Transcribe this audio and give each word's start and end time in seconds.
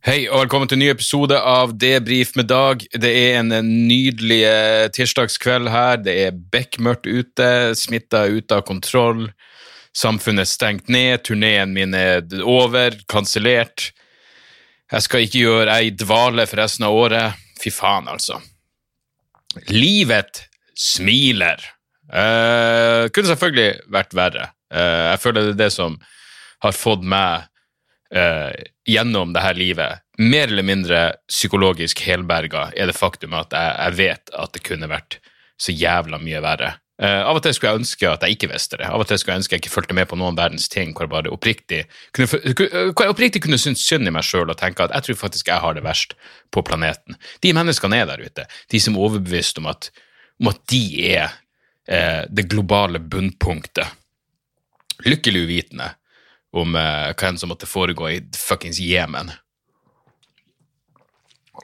Hei 0.00 0.22
og 0.32 0.46
velkommen 0.46 0.64
til 0.64 0.78
en 0.78 0.80
ny 0.80 0.86
episode 0.88 1.36
av 1.36 1.74
Debrif 1.76 2.30
med 2.32 2.46
Dag. 2.48 2.80
Det 2.88 3.08
er 3.10 3.34
en 3.42 3.50
nydelig 3.52 4.38
eh, 4.48 4.86
tirsdagskveld 4.96 5.68
her. 5.68 5.98
Det 6.00 6.14
er 6.22 6.38
bekmørkt 6.54 7.04
ute, 7.04 7.48
smitta 7.76 8.22
ute 8.32 8.56
av 8.56 8.62
kontroll. 8.64 9.26
Samfunnet 9.92 10.46
er 10.46 10.48
stengt 10.48 10.88
ned, 10.88 11.20
turneen 11.28 11.74
min 11.76 11.92
er 11.92 12.24
over, 12.40 12.96
kansellert. 13.12 13.90
Jeg 14.88 15.04
skal 15.04 15.26
ikke 15.26 15.44
gjøre 15.44 15.76
ei 15.76 15.92
dvale 15.92 16.48
for 16.48 16.62
resten 16.62 16.88
av 16.88 16.96
året. 16.96 17.44
Fy 17.60 17.68
faen, 17.68 18.08
altså. 18.08 18.40
Livet 19.68 20.46
smiler. 20.72 21.60
Uh, 22.08 23.04
kunne 23.12 23.34
selvfølgelig 23.34 23.92
vært 23.92 24.16
verre. 24.16 24.48
Uh, 24.72 25.12
jeg 25.12 25.24
føler 25.26 25.50
det 25.50 25.56
er 25.58 25.62
det 25.66 25.72
som 25.76 26.00
har 26.64 26.72
fått 26.72 27.04
meg 27.04 27.49
eh, 28.14 28.52
gjennom 28.88 29.32
det 29.34 29.44
her 29.44 29.58
livet, 29.58 30.04
mer 30.18 30.48
eller 30.48 30.66
mindre 30.66 31.00
psykologisk 31.30 32.02
helberga, 32.04 32.68
er 32.76 32.90
det 32.90 32.98
faktum 32.98 33.34
at 33.38 33.54
jeg, 33.56 33.74
jeg 33.78 33.98
vet 34.00 34.32
at 34.36 34.54
det 34.56 34.64
kunne 34.66 34.90
vært 34.90 35.20
så 35.60 35.74
jævla 35.76 36.20
mye 36.22 36.40
verre. 36.44 36.74
Uh, 37.00 37.24
av 37.24 37.38
og 37.38 37.40
til 37.40 37.54
skulle 37.56 37.70
jeg 37.72 37.80
ønske 37.80 38.08
at 38.10 38.24
jeg 38.26 38.36
ikke 38.36 38.50
visste 38.50 38.76
det. 38.76 38.88
Av 38.92 39.00
og 39.00 39.06
til 39.08 39.16
skulle 39.16 39.32
jeg 39.32 39.40
ønske 39.40 39.54
jeg 39.56 39.62
ikke 39.62 39.72
fulgte 39.72 39.94
med 39.96 40.08
på 40.10 40.18
noen 40.20 40.36
verdens 40.36 40.68
ting 40.68 40.90
hvor 40.92 41.06
jeg 41.06 41.12
bare 41.14 41.32
oppriktig 41.32 41.78
kunne, 42.12 42.28
hvor 42.28 43.06
jeg 43.06 43.14
oppriktig 43.14 43.40
kunne 43.40 43.60
synes 43.60 43.84
synd 43.88 44.08
i 44.08 44.12
meg 44.12 44.26
sjøl 44.28 44.52
og 44.52 44.58
tenke 44.60 44.84
at 44.84 44.92
jeg 44.98 45.06
tror 45.06 45.20
faktisk 45.22 45.48
jeg 45.48 45.64
har 45.64 45.78
det 45.78 45.84
verst 45.86 46.12
på 46.52 46.60
planeten. 46.66 47.16
De 47.40 47.54
menneskene 47.56 48.02
er 48.02 48.10
der 48.10 48.20
ute, 48.20 48.44
de 48.44 48.82
som 48.84 48.98
er 48.98 49.06
overbevist 49.06 49.62
om 49.62 49.70
at, 49.72 49.88
om 50.42 50.52
at 50.52 50.60
de 50.68 50.82
er 51.08 51.38
eh, 51.88 52.28
det 52.28 52.44
globale 52.52 53.00
bunnpunktet. 53.00 53.96
Lykkelig 55.08 55.46
uvitende 55.46 55.88
om 56.56 56.74
eh, 56.76 57.10
hva 57.14 57.28
enn 57.28 57.38
som 57.38 57.52
måtte 57.52 57.68
foregå 57.70 58.10
i 58.10 58.20
fuckings 58.36 58.80
Jemen. 58.82 59.30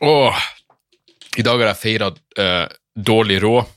Åh, 0.00 0.42
i 1.36 1.42
dag 1.42 1.58
har 1.58 1.72
jeg 1.72 1.80
feira 1.80 2.10
eh, 2.38 2.66
dårlig 2.94 3.40
råd 3.42 3.72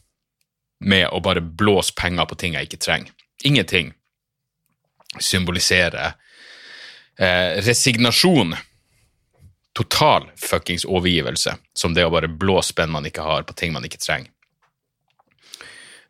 med 0.86 1.10
å 1.12 1.20
bare 1.24 1.42
blåse 1.42 1.96
penger 1.98 2.28
på 2.30 2.38
ting 2.40 2.56
jeg 2.56 2.70
ikke 2.70 2.84
trenger. 2.84 3.14
Ingenting 3.44 3.94
symboliserer 5.20 6.14
eh, 7.20 7.60
resignasjon. 7.66 8.56
Total 9.74 10.26
fuckings 10.36 10.84
overgivelse, 10.86 11.54
som 11.74 11.94
det 11.94 12.04
å 12.04 12.12
bare 12.12 12.28
blåse 12.28 12.74
spenn 12.74 12.92
man 12.92 13.06
ikke 13.08 13.24
har 13.24 13.46
på 13.48 13.56
ting 13.56 13.72
man 13.72 13.86
ikke 13.88 14.02
trenger. 14.02 14.32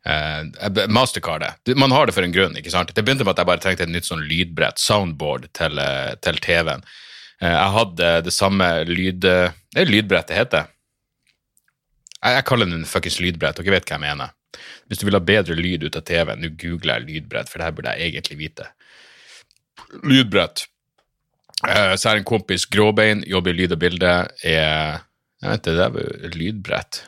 Uh, 0.06 0.86
Mastercardet. 0.88 1.58
Man 1.76 1.92
har 1.92 2.06
det 2.08 2.14
for 2.16 2.24
en 2.24 2.32
grunn. 2.32 2.56
ikke 2.56 2.72
sant? 2.72 2.92
Det 2.96 3.04
begynte 3.04 3.26
med 3.26 3.34
at 3.34 3.42
jeg 3.42 3.50
bare 3.50 3.60
trengte 3.60 3.84
et 3.84 3.92
nytt 3.92 4.08
sånn 4.08 4.24
lydbrett, 4.24 4.80
soundboard, 4.80 5.50
til, 5.52 5.76
eh, 5.78 6.14
til 6.24 6.40
TV-en. 6.40 6.84
Eh, 7.42 7.52
jeg 7.52 7.74
hadde 7.76 8.12
det 8.24 8.32
samme 8.32 8.68
lyd... 8.88 9.24
eh, 9.28 9.52
Det 9.74 9.84
er 9.84 9.92
lydbrett 9.92 10.28
det 10.32 10.38
heter. 10.38 10.70
Jeg, 12.22 12.34
jeg 12.38 12.46
kaller 12.48 12.68
den 12.68 12.88
fuckings 12.88 13.20
lydbrett, 13.20 13.60
dere 13.60 13.76
vet 13.76 13.86
hva 13.88 13.98
jeg 13.98 14.04
mener. 14.06 14.32
Hvis 14.88 14.98
du 15.00 15.06
vil 15.06 15.14
ha 15.14 15.22
bedre 15.22 15.54
lyd 15.54 15.84
ut 15.86 15.96
av 15.96 16.02
TV-en, 16.08 16.40
nå 16.42 16.50
googler 16.58 16.98
jeg 16.98 17.06
lydbrett, 17.06 17.48
for 17.52 17.60
det 17.60 17.68
her 17.68 17.76
burde 17.76 17.94
jeg 17.94 18.10
egentlig 18.10 18.40
vite. 18.40 18.66
Lydbrett. 20.04 20.64
Eh, 21.68 21.94
så 22.00 22.10
er 22.10 22.20
en 22.20 22.26
kompis, 22.28 22.64
Gråbein, 22.72 23.22
jobber 23.28 23.52
i 23.52 23.60
lyd 23.60 23.76
og 23.76 23.80
bilde, 23.84 24.16
er 24.42 25.00
Jeg 25.40 25.48
vet 25.54 25.66
ikke, 25.70 25.76
det 25.76 25.84
er 26.28 26.34
lydbrett. 26.36 26.98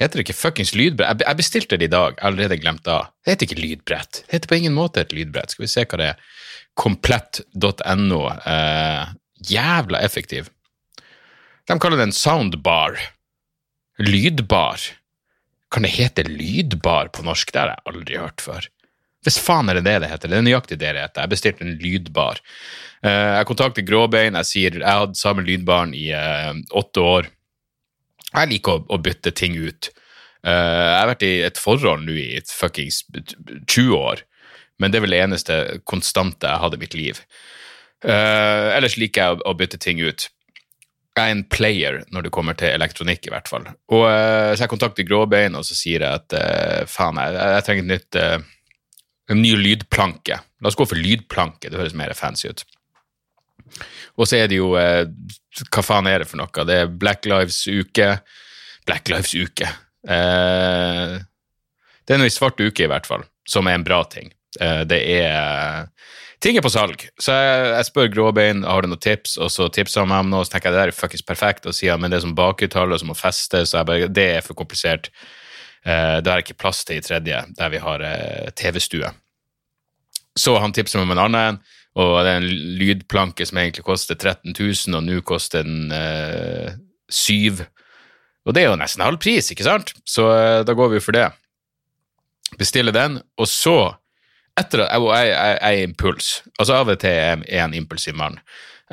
Heter 0.00 0.18
det 0.18 0.24
ikke 0.24 0.38
fuckings 0.38 0.72
lydbrett? 0.74 1.22
Jeg 1.26 1.38
bestilte 1.38 1.76
det 1.76 1.90
i 1.90 1.92
dag, 1.92 2.14
jeg 2.16 2.24
har 2.24 2.30
allerede 2.32 2.58
glemt 2.62 2.84
det. 2.86 2.98
Det 3.22 3.34
heter 3.34 3.48
ikke 3.48 3.60
lydbrett. 3.60 4.22
Det 4.24 4.36
heter 4.36 4.50
på 4.50 4.58
ingen 4.58 4.76
måte 4.76 5.04
et 5.04 5.12
lydbrett. 5.12 5.52
Skal 5.52 5.66
vi 5.66 5.70
se 5.72 5.84
hva 5.84 6.00
det 6.00 6.08
er. 6.14 6.30
Komplett.no. 6.80 8.22
Eh, 8.32 9.12
jævla 9.52 10.00
effektiv. 10.00 10.48
De 11.68 11.76
kaller 11.78 12.00
det 12.00 12.08
en 12.08 12.16
soundbar. 12.16 12.96
Lydbar. 14.00 14.88
Kan 15.72 15.84
det 15.84 15.92
hete 15.98 16.24
lydbar 16.28 17.12
på 17.12 17.24
norsk? 17.26 17.52
Det 17.52 17.60
har 17.60 17.74
jeg 17.74 17.92
aldri 17.92 18.20
hørt 18.20 18.40
før. 18.44 18.70
Hvis 19.22 19.38
faen 19.38 19.70
er 19.70 19.78
det 19.78 19.84
det 19.86 20.00
det 20.02 20.10
heter. 20.10 20.32
Det 20.32 20.40
er 20.40 20.48
nøyaktig 20.48 20.80
det 20.80 20.96
det 20.96 21.04
heter. 21.04 21.22
Jeg 21.26 21.34
bestilte 21.36 21.66
en 21.66 21.76
lydbar. 21.84 22.40
Eh, 23.04 23.30
jeg 23.38 23.48
kontakter 23.52 23.86
Gråbein. 23.86 24.40
Jeg 24.40 24.48
sier 24.48 24.80
jeg 24.80 24.88
hadde 24.88 25.20
samme 25.20 25.44
lydbaren 25.46 25.92
i 25.94 26.08
eh, 26.16 26.56
åtte 26.80 27.04
år. 27.04 27.30
Jeg 28.32 28.50
liker 28.50 28.78
å, 28.78 28.84
å 28.96 29.00
bytte 29.02 29.32
ting 29.36 29.56
ut. 29.60 29.90
Uh, 30.42 30.50
jeg 30.50 30.98
har 30.98 31.10
vært 31.12 31.24
i 31.26 31.32
et 31.46 31.60
forhold 31.60 32.06
nå 32.06 32.18
i 32.18 32.28
et 32.40 32.50
fuckings 32.50 33.02
20 33.12 33.92
år, 33.96 34.22
men 34.82 34.90
det 34.90 34.98
er 34.98 35.04
vel 35.04 35.14
det 35.14 35.24
eneste 35.24 35.58
konstante 35.88 36.48
jeg 36.48 36.62
hadde 36.64 36.78
i 36.78 36.82
mitt 36.82 36.96
liv. 36.98 37.20
Uh, 38.02 38.72
ellers 38.74 38.98
liker 38.98 39.22
jeg 39.22 39.36
å, 39.36 39.42
å 39.52 39.58
bytte 39.58 39.78
ting 39.82 40.02
ut. 40.02 40.26
Jeg 41.12 41.28
er 41.28 41.34
en 41.36 41.44
player 41.52 42.00
når 42.10 42.26
det 42.26 42.32
kommer 42.34 42.56
til 42.58 42.72
elektronikk, 42.72 43.28
i 43.28 43.34
hvert 43.34 43.50
fall. 43.50 43.68
Og, 43.92 44.06
uh, 44.08 44.50
så 44.56 44.64
jeg 44.64 44.72
kontakter 44.72 45.06
Gråbein, 45.06 45.58
og 45.58 45.68
så 45.68 45.76
sier 45.78 46.02
jeg 46.02 46.24
at 46.24 46.88
faen, 46.90 47.20
jeg, 47.20 47.38
jeg 47.56 47.68
trenger 47.68 47.84
et 47.84 47.92
nytt 47.92 48.50
en 49.30 49.42
ny 49.42 49.54
lydplanke. 49.56 50.38
La 50.62 50.70
oss 50.70 50.78
gå 50.78 50.86
for 50.88 50.98
lydplanke, 50.98 51.70
det 51.70 51.78
høres 51.78 51.96
mer 51.98 52.14
fancy 52.18 52.50
ut. 52.50 52.64
Og 54.18 54.28
så 54.28 54.42
er 54.42 54.50
det 54.50 54.58
jo 54.58 54.74
eh, 54.78 55.06
Hva 55.72 55.84
faen 55.84 56.08
er 56.10 56.22
det 56.22 56.30
for 56.30 56.40
noe? 56.40 56.66
Det 56.68 56.78
er 56.82 56.90
Black 56.90 57.28
Lives 57.28 57.62
uke. 57.66 58.14
Black 58.88 59.08
Lives 59.12 59.34
uke. 59.34 59.68
Eh, 60.08 61.18
det 62.02 62.14
er 62.14 62.20
noe 62.20 62.30
i 62.30 62.34
svart 62.34 62.60
uke, 62.60 62.84
i 62.84 62.90
hvert 62.90 63.06
fall, 63.06 63.24
som 63.48 63.68
er 63.70 63.78
en 63.78 63.86
bra 63.86 64.02
ting. 64.10 64.32
Eh, 64.60 64.82
det 64.88 65.02
er 65.20 65.88
Ting 66.42 66.56
er 66.58 66.64
på 66.64 66.72
salg. 66.74 67.04
Så 67.22 67.34
jeg, 67.38 67.66
jeg 67.70 67.86
spør 67.86 68.08
Gråbein 68.10 68.64
har 68.66 68.82
du 68.82 68.88
noen 68.90 68.98
tips, 68.98 69.36
og 69.38 69.52
så 69.54 69.68
tipser 69.70 70.02
han 70.02 70.08
meg 70.10 70.24
om 70.24 70.32
noe, 70.32 70.42
så 70.42 70.56
tenker 70.56 70.72
jeg 70.72 70.74
det 70.74 70.80
der 70.80 70.90
er 70.90 70.96
fuckings 70.96 71.22
perfekt, 71.22 71.68
og 71.70 71.76
sier 71.76 72.00
men 72.02 72.10
det 72.10 72.18
er 72.18 72.24
som 72.24 72.32
bakhøyttaler 72.34 72.98
som 72.98 73.12
må 73.12 73.14
feste, 73.14 73.60
så 73.62 73.78
jeg 73.78 73.86
bare, 73.86 74.08
det 74.10 74.24
er 74.40 74.42
for 74.42 74.58
komplisert. 74.58 75.06
Eh, 75.86 76.16
det 76.18 76.26
har 76.26 76.40
jeg 76.40 76.48
ikke 76.48 76.58
plass 76.64 76.82
til 76.88 76.98
i 76.98 77.04
tredje, 77.04 77.44
der 77.58 77.70
vi 77.70 77.82
har 77.84 78.02
eh, 78.08 78.50
TV-stue. 78.58 79.12
Så 80.34 80.56
han 80.58 80.74
tipser 80.74 80.98
meg 80.98 81.06
om 81.06 81.14
en 81.14 81.22
annen, 81.28 81.62
og 82.00 82.12
det 82.24 82.30
er 82.30 82.40
en 82.40 82.76
lydplanke 82.80 83.44
som 83.44 83.60
egentlig 83.60 83.84
koster 83.84 84.16
13 84.16 84.54
000, 84.56 84.96
og 84.96 85.04
nå 85.04 85.20
koster 85.28 85.66
den 85.66 85.92
eh, 85.92 86.72
7 87.12 87.60
Og 88.46 88.54
det 88.54 88.62
er 88.62 88.70
jo 88.70 88.78
nesten 88.80 89.04
halv 89.04 89.20
pris, 89.20 89.50
ikke 89.52 89.66
sant? 89.66 89.92
Så 90.08 90.24
eh, 90.32 90.62
da 90.64 90.74
går 90.76 90.94
vi 90.94 91.02
for 91.04 91.16
det. 91.16 91.28
Bestiller 92.58 92.96
den, 92.96 93.20
og 93.36 93.48
så 93.48 93.76
etter 94.58 94.84
at 94.84 95.00
jeg, 95.00 95.58
er 95.60 95.82
impuls. 95.86 96.42
Altså 96.58 96.76
Av 96.76 96.90
og 96.92 97.00
til 97.00 97.12
er 97.12 97.44
jeg 97.46 97.64
en 97.64 97.76
impulsiv 97.76 98.16
mann. 98.16 98.38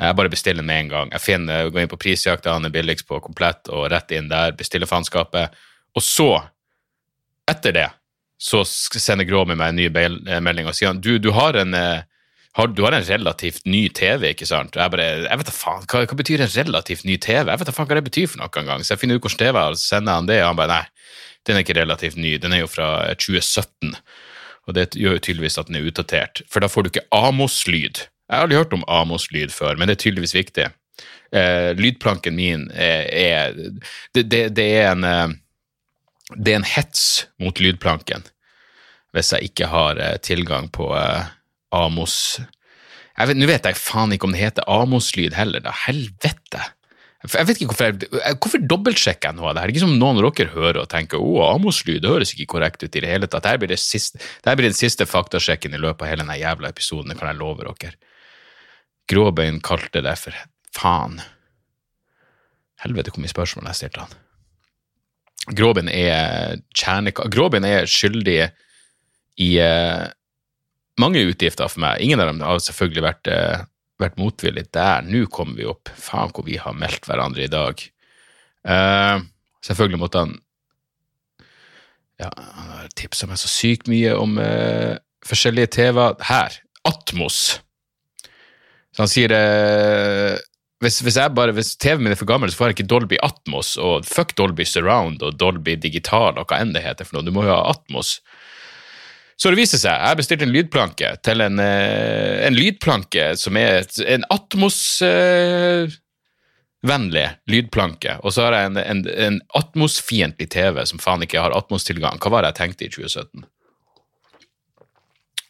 Jeg 0.00 0.16
bare 0.16 0.32
bestiller 0.32 0.64
med 0.64 0.86
en 0.86 0.92
gang. 0.92 1.10
Jeg 1.12 1.20
finner, 1.20 1.68
går 1.68 1.82
inn 1.82 1.90
på 1.92 1.98
prisjakta, 2.00 2.54
han 2.56 2.64
er 2.64 2.72
billigst 2.72 3.08
på 3.08 3.20
komplett, 3.20 3.68
og 3.68 3.90
rett 3.92 4.12
inn 4.16 4.30
der, 4.30 4.54
bestiller 4.56 4.88
faenskapet. 4.88 5.56
Og 5.96 6.04
så, 6.04 6.30
etter 7.50 7.76
det, 7.76 7.88
så 8.40 8.62
sender 8.64 9.28
Gråmi 9.28 9.56
meg 9.58 9.74
en 9.74 9.80
ny 9.82 9.88
eh, 9.90 10.40
melding 10.40 10.70
og 10.70 10.76
sier 10.76 10.94
han, 10.94 11.02
du, 11.04 11.18
du 11.20 11.28
har 11.36 11.58
en 11.60 11.76
eh, 11.76 12.06
har, 12.58 12.70
du 12.74 12.82
har 12.82 12.96
en 12.96 13.06
relativt 13.06 13.66
ny 13.70 13.84
TV, 13.94 14.32
ikke 14.32 14.48
sant? 14.48 14.74
Jeg 14.76 14.92
bare, 14.92 15.06
jeg 15.22 15.40
vet 15.40 15.48
da 15.48 15.54
faen, 15.54 15.84
hva, 15.86 16.02
hva 16.10 16.16
betyr 16.18 16.42
en 16.42 16.52
relativt 16.54 17.06
ny 17.06 17.14
TV? 17.22 17.44
Jeg 17.46 17.62
vet 17.62 17.68
da 17.68 17.74
faen 17.76 17.90
hva 17.90 17.98
det 18.00 18.06
betyr 18.08 18.30
for 18.32 18.42
noe 18.42 18.62
en 18.62 18.72
gang. 18.72 18.82
Så 18.84 18.94
jeg 18.94 19.02
finner 19.02 19.20
ut 19.20 19.26
hvordan 19.26 19.42
TV 19.42 19.60
er, 19.60 19.76
og 19.76 19.82
sender 19.82 20.18
han 20.18 20.30
det, 20.30 20.40
og 20.42 20.50
han 20.50 20.58
bare, 20.58 20.80
nei, 20.80 21.20
den 21.46 21.58
er 21.58 21.64
ikke 21.64 21.78
relativt 21.78 22.18
ny, 22.20 22.34
den 22.42 22.56
er 22.56 22.64
jo 22.64 22.70
fra 22.70 22.88
eh, 23.06 23.14
2017. 23.18 23.94
Og 24.68 24.76
det 24.76 24.88
gjør 24.98 25.16
jo 25.16 25.24
tydeligvis 25.28 25.60
at 25.62 25.70
den 25.70 25.78
er 25.78 25.86
utdatert, 25.88 26.42
for 26.50 26.62
da 26.62 26.70
får 26.70 26.84
du 26.84 26.90
ikke 26.92 27.06
Amos-lyd. 27.16 28.02
Jeg 28.30 28.36
har 28.36 28.46
aldri 28.46 28.58
hørt 28.58 28.74
om 28.76 28.86
Amos-lyd 28.90 29.54
før, 29.54 29.78
men 29.78 29.88
det 29.88 29.96
er 29.96 30.02
tydeligvis 30.04 30.36
viktig. 30.36 30.66
Eh, 31.30 31.70
lydplanken 31.78 32.34
min 32.34 32.66
er, 32.74 33.06
er 33.14 33.54
det, 34.14 34.26
det, 34.26 34.42
det 34.58 34.66
er 34.80 34.90
en 34.90 35.06
eh, 35.06 35.38
det 36.36 36.52
er 36.52 36.60
en 36.60 36.68
hets 36.76 37.06
mot 37.42 37.58
lydplanken 37.58 38.26
hvis 39.14 39.32
jeg 39.34 39.50
ikke 39.50 39.70
har 39.70 39.98
eh, 39.98 40.16
tilgang 40.22 40.68
på 40.70 40.90
eh, 40.94 41.30
Amos 41.74 42.40
Nå 43.20 43.46
vet 43.50 43.66
jeg 43.68 43.76
faen 43.76 44.14
ikke 44.14 44.28
om 44.28 44.32
det 44.32 44.40
heter 44.40 44.64
Amos-lyd 44.70 45.34
heller, 45.36 45.60
da. 45.60 45.74
Helvete! 45.84 46.62
Jeg 47.20 47.48
vet 47.50 47.58
ikke 47.60 47.74
Hvorfor 47.74 47.90
jeg, 47.90 48.36
hvorfor 48.40 48.62
dobbeltsjekker 48.64 49.28
jeg 49.28 49.36
noe 49.36 49.50
av 49.50 49.58
det 49.58 49.60
her? 49.60 49.68
Det 49.68 49.74
er 49.74 49.74
ikke 49.74 49.82
som 49.82 49.98
noen 50.00 50.20
av 50.22 50.30
dere 50.38 50.54
hører 50.54 50.78
og 50.80 50.88
tenker 50.88 51.20
å, 51.20 51.34
Amos-lyd, 51.50 52.00
det 52.00 52.08
høres 52.08 52.32
ikke 52.32 52.48
korrekt 52.54 52.80
ut 52.80 52.96
i 52.96 53.02
det 53.04 53.10
hele 53.10 53.28
tatt. 53.28 53.44
Dette 53.44 53.60
blir, 53.60 53.74
det 53.74 53.80
siste, 53.82 54.22
dette 54.40 54.54
blir 54.56 54.70
den 54.70 54.78
siste 54.78 55.04
faktasjekken 55.04 55.76
i 55.76 55.82
løpet 55.82 56.06
av 56.06 56.12
hele 56.14 56.24
denne 56.24 56.38
jævla 56.40 56.70
episoden, 56.72 57.12
det 57.12 57.18
kan 57.20 57.28
jeg 57.28 57.40
love 57.42 57.66
dere. 57.82 57.92
Gråbein 59.10 59.60
kalte 59.60 60.00
det 60.06 60.16
for 60.22 60.40
Faen. 60.72 61.20
Helvete, 62.80 63.12
hvor 63.12 63.20
mye 63.20 63.34
spørsmål 63.34 63.68
jeg 63.68 63.82
stilte 63.82 64.06
han. 64.06 64.16
Gråbein 65.56 65.90
er 65.92 66.60
kjerneka... 66.72 67.26
Gråbein 67.32 67.66
er 67.68 67.88
skyldig 67.90 68.38
i 69.40 69.50
eh, 69.60 70.06
mange 71.00 71.22
utgifter 71.26 71.70
for 71.70 71.82
meg. 71.84 72.02
Ingen 72.04 72.22
av 72.22 72.30
dem 72.30 72.42
har 72.44 72.60
selvfølgelig 72.62 73.04
vært, 73.04 73.30
eh, 73.32 73.64
vært 74.00 74.20
motvillig 74.20 74.66
der. 74.74 75.02
Nå 75.06 75.26
kommer 75.32 75.58
vi 75.60 75.68
opp. 75.68 75.90
Faen 75.96 76.32
hvor 76.34 76.46
vi 76.46 76.58
har 76.60 76.76
meldt 76.76 77.08
hverandre 77.08 77.46
i 77.46 77.52
dag. 77.52 77.82
Uh, 78.60 79.24
selvfølgelig 79.64 79.98
måtte 80.02 80.20
han 80.20 80.34
Ja, 82.20 82.28
han 82.36 82.66
har 82.74 82.90
tipsa 82.92 83.24
meg 83.24 83.38
så 83.40 83.48
sykt 83.48 83.86
mye 83.88 84.12
om 84.12 84.36
uh, 84.36 84.98
forskjellige 85.24 85.72
TV-er. 85.78 86.18
Her. 86.28 86.58
Atmos. 86.84 87.60
Så 88.92 89.00
han 89.00 89.08
sier 89.08 89.32
uh, 89.32 90.36
hvis, 90.80 91.00
hvis, 91.04 91.16
bare, 91.36 91.52
hvis 91.56 91.74
TV-en 91.80 92.04
min 92.04 92.12
er 92.14 92.20
for 92.20 92.28
gammel, 92.28 92.52
så 92.52 92.56
får 92.56 92.70
jeg 92.70 92.78
ikke 92.78 92.90
Dolby 92.92 93.16
Atmos, 93.24 93.74
og 93.80 94.06
fuck 94.08 94.32
Dolby 94.36 94.64
Surround 94.64 95.20
og 95.24 95.36
Dolby 95.40 95.74
Digital 95.76 96.40
og 96.40 96.48
hva 96.48 96.60
enn 96.60 96.72
det 96.72 96.84
heter 96.84 97.08
for 97.08 97.18
noe. 97.18 97.26
Du 97.26 97.32
må 97.36 97.44
jo 97.44 97.52
ha 97.52 97.66
Atmos. 97.72 98.18
Så 99.40 99.48
det 99.48 99.56
viser 99.56 99.80
seg, 99.80 99.96
jeg 99.96 100.18
bestilte 100.18 100.44
en 100.44 100.50
lydplanke 100.52 101.14
til 101.24 101.40
en, 101.40 101.56
eh, 101.64 102.44
en 102.44 102.52
lydplanke 102.52 103.30
som 103.40 103.56
er 103.56 103.88
en 104.12 104.20
Atmos-vennlig 104.34 107.22
lydplanke, 107.48 108.20
og 108.20 108.34
så 108.36 108.44
har 108.44 108.52
jeg 108.58 108.68
en, 108.68 108.76
en, 108.82 109.00
en 109.28 109.38
Atmos-fiendtlig 109.56 110.48
TV 110.52 110.84
som 110.84 111.00
faen 111.00 111.24
ikke 111.24 111.40
har 111.40 111.56
Atmos-tilgang. 111.56 112.20
Hva 112.20 112.28
var 112.34 112.40
det 112.44 112.52
jeg 112.52 112.60
tenkte 112.60 112.84
i 112.84 112.92
2017? 112.92 113.48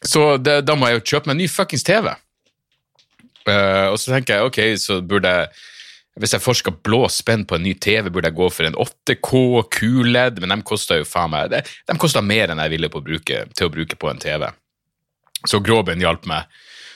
Så 0.07 0.39
det, 0.39 0.63
da 0.65 0.73
må 0.79 0.87
jeg 0.87 0.95
jo 1.01 1.07
kjøpe 1.11 1.27
meg 1.27 1.35
en 1.35 1.43
ny 1.43 1.49
fuckings 1.51 1.83
TV. 1.85 2.07
Uh, 3.43 3.91
og 3.91 3.99
så 3.99 4.13
tenker 4.13 4.37
jeg 4.37 4.47
ok, 4.47 4.59
så 4.79 5.01
burde 5.03 5.29
jeg 5.35 5.51
hvis 6.19 6.33
jeg 6.35 6.43
først 6.43 6.65
skal 6.65 6.75
blå 6.83 7.05
spenn 7.11 7.45
på 7.47 7.55
en 7.55 7.63
ny 7.63 7.71
TV, 7.79 8.09
burde 8.11 8.27
jeg 8.27 8.35
gå 8.35 8.49
for 8.51 8.67
en 8.67 8.75
8K 8.75 9.29
QLED, 9.71 10.41
men 10.43 10.53
de 10.53 10.67
koster 10.67 10.99
jo 10.99 11.07
faen 11.07 11.31
meg 11.31 11.53
De, 11.53 11.61
de 11.63 12.23
mer 12.25 12.51
enn 12.51 12.59
jeg 12.59 12.73
ville 12.73 12.91
bruke, 12.91 13.45
til 13.55 13.69
å 13.69 13.71
bruke 13.71 13.95
på 13.95 14.11
en 14.11 14.19
TV. 14.19 14.49
Så 15.47 15.61
Gråben 15.63 16.03
hjalp 16.03 16.27
meg, 16.29 16.51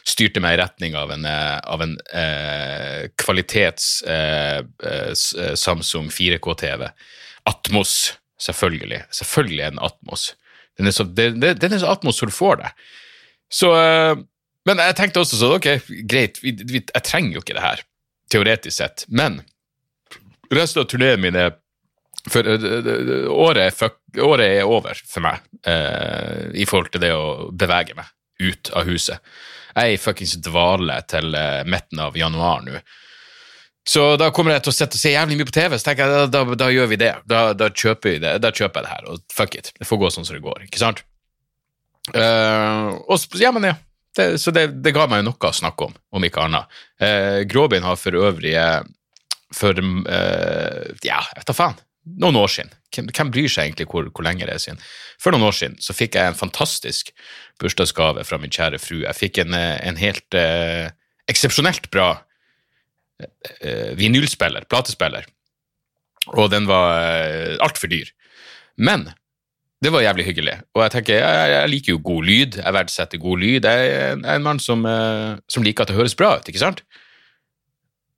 styrte 0.05 0.43
meg 0.43 0.57
i 0.57 0.61
retning 0.61 0.97
av 0.99 1.15
en, 1.15 1.23
eh, 1.25 1.57
av 1.63 1.81
en 1.81 1.95
eh, 2.13 3.07
kvalitets 3.17 4.03
eh, 4.03 4.59
eh 4.61 5.55
Samsung 5.57 6.11
4K-TV. 6.13 6.85
Atmos, 7.49 7.95
selvfølgelig. 8.37 9.05
Selvfølgelig 9.15 9.63
er 9.63 9.73
den 9.73 9.83
Atmos. 9.87 10.33
Den 10.77 10.91
er 10.91 10.93
så, 10.93 11.07
den, 11.07 11.39
den 11.39 11.73
er 11.73 11.81
så 11.81 11.95
Atmos 11.95 12.19
som 12.19 12.29
du 12.29 12.35
får 12.35 12.61
det. 12.61 12.71
Så 13.49 13.71
eh, 13.79 14.15
men 14.65 14.81
jeg 14.81 14.97
tenkte 14.97 15.21
også 15.21 15.37
sånn, 15.37 15.59
ok, 15.59 15.67
greit, 16.09 16.39
jeg 16.41 17.03
trenger 17.05 17.37
jo 17.37 17.43
ikke 17.43 17.53
det 17.53 17.61
her, 17.61 17.83
teoretisk 18.31 18.77
sett, 18.77 19.05
men 19.07 19.41
resten 20.53 20.83
av 20.83 20.89
turneen 20.89 21.21
min 21.21 21.37
er 21.37 21.55
for 22.29 22.47
uh, 22.47 23.31
året, 23.31 23.73
fuck, 23.73 23.99
året, 24.17 24.59
er 24.59 24.69
over 24.69 24.97
for 25.05 25.25
meg 25.25 25.43
uh, 25.67 26.49
i 26.57 26.65
forhold 26.65 26.93
til 26.93 27.03
det 27.05 27.13
å 27.13 27.51
bevege 27.53 27.97
meg 27.97 28.09
ut 28.41 28.71
av 28.75 28.89
huset. 28.89 29.21
Jeg 29.75 29.91
er 29.91 29.95
i 29.95 30.01
fuckings 30.01 30.37
dvale 30.43 30.97
til 31.09 31.35
uh, 31.37 31.61
midten 31.69 32.01
av 32.01 32.17
januar 32.17 32.65
nå. 32.65 32.81
Så 33.85 34.15
da 34.17 34.31
kommer 34.33 34.55
jeg 34.55 34.65
til 34.65 34.73
å 34.73 34.75
sitte 34.79 34.97
og 34.97 35.01
se 35.03 35.11
jævlig 35.13 35.35
mye 35.37 35.45
på 35.45 35.53
TV, 35.53 35.75
så 35.77 35.91
tenker 35.91 36.09
jeg 36.09 36.15
da, 36.15 36.29
da, 36.33 36.55
da 36.57 36.69
gjør 36.73 36.87
vi 36.89 36.97
det. 36.97 37.11
Da, 37.29 37.41
da, 37.53 37.69
kjøper 37.69 38.15
vi 38.15 38.21
det. 38.23 38.31
Da 38.41 38.49
kjøper 38.49 38.81
jeg 38.81 38.87
det 38.87 38.93
her, 38.95 39.09
og 39.11 39.35
fuck 39.35 39.57
it. 39.59 39.69
Det 39.77 39.85
får 39.85 39.99
gå 40.01 40.09
sånn 40.15 40.25
som 40.25 40.37
det 40.37 40.45
går, 40.45 40.65
ikke 40.65 40.81
sant? 40.81 41.05
og 42.15 43.37
ja, 43.41 43.49
men 43.49 43.63
ja, 43.65 43.71
det, 44.15 44.27
så 44.41 44.51
det, 44.55 44.67
det, 44.83 44.93
ga 44.95 45.07
meg 45.11 45.25
noe 45.25 45.49
å 45.49 45.55
snakke 45.55 45.89
om, 45.89 45.95
om 46.15 46.27
ikke 46.27 46.45
annet. 46.45 46.77
Eh, 47.01 47.41
Gråbein 47.49 47.85
har 47.85 47.99
for 47.99 48.15
øvrig 48.15 48.53
eh, 48.59 48.81
for 49.55 49.77
eh, 49.77 50.85
ja, 51.05 51.19
jeg 51.35 51.47
tar 51.47 51.57
faen, 51.57 51.77
noen 52.21 52.37
år 52.39 52.51
siden. 52.51 52.73
Hvem, 52.95 53.09
hvem 53.11 53.31
bryr 53.33 53.51
seg 53.51 53.69
egentlig 53.69 53.87
hvor, 53.91 54.07
hvor, 54.11 54.25
lenge 54.25 54.47
det 54.47 54.55
er 54.55 54.63
siden? 54.63 54.81
For 55.21 55.35
noen 55.35 55.47
år 55.47 55.57
siden 55.57 55.77
så 55.83 55.95
fikk 55.95 56.17
jeg 56.17 56.31
en 56.31 56.39
fantastisk 56.39 57.11
bursdagsgave 57.61 58.25
fra 58.27 58.39
min 58.41 58.53
kjære 58.53 58.79
fru. 58.81 59.01
Jeg 59.03 59.19
fikk 59.19 59.41
en, 59.43 59.55
eh, 59.57 59.75
en 59.87 59.99
helt 59.99 60.37
eh, 60.37 60.89
eksepsjonelt 61.31 61.89
bra 61.93 62.09
eh, 63.21 63.93
vinylspiller, 63.99 64.67
platespiller, 64.71 65.27
og 66.33 66.49
den 66.53 66.69
var 66.69 66.99
eh, 67.01 67.55
altfor 67.63 67.91
dyr. 67.91 68.11
Men 68.75 69.09
det 69.85 69.93
var 69.93 70.01
jævlig 70.01 70.25
hyggelig. 70.25 70.53
Og 70.73 70.81
jeg 70.83 70.93
tenker, 70.95 71.19
jeg, 71.21 71.49
jeg 71.53 71.71
liker 71.71 71.93
jo 71.93 72.03
god 72.03 72.27
lyd. 72.29 72.57
Jeg 72.57 72.73
verdsetter 72.73 73.21
god 73.21 73.41
lyd. 73.43 73.67
Jeg 73.69 73.89
er 73.93 74.15
en, 74.17 74.45
mann 74.45 74.61
som, 74.61 74.85
uh, 74.89 75.37
som, 75.51 75.65
liker 75.65 75.85
at 75.85 75.91
det 75.91 75.97
høres 75.99 76.17
bra 76.17 76.35
ut, 76.39 76.49
ikke 76.49 76.61
sant? 76.61 76.81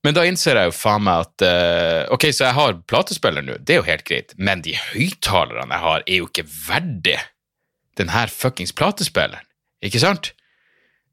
Men 0.06 0.16
da 0.16 0.24
innser 0.24 0.56
jeg 0.56 0.70
jo 0.70 0.76
faen 0.78 1.04
meg 1.04 1.26
at 1.26 1.44
uh, 1.44 2.14
Ok, 2.16 2.30
så 2.32 2.46
jeg 2.46 2.56
har 2.56 2.78
platespiller 2.88 3.44
nå, 3.44 3.58
det 3.60 3.76
er 3.76 3.82
jo 3.82 3.88
helt 3.90 4.06
greit, 4.08 4.32
men 4.40 4.62
de 4.64 4.78
høyttalerne 4.78 5.74
jeg 5.74 5.84
har, 5.84 6.06
er 6.06 6.22
jo 6.22 6.30
ikke 6.30 6.48
verdig 6.48 7.18
den 8.00 8.14
her 8.14 8.32
fuckings 8.32 8.72
platespilleren, 8.78 9.44
ikke 9.84 10.04
sant? 10.04 10.32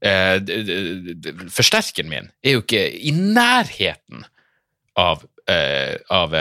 Uh, 0.05 0.37
forsterkeren 1.51 2.13
min 2.13 2.31
er 2.45 2.59
jo 2.59 2.63
ikke 2.63 2.85
i 2.93 3.11
nærheten 3.17 4.27
av, 5.01 5.25
av 6.15 6.37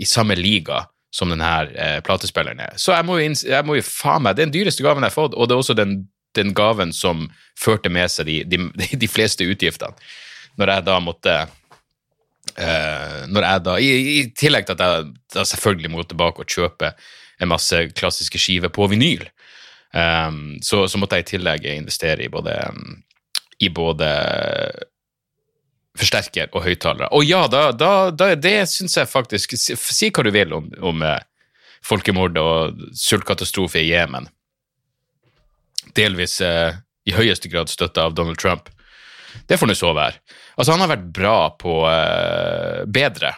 i 0.00 0.06
samme 0.08 0.34
liga 0.38 0.86
som 1.10 1.30
denne 1.32 1.50
eh, 1.74 1.98
platespilleren 2.06 2.62
er. 2.62 2.76
Så 2.78 2.94
jeg 2.94 3.06
må, 3.06 3.18
jo, 3.18 3.34
jeg 3.50 3.66
må 3.66 3.76
jo 3.78 3.86
faen 3.86 4.24
meg, 4.24 4.36
Det 4.36 4.44
er 4.44 4.50
den 4.50 4.56
dyreste 4.58 4.84
gaven 4.86 5.02
jeg 5.02 5.10
har 5.10 5.16
fått, 5.16 5.34
og 5.34 5.48
det 5.48 5.56
er 5.56 5.62
også 5.64 5.78
den, 5.78 5.96
den 6.38 6.52
gaven 6.54 6.94
som 6.94 7.26
førte 7.58 7.90
med 7.90 8.10
seg 8.12 8.30
de, 8.30 8.42
de, 8.46 8.60
de, 9.02 9.08
fleste 9.10 9.46
utgiftene. 9.46 9.96
Når 10.60 10.74
jeg 10.74 10.86
da 10.86 10.98
måtte 11.02 11.34
eh, 12.54 13.18
når 13.30 13.48
jeg 13.48 13.64
da, 13.66 13.76
i, 13.78 13.90
i, 14.20 14.22
tillegg 14.38 14.68
til 14.68 14.78
at 14.78 14.86
jeg 14.86 15.10
da 15.34 15.46
selvfølgelig 15.46 15.92
må 15.92 16.06
tilbake 16.06 16.44
og 16.44 16.50
kjøpe 16.50 16.94
en 17.40 17.50
masse 17.50 17.82
klassiske 17.96 18.38
skiver 18.38 18.70
på 18.72 18.86
vinyl, 18.92 19.24
um, 19.96 20.58
så, 20.62 20.84
så, 20.90 20.98
måtte 21.00 21.16
jeg 21.16 21.24
i 21.24 21.30
tillegg 21.30 21.64
investere 21.72 22.26
i 22.26 22.28
både, 22.32 22.52
i 23.64 23.70
både 23.72 24.10
forsterker 25.98 26.50
og 26.54 26.64
høyttalere. 26.64 27.08
Og 27.16 27.24
ja, 27.26 27.44
da, 27.50 27.70
da, 27.72 28.10
da 28.14 28.32
det 28.38 28.68
syns 28.70 28.96
jeg 28.96 29.10
faktisk 29.10 29.56
si, 29.58 30.10
hva 30.10 30.24
du 30.26 30.30
vil 30.34 30.54
om, 30.54 30.68
om 30.86 31.02
eh, 31.06 31.18
folkemord 31.86 32.38
og 32.40 32.84
sultkatastrofe 32.96 33.82
i 33.82 33.90
Jemen. 33.90 34.28
Delvis 35.96 36.38
eh, 36.44 36.78
i 37.08 37.16
høyeste 37.16 37.50
grad 37.50 37.72
støtta 37.72 38.06
av 38.06 38.14
Donald 38.14 38.38
Trump. 38.38 38.70
Det 39.48 39.58
får 39.58 39.70
nå 39.70 39.76
så 39.78 39.92
være. 39.96 40.18
Altså, 40.56 40.74
han 40.74 40.82
har 40.84 40.92
vært 40.92 41.10
bra 41.14 41.36
på 41.58 41.82
eh, 41.88 42.82
bedre 42.90 43.34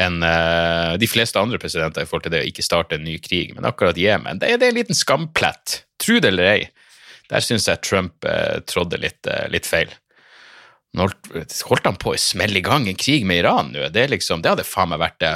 enn 0.00 0.22
eh, 0.24 0.94
de 0.98 1.08
fleste 1.08 1.40
andre 1.40 1.60
presidenter 1.60 2.04
i 2.04 2.08
forhold 2.08 2.26
til 2.26 2.34
det 2.34 2.44
å 2.44 2.48
ikke 2.48 2.64
starte 2.64 2.96
en 2.96 3.04
ny 3.06 3.18
krig, 3.22 3.52
men 3.54 3.68
akkurat 3.68 3.98
Jemen, 4.00 4.40
det, 4.40 4.54
det 4.58 4.68
er 4.68 4.72
en 4.72 4.80
liten 4.80 4.98
skamplett. 4.98 5.82
Tro 6.02 6.18
det 6.20 6.32
eller 6.32 6.48
ei. 6.54 6.62
Der 7.30 7.44
syns 7.44 7.68
jeg 7.68 7.84
Trump 7.86 8.26
eh, 8.28 8.60
trådde 8.68 9.00
litt, 9.00 9.28
litt 9.52 9.68
feil. 9.68 9.92
Holdt, 10.98 11.86
han 11.86 11.96
på 11.96 12.12
å 12.12 12.20
smelle 12.20 12.60
i 12.60 12.64
gang 12.64 12.84
en 12.88 12.98
krig 13.00 13.24
med 13.24 13.40
Iran 13.40 13.70
nå? 13.72 13.86
Det, 13.92 14.04
liksom, 14.12 14.42
det 14.44 14.52
hadde 14.52 14.68
faen 14.68 14.90
meg 14.92 15.00
vært 15.00 15.20
det. 15.22 15.34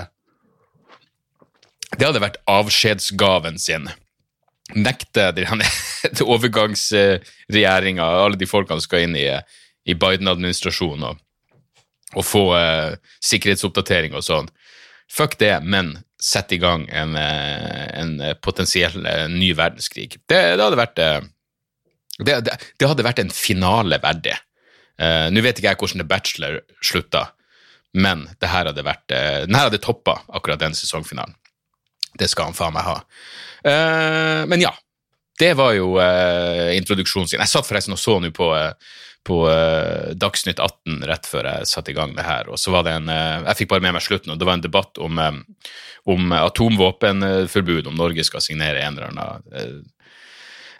Det 1.96 2.04
hadde 2.04 2.20
vært 2.20 2.42
avskjedsgaven 2.50 3.56
sin. 3.60 3.88
Nekte 4.76 5.30
overgangsregjeringa, 6.34 8.04
alle 8.04 8.36
de 8.36 8.48
folkene 8.50 8.80
som 8.80 8.84
skal 8.84 9.06
inn 9.06 9.16
i, 9.16 9.30
i 9.88 9.96
Biden-administrasjonen 9.96 11.06
og, 11.08 11.22
og, 12.12 12.24
få 12.26 12.44
uh, 12.52 12.98
sikkerhetsoppdatering 13.24 14.16
og 14.18 14.26
sånn. 14.26 14.50
Fuck 15.08 15.38
det, 15.40 15.54
men 15.64 15.94
sett 16.20 16.52
i 16.52 16.58
gang 16.60 16.84
en, 16.90 17.14
en 17.16 18.16
potensiell 18.42 18.96
ny 19.30 19.52
verdenskrig. 19.54 20.16
Det, 20.26 20.40
det 20.58 20.64
hadde 20.64 20.80
vært 20.80 20.96
det, 20.96 22.34
det 22.80 22.88
hadde 22.88 23.04
vært 23.06 23.20
en 23.22 23.30
finale 23.32 24.00
verdig. 24.02 24.34
Uh, 24.96 25.28
Nå 25.32 25.42
vet 25.44 25.58
ikke 25.60 25.72
jeg 25.72 25.80
hvordan 25.80 26.02
The 26.02 26.08
Bachelor 26.08 26.60
slutta, 26.84 27.26
men 27.96 28.26
det 28.40 28.50
her 28.52 28.70
hadde 28.70 28.84
vært 28.86 29.12
uh, 29.12 29.42
den 29.46 29.56
her 29.56 29.68
hadde 29.68 29.82
toppa 29.82 30.20
akkurat 30.28 30.62
den 30.62 30.76
sesongfinalen. 30.76 31.36
Det 32.16 32.30
skal 32.32 32.50
han 32.50 32.56
faen 32.56 32.72
meg 32.76 32.86
ha. 32.86 33.00
Uh, 33.60 34.42
men 34.48 34.62
ja, 34.64 34.72
det 35.40 35.52
var 35.58 35.74
jo 35.76 35.96
uh, 36.00 36.72
introduksjonen 36.76 37.28
sin. 37.28 37.42
Jeg 37.44 37.52
satt 37.52 37.68
forresten 37.68 37.96
og 37.96 38.00
så 38.00 38.16
nå 38.22 38.30
på, 38.36 38.48
på 39.26 39.40
Dagsnytt 40.16 40.62
18 40.62 41.04
rett 41.10 41.28
før 41.28 41.50
jeg 41.50 41.68
satte 41.68 41.92
i 41.92 41.96
gang 41.96 42.14
det 42.16 42.24
her, 42.24 42.48
og 42.48 42.60
så 42.62 42.72
var 42.72 42.86
det 42.86 42.94
en 42.96 43.10
Jeg 43.10 43.58
fikk 43.58 43.72
bare 43.74 43.84
med 43.84 43.98
meg 43.98 44.04
slutten, 44.06 44.32
og 44.32 44.40
det 44.40 44.48
var 44.48 44.56
en 44.56 44.64
debatt 44.64 45.02
om, 45.02 45.20
om 46.08 46.32
atomvåpenforbud, 46.40 47.90
om 47.90 48.00
Norge 48.00 48.24
skal 48.24 48.44
signere 48.44 48.86
en 48.86 48.96
eller 48.96 49.12
annen 49.12 49.84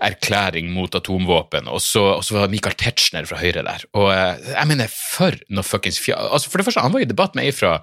erklæring 0.05 0.69
mot 0.75 0.95
atomvåpen, 0.95 1.71
og 1.73 1.81
så, 1.85 2.03
og 2.19 2.25
så 2.27 2.39
var 2.39 2.53
Michael 2.53 2.77
Tetzschner 2.81 3.29
fra 3.29 3.41
Høyre 3.41 3.65
der. 3.67 3.87
Og 3.97 4.11
eh, 4.13 4.51
jeg 4.53 4.71
mener, 4.73 4.93
for 4.93 5.37
noe 5.49 5.67
fuckings 5.67 6.01
fja... 6.03 6.19
Altså, 6.29 6.53
for 6.53 6.61
det 6.61 6.69
første, 6.69 6.85
han 6.85 6.95
var 6.95 7.05
i 7.05 7.09
debatt 7.09 7.39
med 7.39 7.49
ei 7.49 7.55
fra, 7.57 7.79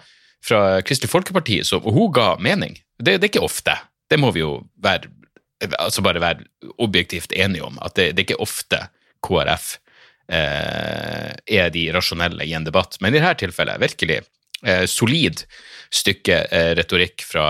fra 0.45 0.61
Kristelig 0.85 1.11
Folkeparti, 1.13 1.61
så, 1.65 1.81
og 1.81 1.97
hun 1.97 2.13
ga 2.15 2.33
mening. 2.43 2.77
Det, 2.99 3.17
det, 3.17 3.27
er 3.27 3.31
ikke 3.31 3.47
ofte. 3.47 3.77
Det 4.11 4.19
må 4.21 4.33
vi 4.35 4.43
jo 4.43 4.59
være 4.83 5.11
altså 5.79 6.03
bare 6.03 6.19
være 6.19 6.43
objektivt 6.77 7.33
enige 7.35 7.63
om. 7.63 7.77
At 7.81 7.95
det, 7.95 8.11
det 8.13 8.23
er 8.23 8.27
ikke 8.27 8.43
ofte 8.43 8.79
KrF 9.23 9.77
eh, 10.31 11.31
er 11.31 11.71
de 11.73 11.87
rasjonelle 11.95 12.45
i 12.45 12.53
en 12.57 12.67
debatt. 12.67 12.99
Men 13.01 13.15
i 13.15 13.21
dette 13.21 13.45
tilfellet, 13.45 13.81
virkelig 13.81 14.21
eh, 14.65 14.85
solid 14.89 15.45
stykke 15.93 16.43
eh, 16.49 16.71
retorikk 16.79 17.25
fra 17.27 17.47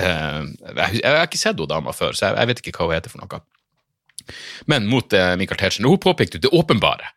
eh, 0.00 0.42
jeg, 0.78 1.04
har 1.04 1.26
ikke 1.26 1.40
sett 1.40 1.60
hun 1.60 1.70
dama 1.70 1.94
før, 1.96 2.16
så 2.16 2.32
jeg 2.32 2.50
vet 2.50 2.62
ikke 2.62 2.76
hva 2.78 2.90
hun 2.90 2.98
heter 2.98 3.14
for 3.14 3.22
noe. 3.24 3.42
Men 4.70 4.86
mot 4.90 5.12
Michael 5.12 5.60
Tetzschner, 5.60 5.88
hun 5.88 6.02
påpekte 6.02 6.40
det 6.42 6.52
åpenbare. 6.54 7.10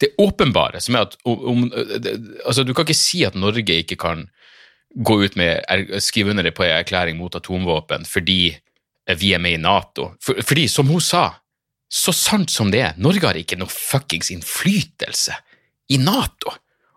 Det 0.00 0.12
åpenbare, 0.20 0.80
som 0.84 0.98
er 0.98 1.06
at 1.06 1.16
om, 1.24 1.66
altså, 2.44 2.64
du 2.64 2.74
kan 2.74 2.84
ikke 2.84 2.98
si 2.98 3.22
at 3.24 3.38
Norge 3.38 3.80
ikke 3.80 3.96
kan 4.00 4.26
gå 4.96 5.16
ut 5.24 5.36
med, 5.36 5.64
skrive 6.04 6.32
under 6.32 6.50
på 6.50 6.64
en 6.64 6.76
erklæring 6.78 7.18
mot 7.18 7.34
atomvåpen 7.36 8.04
fordi 8.08 8.56
vi 9.20 9.32
er 9.34 9.40
med 9.42 9.58
i 9.58 9.62
Nato. 9.62 10.12
For, 10.22 10.40
fordi, 10.42 10.66
som 10.68 10.88
hun 10.90 11.00
sa, 11.04 11.30
så 11.88 12.12
sant 12.16 12.50
som 12.50 12.72
det 12.74 12.82
er, 12.82 12.96
Norge 12.98 13.28
har 13.28 13.38
ikke 13.38 13.58
noe 13.60 13.70
fuckings 13.70 14.32
innflytelse 14.34 15.36
i 15.94 16.00
Nato. 16.02 16.52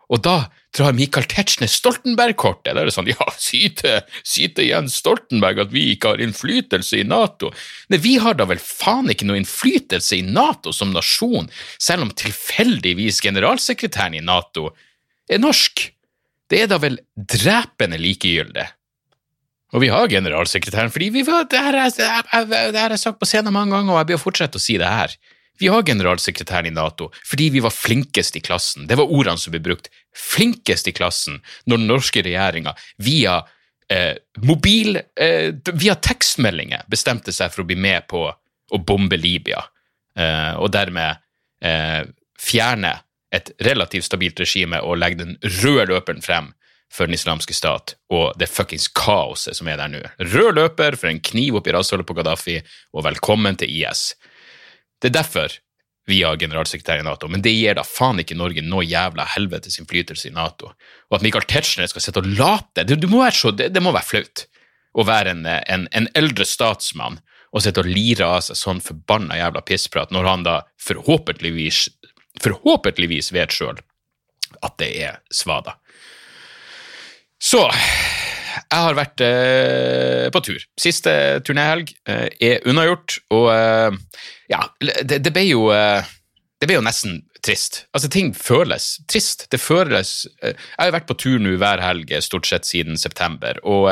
Og 0.10 0.24
da 0.26 0.40
drar 0.76 0.94
Michael 0.94 1.26
Tetzschner 1.30 1.70
Stoltenberg-kortet. 1.72 2.74
Da 2.76 2.82
er 2.84 2.90
det 2.90 2.94
sånn, 2.96 3.10
ja, 3.10 3.28
sy 3.42 3.70
til 3.76 4.68
Jens 4.68 5.00
Stoltenberg 5.02 5.64
at 5.66 5.72
vi 5.74 5.88
ikke 5.96 6.14
har 6.14 6.24
innflytelse 6.24 7.02
i 7.02 7.06
Nato. 7.08 7.52
Nei, 7.90 8.00
vi 8.04 8.18
har 8.22 8.38
da 8.38 8.46
vel 8.50 8.62
faen 8.62 9.10
ikke 9.12 9.28
noe 9.30 9.40
innflytelse 9.42 10.20
i 10.20 10.26
Nato 10.26 10.74
som 10.76 10.94
nasjon, 10.94 11.50
selv 11.82 12.06
om 12.08 12.12
tilfeldigvis 12.14 13.22
generalsekretæren 13.26 14.20
i 14.20 14.26
Nato 14.26 14.70
er 15.30 15.42
norsk. 15.42 15.88
Det 16.50 16.64
er 16.64 16.70
da 16.72 16.80
vel 16.82 17.00
drepende 17.18 18.00
likegyldig. 18.02 18.68
Og 19.74 19.84
vi 19.84 19.90
har 19.94 20.08
generalsekretæren 20.10 20.90
fordi 20.94 21.12
vi 21.14 21.22
det 21.22 21.60
her 21.62 21.76
er- 21.78 22.72
det 22.72 22.80
her- 22.80 22.98
sagt 22.98 23.20
på 23.20 23.28
scenen 23.30 23.54
mange 23.54 23.72
ganger, 23.72 23.94
og 23.94 24.00
jeg 24.00 24.08
blir 24.08 24.18
fortsette 24.18 24.58
å 24.58 24.62
si 24.62 24.78
det 24.78 24.88
her. 24.88 25.14
Vi 25.60 25.68
har 25.68 25.84
generalsekretæren 25.84 26.70
i 26.70 26.74
Nato 26.74 27.10
fordi 27.28 27.50
vi 27.50 27.62
var 27.64 27.76
flinkest 27.76 28.36
i 28.36 28.44
klassen. 28.44 28.88
Det 28.88 28.98
var 29.00 29.12
ordene 29.12 29.38
som 29.38 29.54
ble 29.54 29.62
brukt. 29.64 29.90
Flinkest 30.16 30.88
i 30.88 30.96
klassen 30.96 31.42
når 31.66 31.82
den 31.82 31.90
norske 31.92 32.24
regjeringa 32.26 32.76
via 33.04 33.42
eh, 33.92 34.16
mobil 34.46 35.02
eh, 35.20 35.52
Via 35.74 35.96
tekstmeldinger 35.96 36.88
bestemte 36.92 37.36
seg 37.36 37.52
for 37.54 37.66
å 37.66 37.70
bli 37.70 37.80
med 37.80 38.08
på 38.10 38.24
å 38.70 38.78
bombe 38.86 39.18
Libya, 39.18 39.64
eh, 40.14 40.54
og 40.62 40.70
dermed 40.76 41.18
eh, 41.66 42.04
fjerne 42.40 42.94
et 43.34 43.50
relativt 43.66 44.06
stabilt 44.06 44.40
regime 44.42 44.78
og 44.86 45.00
legge 45.02 45.24
den 45.24 45.36
røde 45.62 45.90
løperen 45.90 46.22
frem 46.22 46.52
for 46.94 47.06
den 47.06 47.18
islamske 47.18 47.54
stat 47.54 47.94
og 48.14 48.38
det 48.42 48.50
fuckings 48.50 48.88
kaoset 48.98 49.58
som 49.58 49.70
er 49.70 49.78
der 49.82 49.92
nå. 49.94 50.02
Rød 50.22 50.58
løper 50.58 50.98
for 50.98 51.12
en 51.12 51.22
kniv 51.22 51.60
oppi 51.60 51.74
rasshølet 51.74 52.08
på 52.08 52.16
Gaddafi, 52.18 52.58
og 52.94 53.06
velkommen 53.06 53.60
til 53.62 53.70
IS. 53.70 54.14
Det 55.00 55.10
er 55.10 55.18
derfor 55.22 55.58
vi 56.10 56.24
har 56.26 56.40
generalsekretær 56.42 57.04
i 57.04 57.06
Nato, 57.06 57.28
men 57.30 57.44
det 57.46 57.54
gir 57.54 57.78
da 57.78 57.86
faen 57.86 58.22
ikke 58.22 58.38
Norge 58.38 58.64
noe 58.66 58.86
jævla 58.88 59.28
helvetes 59.36 59.78
innflytelse 59.78 60.30
i 60.30 60.34
Nato. 60.34 60.72
Og 61.10 61.20
at 61.20 61.26
Michael 61.26 61.46
Tetzschner 61.50 61.90
skal 61.92 62.02
sitte 62.02 62.24
og 62.24 62.32
late 62.40 62.86
det, 62.88 62.98
må, 63.12 63.22
så, 63.36 63.54
det, 63.54 63.70
det 63.76 63.84
må 63.84 63.94
være 63.94 64.10
flaut 64.10 64.46
å 64.98 65.06
være 65.06 65.36
en, 65.36 65.46
en, 65.46 65.86
en 65.94 66.10
eldre 66.18 66.48
statsmann 66.50 67.20
og 67.54 67.64
sitte 67.64 67.84
og 67.84 67.90
lire 67.90 68.26
av 68.26 68.42
seg 68.46 68.58
sånn 68.58 68.82
forbanna 68.84 69.38
jævla 69.38 69.62
pissprat 69.66 70.14
når 70.14 70.30
han 70.30 70.46
da 70.48 70.56
forhåpentligvis, 70.86 71.86
forhåpentligvis 72.42 73.32
vet 73.36 73.54
sjøl 73.54 73.78
at 74.66 74.76
det 74.82 74.90
er 75.06 75.22
svada. 75.34 75.78
Så 77.40 77.64
jeg 78.50 78.84
har 78.86 78.98
vært 78.98 79.24
eh, 79.26 80.28
på 80.34 80.42
tur. 80.46 80.64
Siste 80.80 81.12
turnéhelg 81.46 81.92
eh, 82.10 82.28
er 82.44 82.68
unnagjort, 82.70 83.20
og 83.36 83.50
eh, 83.54 83.98
ja, 84.52 84.64
det, 84.80 85.22
det 85.26 85.34
ble 85.36 85.46
jo 85.50 85.68
eh, 85.76 86.08
Det 86.60 86.68
ble 86.68 86.80
jo 86.80 86.84
nesten 86.84 87.22
trist. 87.46 87.86
Altså, 87.96 88.10
ting 88.12 88.34
føles 88.36 88.98
trist. 89.08 89.46
Det 89.52 89.62
føles 89.64 90.28
eh, 90.44 90.56
Jeg 90.58 90.82
har 90.82 90.96
vært 90.98 91.08
på 91.08 91.18
tur 91.22 91.38
nå 91.40 91.56
hver 91.62 91.84
helg 91.84 92.12
eh, 92.12 92.24
stort 92.26 92.50
sett 92.50 92.68
siden 92.68 93.00
september, 93.00 93.62
og 93.64 93.88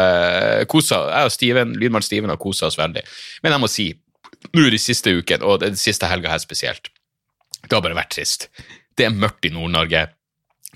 kosa, 0.71 1.03
jeg 1.13 1.29
og 1.29 1.35
Steven, 1.35 1.77
Lydmann 1.79 2.05
Steven 2.05 2.33
har 2.33 2.41
kosa 2.41 2.67
oss 2.71 2.79
veldig. 2.79 3.05
Men 3.43 3.55
jeg 3.55 3.63
må 3.63 3.71
si, 3.71 3.87
nå 4.53 4.67
de 4.73 4.81
siste 4.81 5.13
uken, 5.13 5.45
og 5.45 5.61
den 5.63 5.79
siste 5.79 6.09
helga 6.09 6.33
her 6.33 6.43
spesielt, 6.43 6.91
det 7.63 7.73
har 7.73 7.83
bare 7.83 7.97
vært 7.97 8.15
trist. 8.15 8.49
Det 8.97 9.07
er 9.07 9.15
mørkt 9.15 9.45
i 9.47 9.53
Nord-Norge. 9.53 10.07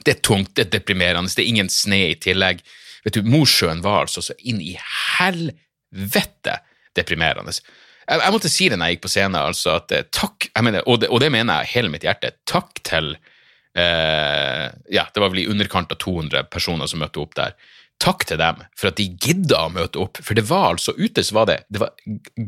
Det 0.01 0.15
er 0.15 0.23
tungt, 0.25 0.53
det 0.57 0.67
er 0.67 0.77
deprimerende, 0.79 1.29
det 1.33 1.43
er 1.43 1.51
ingen 1.51 1.69
sne 1.71 2.05
i 2.11 2.15
tillegg. 2.21 2.61
Vet 3.05 3.17
du, 3.17 3.27
Mosjøen 3.27 3.81
var 3.83 4.05
altså 4.05 4.23
så 4.25 4.35
inn 4.45 4.61
i 4.61 4.75
helvete 5.17 6.59
deprimerende. 6.97 7.53
Jeg, 7.55 8.21
jeg 8.21 8.33
måtte 8.35 8.51
si 8.51 8.69
det 8.69 8.79
når 8.79 8.89
jeg 8.89 8.97
gikk 8.97 9.05
på 9.05 9.13
scenen, 9.13 9.39
altså 9.41 9.75
at 9.79 9.93
eh, 9.95 10.07
takk, 10.13 10.49
mener, 10.61 10.85
og, 10.85 11.01
det, 11.03 11.11
og 11.13 11.21
det 11.23 11.31
mener 11.33 11.61
jeg 11.61 11.73
hele 11.75 11.91
mitt 11.93 12.05
hjerte, 12.05 12.33
takk 12.49 12.81
til 12.87 13.13
eh, 13.15 14.65
Ja, 14.91 15.05
det 15.07 15.23
var 15.23 15.31
vel 15.31 15.43
i 15.45 15.49
underkant 15.51 15.93
av 15.93 16.01
200 16.01 16.49
personer 16.53 16.89
som 16.91 17.01
møtte 17.03 17.21
opp 17.23 17.37
der. 17.39 17.55
Takk 18.01 18.25
til 18.25 18.39
dem 18.41 18.63
for 18.77 18.89
at 18.89 18.97
de 18.97 19.07
gidda 19.13 19.67
å 19.67 19.73
møte 19.73 20.01
opp, 20.01 20.19
for 20.25 20.37
det 20.37 20.47
var 20.49 20.71
altså 20.73 20.95
ute 20.97 21.23
så 21.23 21.37
var 21.37 21.51
det, 21.51 21.59
det 21.69 21.83
var 21.83 21.93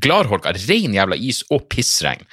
gladholka, 0.01 0.55
ren 0.65 0.97
jævla 0.97 1.17
is 1.17 1.43
og 1.53 1.67
pissregn. 1.71 2.25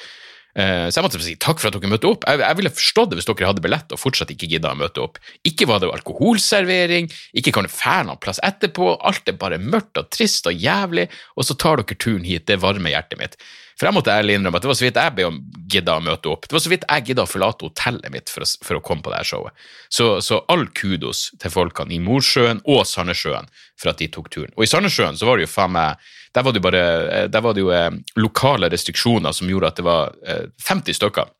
Eh, 0.61 0.89
Så 0.91 0.99
jeg 0.99 1.07
måtte 1.07 1.23
si 1.25 1.37
takk 1.41 1.61
for 1.61 1.71
at 1.71 1.77
dere 1.79 1.93
møtte 1.93 2.11
opp. 2.11 2.27
Jeg, 2.29 2.57
ville 2.59 2.73
forstått 2.75 3.13
det 3.13 3.21
hvis 3.21 3.29
dere 3.29 3.49
hadde 3.51 3.65
billett 3.65 3.95
og 3.95 4.01
fortsatt 4.03 4.33
ikke 4.35 4.51
gidda 4.51 4.75
å 4.75 4.81
møte 4.81 5.03
opp. 5.05 5.21
Ikke 5.47 5.69
var 5.71 5.81
det 5.81 5.91
alkoholservering, 5.95 7.09
ikke 7.39 7.55
kan 7.57 7.67
du 7.67 7.73
fære 7.73 8.09
noen 8.11 8.21
plass 8.21 8.43
etterpå, 8.47 8.93
alt 9.07 9.31
er 9.31 9.39
bare 9.41 9.61
mørkt 9.63 10.01
og 10.01 10.11
trist 10.13 10.49
og 10.51 10.57
jævlig, 10.57 11.09
og 11.37 11.47
så 11.47 11.57
tar 11.57 11.81
dere 11.81 11.99
turen 12.01 12.27
hit, 12.27 12.49
det 12.51 12.61
varmer 12.63 12.93
hjertet 12.93 13.21
mitt. 13.21 13.39
For 13.81 13.89
jeg 13.89 13.97
måtte 13.97 14.13
ærlig 14.13 14.35
innrømme 14.37 14.59
at 14.61 14.65
det 14.67 14.69
var 14.69 14.77
så 14.77 14.85
vidt 14.85 14.99
jeg 15.01 15.13
ble 15.17 15.29
gidda 15.73 15.95
å 15.97 16.05
møte 16.05 16.29
opp. 16.29 16.43
Det 16.45 16.53
var 16.53 16.61
så 16.61 16.73
vidt 16.75 16.83
jeg 16.85 17.05
gidda 17.07 17.25
å 17.25 17.31
forlate 17.31 17.65
hotellet 17.65 18.13
mitt 18.13 18.29
for 18.29 18.45
å, 18.45 18.49
for 18.67 18.77
å 18.77 18.83
komme 18.85 19.01
på 19.07 19.13
det 19.13 19.23
her 19.23 19.29
showet. 19.31 19.63
Så, 19.89 20.09
så 20.21 20.43
all 20.53 20.67
kudos 20.77 21.31
til 21.41 21.55
folkene 21.55 21.97
i 21.97 22.01
Mosjøen 22.05 22.61
og 22.69 22.83
Sandnessjøen 22.91 23.49
for 23.81 23.95
at 23.95 24.03
de 24.03 24.11
tok 24.13 24.29
turen. 24.35 24.53
Og 24.59 24.67
i 24.67 24.69
Sandnessjøen 24.69 25.17
så 25.17 25.31
var 25.31 25.41
det 25.41 25.47
jo 25.47 25.53
faen 25.55 25.73
meg 25.79 26.11
der 26.35 26.43
var 26.47 26.55
det 26.55 26.63
bare 26.63 26.83
der 27.29 27.43
var 27.43 27.55
det 27.55 27.65
jo 27.65 27.73
eh, 27.75 27.91
lokale 28.17 28.71
restriksjoner 28.71 29.35
som 29.35 29.51
gjorde 29.51 29.71
at 29.73 29.81
det 29.81 29.87
var 29.87 30.15
eh, 30.27 30.47
50 30.69 30.99
stykker. 31.01 31.31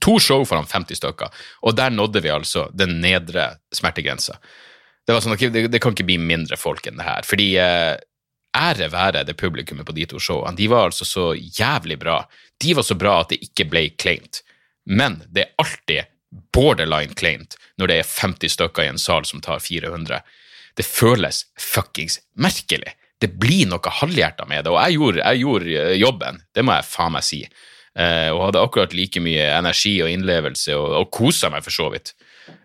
To 0.00 0.18
show 0.20 0.44
foran 0.48 0.66
50 0.66 0.98
stykker, 0.98 1.32
og 1.62 1.76
der 1.76 1.90
nådde 1.92 2.22
vi 2.24 2.32
altså 2.32 2.68
den 2.72 2.98
nedre 3.00 3.52
smertegrensa. 3.74 4.38
Det 5.06 5.18
sånn, 5.20 5.36
det, 5.36 5.66
det 5.72 5.80
kan 5.82 5.96
ikke 5.96 6.06
bli 6.08 6.18
mindre 6.20 6.56
folk 6.56 6.86
enn 6.86 7.00
det 7.00 7.06
her, 7.06 7.26
fordi 7.26 7.48
eh, 7.60 7.96
ære 8.56 8.88
være 8.92 9.24
det 9.28 9.36
publikummet 9.40 9.86
på 9.88 9.94
de 9.96 10.06
to 10.08 10.20
showene. 10.20 10.56
De 10.56 10.68
var 10.70 10.90
altså 10.90 11.08
så 11.08 11.32
jævlig 11.34 11.98
bra. 12.00 12.22
De 12.60 12.74
var 12.76 12.86
så 12.86 12.96
bra 12.98 13.18
at 13.20 13.32
det 13.32 13.40
ikke 13.44 13.68
ble 13.72 13.86
kleint. 13.96 14.42
Men 14.84 15.22
det 15.28 15.46
er 15.46 15.54
alltid 15.62 16.10
borderline 16.54 17.14
kleint 17.16 17.56
når 17.80 17.90
det 17.90 17.98
er 18.00 18.08
50 18.08 18.54
stykker 18.56 18.84
i 18.84 18.92
en 18.92 19.00
sal 19.00 19.26
som 19.28 19.42
tar 19.44 19.62
400. 19.62 20.20
Det 20.76 20.86
føles 20.86 21.44
fuckings 21.60 22.20
merkelig. 22.36 22.94
Det 23.22 23.30
blir 23.38 23.68
noe 23.70 23.92
halvhjerta 24.00 24.48
med 24.50 24.66
det, 24.66 24.72
og 24.72 24.80
jeg 24.82 24.98
gjorde, 24.98 25.22
jeg 25.22 25.44
gjorde 25.44 25.76
eh, 25.78 25.94
jobben, 26.00 26.42
det 26.54 26.64
må 26.66 26.74
jeg 26.74 26.88
faen 26.90 27.14
meg 27.14 27.26
si. 27.26 27.42
Eh, 27.92 28.28
og 28.32 28.46
hadde 28.48 28.62
akkurat 28.64 28.94
like 28.96 29.20
mye 29.22 29.46
energi 29.52 29.94
og 30.02 30.10
innlevelse, 30.10 30.74
og, 30.78 30.96
og 31.02 31.10
kosa 31.14 31.52
meg 31.52 31.64
for 31.64 31.74
så 31.74 31.88
vidt. 31.92 32.14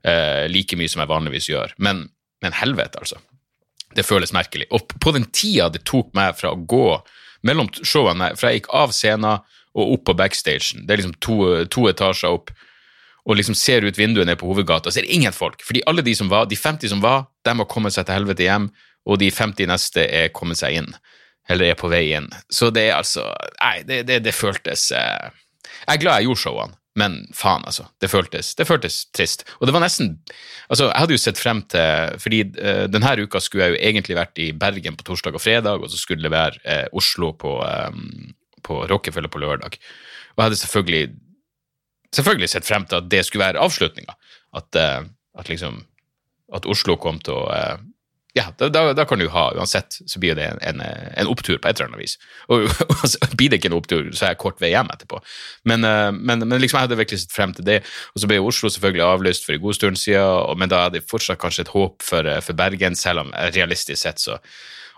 Eh, 0.08 0.46
like 0.50 0.78
mye 0.80 0.90
som 0.92 1.04
jeg 1.04 1.12
vanligvis 1.12 1.50
gjør. 1.52 1.76
Men, 1.84 2.08
men 2.44 2.58
helvete, 2.58 3.04
altså. 3.04 3.22
Det 3.96 4.06
føles 4.06 4.34
merkelig. 4.36 4.68
Og 4.76 4.90
på 5.02 5.14
den 5.16 5.28
tida 5.34 5.70
det 5.74 5.86
tok 5.88 6.12
meg 6.18 6.36
fra 6.38 6.52
å 6.54 6.60
gå 6.60 7.00
mellom 7.48 7.70
showene, 7.84 8.34
fra 8.38 8.52
jeg 8.52 8.62
gikk 8.62 8.72
av 8.76 8.94
scenen 8.96 9.44
og 9.78 9.94
opp 9.94 10.08
på 10.10 10.16
backstagen, 10.18 10.88
det 10.88 10.96
er 10.96 11.02
liksom 11.04 11.18
to, 11.22 11.38
to 11.70 11.86
etasjer 11.90 12.34
opp, 12.34 12.50
og 13.28 13.36
liksom 13.38 13.58
ser 13.60 13.86
ut 13.86 13.98
vinduet 14.00 14.28
ned 14.28 14.40
på 14.40 14.48
hovedgata, 14.48 14.92
ser 14.92 15.06
er 15.06 15.14
ingen 15.14 15.36
folk. 15.36 15.62
Fordi 15.66 15.84
alle 15.90 16.04
de 16.06 16.16
som 16.16 16.32
var, 16.32 16.48
de 16.48 16.58
50 16.58 16.94
som 16.94 17.04
var, 17.04 17.28
de 17.46 17.54
har 17.60 17.70
kommet 17.70 17.94
seg 17.94 18.08
til 18.08 18.16
helvete 18.16 18.48
hjem, 18.48 18.70
og 19.08 19.22
de 19.22 19.30
50 19.32 19.70
neste 19.72 20.04
er 20.04 20.34
kommet 20.36 20.60
seg 20.60 20.82
inn. 20.82 20.90
Eller 21.48 21.72
er 21.72 21.80
på 21.80 21.90
vei 21.92 22.10
inn. 22.18 22.28
Så 22.52 22.70
det 22.76 22.90
er 22.90 22.98
altså 22.98 23.30
Nei, 23.62 23.80
det, 23.88 24.02
det, 24.10 24.20
det 24.26 24.36
føltes 24.36 24.90
eh, 24.92 25.30
Jeg 25.86 25.94
er 25.94 26.02
glad 26.02 26.20
jeg 26.20 26.28
gjorde 26.28 26.42
showene, 26.42 26.76
men 27.00 27.16
faen, 27.36 27.64
altså. 27.70 27.86
Det 28.04 28.10
føltes, 28.12 28.50
det 28.60 28.68
føltes 28.68 28.98
trist. 29.16 29.46
Og 29.62 29.70
det 29.70 29.76
var 29.76 29.86
nesten 29.86 30.18
Altså, 30.68 30.90
jeg 30.90 31.00
hadde 31.00 31.16
jo 31.16 31.22
sett 31.24 31.40
frem 31.40 31.62
til 31.72 32.18
Fordi 32.20 32.42
eh, 32.60 32.84
denne 32.92 33.14
uka 33.24 33.40
skulle 33.44 33.70
jeg 33.70 33.78
jo 33.78 33.84
egentlig 33.92 34.20
vært 34.20 34.44
i 34.44 34.50
Bergen 34.52 35.00
på 35.00 35.08
torsdag 35.08 35.40
og 35.40 35.44
fredag, 35.44 35.80
og 35.80 35.94
så 35.94 36.02
skulle 36.02 36.28
det 36.28 36.34
være 36.36 36.60
eh, 36.66 36.86
Oslo 36.92 37.32
på, 37.40 37.56
eh, 37.64 38.52
på 38.68 38.84
Rockefeller 38.92 39.32
på 39.32 39.44
lørdag. 39.46 39.80
Og 40.36 40.42
jeg 40.42 40.50
hadde 40.50 40.62
selvfølgelig 40.66 41.06
selvfølgelig 42.16 42.50
sett 42.52 42.68
frem 42.68 42.86
til 42.88 43.00
at 43.00 43.08
det 43.12 43.24
skulle 43.26 43.46
være 43.46 43.62
avslutninga. 43.64 44.16
At, 44.58 44.76
eh, 44.76 45.06
at 45.38 45.50
liksom 45.50 45.86
At 46.54 46.66
Oslo 46.66 46.96
kom 46.96 47.18
til 47.20 47.36
å 47.36 47.48
ja, 48.38 48.46
da, 48.60 48.70
da, 48.70 48.84
da 48.94 49.06
kan 49.10 49.20
du 49.20 49.28
ha, 49.34 49.48
uansett, 49.58 49.98
så 50.06 50.22
blir 50.22 50.38
det 50.38 50.46
en, 50.46 50.60
en, 50.70 50.82
en 51.18 51.32
opptur 51.32 51.58
på 51.58 51.70
et 51.70 51.80
eller 51.80 51.90
annet 51.90 52.04
vis. 52.04 52.18
Og 52.54 52.68
og 52.94 53.36
blir 53.38 53.52
det 53.52 53.60
ikke 53.60 53.72
en 53.72 53.78
opptur, 53.78 54.08
så 54.14 54.28
er 54.28 54.34
jeg 54.34 54.42
kort 54.44 54.62
vei 54.62 54.72
hjem 54.74 54.92
etterpå. 54.94 55.20
Men, 55.70 55.86
eh, 55.88 56.12
men, 56.14 56.46
men 56.46 56.62
liksom, 56.62 56.80
jeg 56.80 56.90
hadde 56.90 57.00
virkelig 57.00 57.24
sett 57.24 57.36
frem 57.36 57.56
til 57.58 57.68
det. 57.68 57.82
Og 58.14 58.24
så 58.24 58.30
ble 58.30 58.40
Oslo 58.44 58.72
selvfølgelig 58.74 59.06
avlyst 59.08 59.48
for 59.48 59.58
en 59.58 59.64
god 59.66 59.80
stund 59.80 60.02
siden, 60.02 60.58
men 60.62 60.72
da 60.72 60.86
hadde 60.86 61.02
jeg 61.02 61.10
fortsatt 61.10 61.42
kanskje 61.42 61.68
et 61.68 61.76
håp 61.76 62.06
for, 62.06 62.30
eh, 62.30 62.42
for 62.46 62.58
Bergen, 62.58 62.98
selv 63.00 63.26
om 63.26 63.34
eh, 63.34 63.52
realistisk 63.56 64.04
sett 64.04 64.22
så 64.24 64.40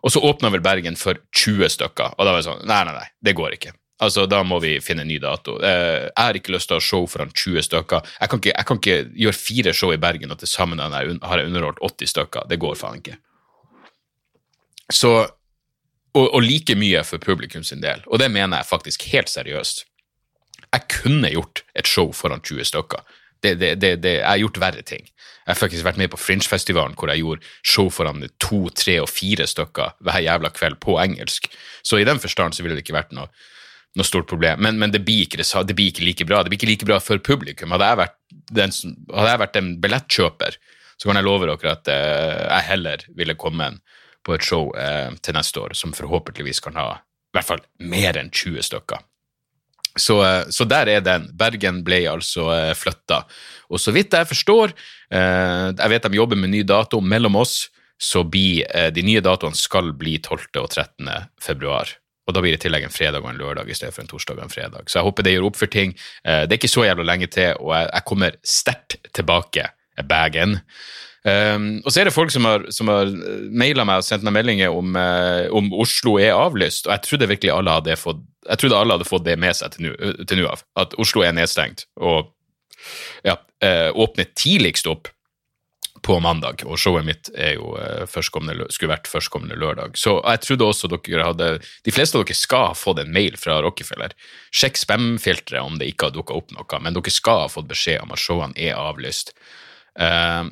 Og 0.03 0.11
så 0.11 0.21
åpna 0.23 0.49
vel 0.49 0.61
Bergen 0.63 0.95
for 0.95 1.17
20 1.35 1.69
stykker, 1.69 2.15
og 2.15 2.25
da 2.25 2.31
var 2.31 2.39
det 2.39 2.47
sånn 2.47 2.65
Nei, 2.67 2.83
nei, 2.87 2.95
nei, 2.95 3.07
det 3.19 3.35
går 3.35 3.57
ikke. 3.57 3.73
Altså, 3.99 4.23
da 4.31 4.43
må 4.47 4.61
vi 4.63 4.77
finne 4.79 5.03
en 5.03 5.09
ny 5.11 5.17
dato. 5.19 5.57
Eh, 5.59 6.07
jeg 6.07 6.15
har 6.15 6.37
ikke 6.39 6.53
lyst 6.55 6.69
til 6.71 6.77
å 6.77 6.79
ha 6.79 6.85
show 6.85 7.07
foran 7.11 7.33
20 7.35 7.65
stykker. 7.67 8.13
Jeg 8.21 8.31
kan 8.31 8.39
ikke, 8.39 8.53
jeg 8.53 8.67
kan 8.69 8.79
ikke 8.79 8.99
gjøre 9.25 9.39
fire 9.39 9.73
show 9.75 9.91
i 9.91 9.99
Bergen, 9.99 10.31
og 10.31 10.39
til 10.39 10.47
sammen 10.47 10.79
har 10.79 11.03
jeg 11.03 11.49
underholdt 11.51 11.83
80 11.83 12.13
stykker. 12.13 12.47
Det 12.47 12.61
går 12.63 12.79
faen 12.79 13.01
ikke. 13.01 13.17
Så, 14.91 15.11
og, 16.13 16.25
og 16.25 16.41
like 16.41 16.75
mye 16.79 17.03
for 17.05 17.21
publikum 17.21 17.63
sin 17.63 17.83
del, 17.83 18.01
og 18.07 18.21
det 18.21 18.31
mener 18.33 18.61
jeg 18.61 18.71
faktisk 18.71 19.05
helt 19.13 19.29
seriøst. 19.29 19.85
Jeg 20.69 20.85
kunne 20.91 21.31
gjort 21.33 21.63
et 21.77 21.87
show 21.89 22.11
foran 22.13 22.41
20 22.45 22.67
stykker. 22.69 23.05
Det, 23.43 23.55
det, 23.59 23.75
det, 23.79 24.11
jeg 24.19 24.27
har 24.27 24.41
gjort 24.41 24.59
verre 24.61 24.83
ting. 24.85 25.05
Jeg 25.49 25.55
har 25.55 25.59
faktisk 25.63 25.85
vært 25.87 25.97
med 25.97 26.11
på 26.13 26.19
Fringe-festivalen 26.19 26.97
hvor 26.99 27.09
jeg 27.09 27.23
gjorde 27.23 27.47
show 27.65 27.87
foran 27.89 28.25
to, 28.37 28.67
tre 28.75 28.99
og 29.01 29.07
fire 29.09 29.47
stykker 29.49 29.95
hver 30.05 30.25
jævla 30.25 30.51
kveld 30.53 30.77
på 30.83 30.97
engelsk. 31.01 31.47
Så 31.81 31.97
i 31.97 32.05
den 32.05 32.19
forstand 32.21 32.53
så 32.53 32.65
ville 32.65 32.77
det 32.77 32.83
ikke 32.83 32.97
vært 32.99 33.15
noe, 33.17 33.31
noe 33.97 34.05
stort 34.05 34.29
problem. 34.29 34.61
Men, 34.61 34.77
men 34.81 34.93
det, 34.93 35.01
blir 35.07 35.23
ikke, 35.25 35.41
det 35.41 35.77
blir 35.77 35.93
ikke 35.93 36.05
like 36.05 36.27
bra. 36.29 36.43
Det 36.43 36.53
blir 36.53 36.61
ikke 36.61 36.69
like 36.69 36.89
bra 36.89 36.99
for 37.01 37.23
publikum. 37.23 37.73
Hadde 37.73 37.89
jeg 37.89 38.01
vært, 38.03 38.17
den, 38.59 38.75
hadde 39.15 39.31
jeg 39.31 39.43
vært 39.45 39.61
en 39.61 39.71
billettkjøper, 39.85 40.59
så 40.99 41.09
kan 41.09 41.17
jeg 41.17 41.29
love 41.29 41.47
dere 41.47 41.73
at 41.73 41.89
eh, 41.93 42.43
jeg 42.43 42.67
heller 42.73 43.07
ville 43.17 43.39
kommet 43.39 43.79
på 44.29 44.37
et 44.37 44.45
show 44.45 44.69
eh, 44.77 45.11
til 45.25 45.37
neste 45.37 45.61
år 45.61 45.75
som 45.77 45.95
forhåpentligvis 45.97 46.61
kan 46.63 46.77
ha 46.79 46.89
i 46.99 47.37
hvert 47.37 47.45
fall 47.45 47.61
mer 47.85 48.17
enn 48.17 48.31
20 48.33 48.65
stykker. 48.65 49.03
Så, 49.99 50.21
eh, 50.25 50.45
så 50.49 50.65
der 50.65 50.89
er 50.89 51.03
den. 51.05 51.29
Bergen 51.37 51.83
ble 51.85 52.03
altså 52.09 52.49
eh, 52.53 52.73
flytta. 52.77 53.23
Og 53.69 53.81
så 53.81 53.93
vidt 53.95 54.15
jeg 54.15 54.29
forstår, 54.29 54.73
eh, 55.13 55.69
jeg 55.73 55.93
vet 55.93 56.07
de 56.07 56.19
jobber 56.19 56.39
med 56.39 56.53
ny 56.53 56.63
dato 56.63 57.01
mellom 57.01 57.39
oss, 57.41 57.67
så 57.99 58.23
blir 58.23 58.63
de 58.95 59.01
nye 59.03 59.19
datoene 59.19 59.57
skal 59.59 59.89
bli 59.91 60.13
12. 60.21 60.45
og 60.61 60.69
13. 60.69 61.09
februar. 61.43 61.89
Og 62.29 62.31
da 62.31 62.39
blir 62.39 62.53
det 62.55 62.61
i 62.61 62.63
tillegg 62.63 62.85
en 62.87 62.93
fredag 62.95 63.25
og 63.25 63.33
en 63.33 63.41
lørdag 63.41 63.67
i 63.67 63.75
stedet 63.75 63.91
for 63.91 64.05
en 64.05 64.07
torsdag 64.07 64.37
og 64.37 64.45
en 64.45 64.53
fredag. 64.53 64.87
Så 64.87 65.01
jeg 65.01 65.07
håper 65.09 65.25
det 65.27 65.33
gjør 65.33 65.47
opp 65.49 65.59
for 65.59 65.73
ting. 65.73 65.91
Det 66.23 66.47
er 66.47 66.55
ikke 66.55 66.71
så 66.71 66.85
jævla 66.85 67.03
lenge 67.03 67.27
til, 67.27 67.59
og 67.59 67.73
jeg, 67.75 68.05
kommer 68.07 68.37
sterkt 68.39 68.95
tilbake. 69.11 69.65
Bagen. 70.07 70.61
Um, 71.27 71.81
og 71.83 71.91
så 71.91 71.99
er 71.99 72.07
det 72.07 72.15
folk 72.15 72.31
som 72.31 72.45
har, 72.47 72.63
som 72.71 72.87
har 72.87 73.09
maila 73.51 73.83
meg 73.87 73.99
og 73.99 74.07
sendt 74.07 74.23
meg 74.23 74.37
meldinger 74.37 74.71
om, 74.71 74.95
uh, 74.95 75.51
om 75.55 75.67
Oslo 75.75 76.15
er 76.21 76.37
avlyst, 76.37 76.87
og 76.87 76.93
jeg 76.95 77.03
trodde 77.09 77.27
virkelig 77.33 77.51
alle 77.51 77.75
hadde 77.75 77.99
fått 77.99 78.23
jeg 78.47 78.61
trodde 78.61 78.77
alle 78.79 78.95
hadde 78.95 79.05
fått 79.05 79.25
det 79.27 79.35
med 79.37 79.53
seg 79.57 79.75
til 79.75 80.39
nå 80.39 80.47
av, 80.47 80.63
at 80.79 80.95
Oslo 81.01 81.21
er 81.27 81.35
nedstengt 81.35 81.83
og 81.99 82.31
ja, 83.27 83.35
uh, 83.35 83.89
åpner 83.91 84.29
tidligst 84.31 84.87
opp 84.89 85.11
på 86.05 86.15
mandag, 86.23 86.63
og 86.63 86.79
showet 86.79 87.03
mitt 87.03 87.29
er 87.35 87.57
jo 87.57 87.73
uh, 87.75 88.07
skulle 88.07 88.91
vært 88.93 89.09
førstkommende 89.11 89.57
lørdag. 89.59 89.97
Så 89.99 90.15
jeg 90.23 90.43
trodde 90.45 90.69
også 90.69 90.89
dere 90.91 91.27
hadde 91.27 91.49
De 91.85 91.93
fleste 91.93 92.17
av 92.17 92.23
dere 92.23 92.37
skal 92.37 92.69
ha 92.69 92.77
fått 92.77 93.01
en 93.03 93.11
mail 93.13 93.35
fra 93.39 93.59
Rockefeller. 93.65 94.15
Sjekk 94.55 94.79
spam-filteret 94.79 95.59
om 95.59 95.75
det 95.81 95.91
ikke 95.91 96.09
har 96.09 96.15
dukka 96.15 96.37
opp 96.39 96.55
noe, 96.55 96.81
men 96.81 96.95
dere 96.95 97.13
skal 97.13 97.43
ha 97.43 97.51
fått 97.51 97.69
beskjed 97.69 98.05
om 98.05 98.15
at 98.15 98.23
showene 98.23 98.55
er 98.55 98.79
avlyst. 98.79 99.35
Eh, 99.99 100.45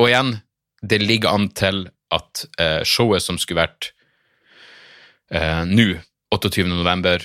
og 0.00 0.08
igjen, 0.08 0.38
det 0.80 1.02
ligger 1.02 1.34
an 1.36 1.50
til 1.52 1.84
at 2.14 2.44
eh, 2.60 2.80
showet 2.88 3.22
som 3.22 3.38
skulle 3.38 3.60
vært 3.60 3.90
eh, 5.30 5.62
nå, 5.68 5.92
28. 6.34 6.64
november, 6.70 7.22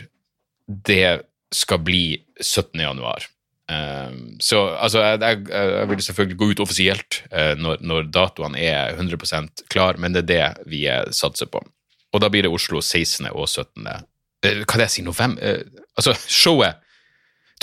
det 0.67 1.21
skal 1.55 1.81
bli 1.85 2.03
17. 2.41 2.81
januar. 2.83 3.25
Eh, 3.71 4.11
så 4.43 4.61
altså, 4.75 5.01
jeg, 5.05 5.21
jeg, 5.23 5.45
jeg 5.49 5.89
vil 5.91 6.03
selvfølgelig 6.09 6.39
gå 6.41 6.49
ut 6.51 6.63
offisielt 6.65 7.21
eh, 7.31 7.53
når, 7.57 7.81
når 7.81 8.11
datoene 8.13 8.61
er 8.61 8.99
100% 8.99 9.65
klar, 9.71 10.01
men 10.01 10.13
det 10.13 10.25
er 10.25 10.31
det 10.33 10.69
vi 10.69 10.85
eh, 10.91 11.05
satser 11.15 11.49
på. 11.49 11.63
Og 12.15 12.21
da 12.23 12.29
blir 12.31 12.45
det 12.45 12.53
Oslo 12.53 12.81
16. 12.83 13.31
og 13.31 13.47
17. 13.47 13.87
Eh, 13.87 14.61
hva 14.61 14.77
det 14.77 14.89
jeg 14.89 14.97
sier, 14.99 15.07
november? 15.07 15.41
Eh, 15.41 15.85
altså, 15.97 16.17
showet 16.27 16.81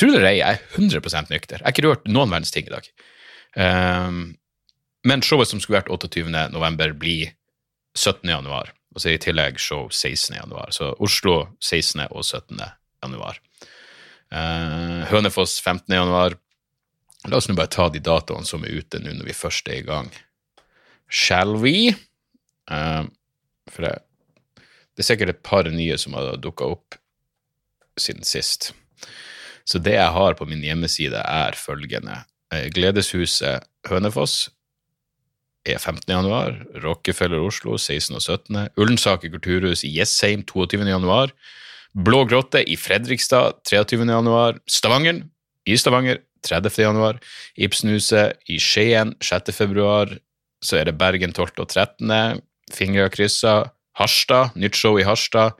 Tror 0.00 0.14
det 0.14 0.22
er 0.24 0.38
jeg 0.38 0.56
er 0.56 0.78
100 0.80 1.26
nykter. 1.28 1.58
Jeg 1.58 1.66
har 1.66 1.74
ikke 1.74 1.82
rørt 1.84 2.06
noen 2.08 2.30
verdens 2.32 2.50
ting 2.54 2.64
i 2.64 2.72
dag. 2.72 2.86
Eh, 3.60 4.14
men 5.08 5.24
showet 5.24 5.50
som 5.50 5.60
skulle 5.60 5.80
vært 5.80 5.90
28. 5.90 6.50
november, 6.52 6.92
blir 6.94 7.32
17. 7.98 8.28
januar. 8.30 8.72
Og 8.94 9.00
så 9.00 9.14
i 9.14 9.20
tillegg 9.20 9.58
show 9.60 9.88
16. 9.88 10.36
januar. 10.36 10.72
Så 10.74 10.92
Oslo 11.00 11.46
16. 11.60 12.04
og 12.10 12.24
17. 12.24 12.60
januar. 13.02 13.40
Eh, 14.32 15.00
Hønefoss 15.10 15.58
15. 15.60 15.94
januar. 15.96 16.36
La 17.28 17.38
oss 17.38 17.48
nå 17.48 17.56
bare 17.56 17.72
ta 17.72 17.88
de 17.92 18.02
datoene 18.02 18.46
som 18.48 18.64
er 18.66 18.82
ute 18.82 19.00
nå 19.00 19.14
når 19.16 19.30
vi 19.30 19.36
først 19.36 19.68
er 19.70 19.80
i 19.80 19.86
gang. 19.86 20.10
Shall 21.12 21.54
we? 21.60 21.92
Uh, 22.70 23.04
for 23.70 23.84
det, 23.84 23.92
det 24.56 25.02
er 25.02 25.08
sikkert 25.08 25.34
et 25.34 25.42
par 25.44 25.68
nye 25.70 25.98
som 26.00 26.16
har 26.16 26.38
dukka 26.40 26.70
opp 26.74 26.96
siden 28.00 28.24
sist. 28.26 28.72
Så 29.68 29.78
det 29.78 29.94
jeg 29.94 30.14
har 30.16 30.34
på 30.38 30.48
min 30.48 30.64
hjemmeside, 30.64 31.20
er 31.20 31.58
følgende. 31.58 32.24
Eh, 32.52 32.66
Gledeshuset 32.74 33.68
Hønefoss 33.88 34.48
er 35.66 35.78
15. 35.78 36.08
januar, 36.10 36.56
Rockefeller 36.82 37.42
Oslo 37.42 37.76
16. 37.78 38.16
og 38.16 38.22
17. 38.22 38.68
Ullensaker 38.76 39.30
kulturhus 39.32 39.84
i 39.86 39.92
Jessheim 39.98 40.42
22. 40.48 40.82
januar, 40.88 41.34
Blå 41.92 42.22
grotte 42.24 42.62
i 42.64 42.76
Fredrikstad 42.80 43.58
23. 43.68 44.06
januar, 44.08 44.56
Stavanger 44.64 45.26
i 45.68 45.76
Stavanger 45.76 46.22
30. 46.42 46.78
januar, 46.86 47.18
Ibsenhuset 47.54 48.38
i 48.48 48.56
Skien 48.58 49.12
6. 49.20 49.52
februar, 49.52 50.16
så 50.64 50.80
er 50.80 50.88
det 50.88 50.96
Bergen 50.98 51.34
12. 51.36 51.52
og 51.58 51.68
13. 51.68 52.40
Fingra 52.72 53.10
kryssa, 53.12 53.72
Harstad, 53.98 54.56
nytt 54.56 54.78
show 54.78 54.96
i 54.98 55.04
Harstad. 55.04 55.58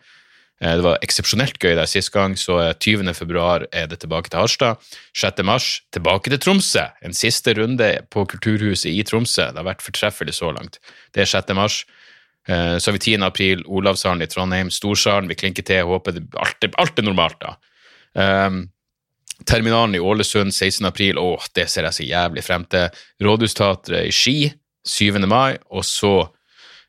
Eh, 0.62 0.76
Det 0.78 0.84
var 0.86 0.98
eksepsjonelt 1.02 1.58
gøy 1.58 1.74
der 1.74 1.86
sist 1.90 2.12
gang, 2.14 2.36
så 2.38 2.60
eh, 2.62 2.72
20. 2.78 3.12
februar 3.18 3.66
er 3.72 3.86
det 3.90 3.98
tilbake 4.00 4.30
til 4.30 4.38
Harstad. 4.40 4.78
6. 5.14 5.42
mars 5.44 5.80
tilbake 5.92 6.30
til 6.30 6.38
Tromsø. 6.38 6.84
En 7.02 7.12
siste 7.12 7.54
runde 7.58 7.88
på 8.10 8.24
Kulturhuset 8.30 8.92
i 8.92 9.02
Tromsø. 9.02 9.48
Det 9.50 9.58
har 9.58 9.66
vært 9.74 9.82
fortreffelig 9.82 10.34
så 10.38 10.52
langt. 10.54 10.78
Det 11.12 11.22
er 11.26 11.30
6. 11.32 11.54
mars. 11.58 11.84
Eh, 12.48 12.78
Så 12.78 12.90
har 12.90 12.98
vi 12.98 12.98
10. 13.16 13.22
april, 13.22 13.62
Olavshallen 13.66 14.22
i 14.22 14.26
Trondheim, 14.26 14.70
Storsalen, 14.70 15.28
vi 15.28 15.34
klinker 15.34 15.62
til, 15.62 15.84
håper 15.86 16.12
det, 16.12 16.24
alt, 16.38 16.56
er- 16.64 16.74
alt 16.78 16.98
er 16.98 17.02
normalt 17.02 17.38
da. 17.40 17.56
Um, 18.14 18.68
Terminalen 19.46 19.94
i 19.94 19.98
Ålesund 19.98 20.52
16. 20.52 20.86
april, 20.86 21.18
åh, 21.18 21.40
det 21.54 21.68
ser 21.70 21.82
jeg 21.82 21.92
så 21.94 22.04
jævlig 22.06 22.44
frem 22.44 22.64
til. 22.70 22.88
Rådhusteatret 23.22 24.06
i 24.06 24.10
Ski 24.12 24.52
7. 24.86 25.18
mai, 25.26 25.56
og 25.70 25.82
så 25.84 26.28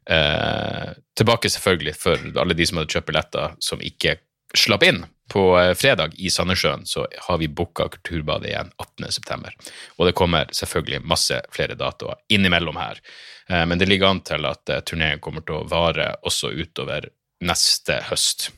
eh, 0.10 0.94
tilbake 1.18 1.50
selvfølgelig 1.50 1.96
for 1.98 2.40
alle 2.42 2.56
de 2.58 2.68
som 2.68 2.80
hadde 2.80 2.94
kjøpt 2.94 3.10
billetter 3.10 3.58
som 3.64 3.82
ikke 3.84 4.18
slapp 4.58 4.84
inn. 4.84 5.04
På 5.30 5.60
eh, 5.60 5.74
fredag 5.74 6.14
i 6.16 6.30
Sandnessjøen 6.30 6.86
så 6.86 7.08
har 7.28 7.38
vi 7.38 7.48
booka 7.48 7.88
Kulturbadet 7.90 8.50
igjen 8.52 8.72
18. 8.78 9.12
september. 9.12 9.56
Og 9.98 10.08
det 10.08 10.16
kommer 10.18 10.50
selvfølgelig 10.52 11.04
masse 11.08 11.40
flere 11.54 11.78
datoer 11.80 12.20
innimellom 12.30 12.78
her. 12.78 13.00
Eh, 13.48 13.66
men 13.66 13.80
det 13.80 13.90
ligger 13.90 14.14
an 14.14 14.24
til 14.26 14.46
at 14.50 14.70
eh, 14.70 14.84
turneen 14.86 15.22
kommer 15.24 15.46
til 15.46 15.62
å 15.62 15.68
vare 15.70 16.12
også 16.22 16.52
utover 16.54 17.10
neste 17.44 18.02
høst. 18.10 18.52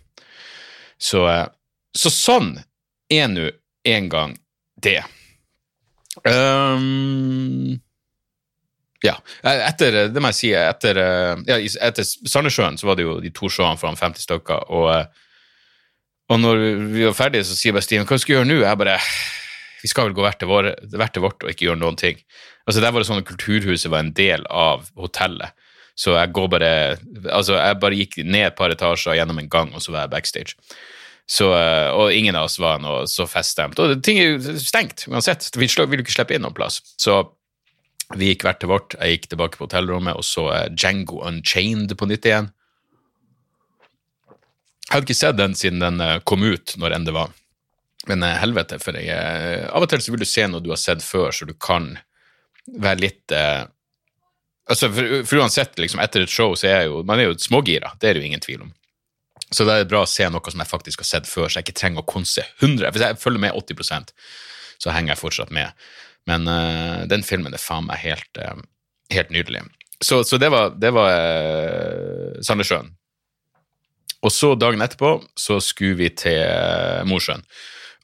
Så, 0.97 1.21
så 1.95 2.11
sånn 2.11 2.55
er 3.11 3.29
nå 3.29 3.49
en 3.85 4.09
gang 4.09 4.35
det. 4.81 5.01
Um, 6.23 7.75
ja. 9.05 9.15
Etter, 9.69 10.05
det 10.11 10.23
må 10.23 10.31
jeg 10.33 10.39
si, 10.39 10.51
etter, 10.57 10.99
eh, 11.01 11.45
ja, 11.47 11.59
etter 11.87 12.05
Sandnessjøen 12.05 12.79
så 12.81 12.89
var 12.89 12.99
det 12.99 13.05
jo 13.07 13.19
de 13.23 13.31
to 13.35 13.51
showene 13.51 13.79
fra 13.79 13.93
50 13.93 14.25
stykker, 14.25 14.67
og, 14.73 14.89
eh, 14.95 15.23
og 16.33 16.41
når 16.41 16.61
vi 16.91 17.05
var 17.05 17.17
ferdige, 17.17 17.45
så 17.47 17.57
sier 17.57 17.75
bare 17.75 17.85
Steven 17.85 18.07
hva 18.09 18.17
skal 18.17 18.33
vi 18.33 18.37
gjøre 18.39 18.49
nå? 18.49 18.61
Jeg 18.63 18.81
bare 18.81 18.97
vi 19.85 19.91
skal 19.91 20.07
vel 20.07 20.15
gå 20.17 20.23
hvert 20.25 20.39
til, 20.41 20.49
våre, 20.49 20.73
hvert 20.97 21.13
til 21.13 21.21
vårt 21.21 21.43
og 21.45 21.51
ikke 21.51 21.67
gjøre 21.67 21.77
noen 21.77 21.97
ting. 21.99 22.17
Altså 22.65 22.81
Der 22.81 22.89
var 22.89 23.03
det 23.03 23.05
sånn 23.05 23.21
at 23.21 23.27
Kulturhuset 23.29 23.91
var 23.93 24.01
en 24.01 24.15
del 24.17 24.41
av 24.49 24.87
hotellet. 24.97 25.53
Så 25.95 26.15
jeg 26.17 26.33
går 26.35 26.49
bare 26.51 26.71
Altså, 27.29 27.55
jeg 27.59 27.77
bare 27.79 27.99
gikk 27.99 28.17
ned 28.25 28.49
et 28.49 28.57
par 28.57 28.73
etasjer 28.73 29.19
gjennom 29.19 29.37
en 29.39 29.51
gang, 29.51 29.69
og 29.77 29.83
så 29.83 29.93
var 29.93 30.07
jeg 30.07 30.15
backstage. 30.15 30.57
Så, 31.25 31.51
eh, 31.57 31.89
og 31.93 32.13
ingen 32.13 32.35
av 32.37 32.49
oss 32.49 32.57
var 32.61 32.81
noe 32.81 33.05
så 33.09 33.25
feststemt. 33.29 33.79
Og 33.81 34.01
ting 34.05 34.19
er 34.21 34.35
jo 34.35 34.57
stengt 34.61 35.07
uansett. 35.09 35.47
Vi 35.53 35.69
vil 35.69 36.01
ikke 36.03 36.17
slippe 36.17 36.35
inn 36.35 36.43
noen 36.45 36.57
plass. 36.57 36.81
Så 37.01 37.21
vi 38.13 38.29
gikk 38.29 38.45
hvert 38.45 38.61
til 38.61 38.69
vårt. 38.69 38.95
Jeg 38.99 39.17
gikk 39.17 39.31
tilbake 39.31 39.57
på 39.57 39.65
hotellrommet 39.65 40.19
og 40.19 40.25
så 40.27 40.49
Django 40.69 41.23
Unchained 41.25 41.95
på 41.97 42.07
nytt 42.09 42.27
igjen. 42.29 42.51
Jeg 44.85 44.93
hadde 44.93 45.07
ikke 45.07 45.17
sett 45.17 45.39
den 45.39 45.55
siden 45.57 45.81
den 45.81 46.01
eh, 46.03 46.19
kom 46.29 46.43
ut, 46.45 46.75
når 46.77 46.93
enn 46.93 47.07
det 47.07 47.15
var. 47.15 47.31
Men 48.05 48.23
eh, 48.23 48.37
helvete, 48.37 48.77
for 48.81 48.97
jeg 48.97 49.09
eh, 49.09 49.65
Av 49.65 49.81
og 49.81 49.89
til 49.89 50.03
så 50.03 50.13
vil 50.13 50.21
du 50.21 50.29
se 50.29 50.45
noe 50.49 50.61
du 50.61 50.69
har 50.69 50.81
sett 50.81 51.01
før, 51.03 51.33
så 51.33 51.47
du 51.49 51.55
kan 51.57 51.95
være 52.81 53.01
litt 53.07 53.33
eh, 53.35 53.65
Altså, 54.65 54.87
for, 54.89 55.19
for 55.29 55.43
uansett, 55.43 55.75
liksom, 55.77 55.99
etter 56.01 56.23
et 56.25 56.31
show 56.33 56.55
så 56.57 56.71
er 56.71 56.87
jo 56.87 57.03
Man 57.05 57.21
er 57.21 57.29
jo 57.29 57.37
smågira, 57.41 57.91
det 58.01 58.09
er 58.09 58.17
det 58.17 58.23
jo 58.23 58.29
ingen 58.31 58.41
tvil 58.41 58.63
om. 58.65 58.71
Så 59.53 59.65
det 59.67 59.75
er 59.77 59.89
bra 59.89 60.01
å 60.05 60.09
se 60.09 60.25
noe 60.33 60.51
som 60.51 60.61
jeg 60.61 60.71
faktisk 60.71 61.03
har 61.03 61.09
sett 61.09 61.29
før, 61.29 61.49
så 61.49 61.59
jeg 61.59 61.67
ikke 61.67 61.79
trenger 61.81 62.01
å 62.01 62.09
konse 62.09 62.45
100 62.57 62.89
Hvis 62.93 63.05
jeg 63.05 63.19
følger 63.21 63.43
med 63.45 63.57
80 63.57 64.13
så 64.81 64.91
henger 64.91 65.13
jeg 65.13 65.21
fortsatt 65.21 65.53
med. 65.55 65.85
Men 66.29 66.47
uh, 66.49 67.05
den 67.09 67.25
filmen 67.25 67.53
er 67.53 67.61
faen 67.61 67.88
meg 67.89 68.01
helt, 68.01 68.41
uh, 68.41 68.61
helt 69.13 69.33
nydelig. 69.33 69.65
Så, 70.03 70.23
så 70.27 70.39
det 70.41 70.49
var, 70.53 70.73
det 70.81 70.91
var 70.95 71.11
uh, 71.13 72.39
Sandnessjøen. 72.45 72.89
Og 74.25 74.33
så 74.33 74.55
dagen 74.57 74.81
etterpå 74.81 75.19
så 75.38 75.59
skulle 75.61 75.99
vi 75.99 76.09
til 76.17 76.41
uh, 76.41 77.05
Mosjøen. 77.07 77.45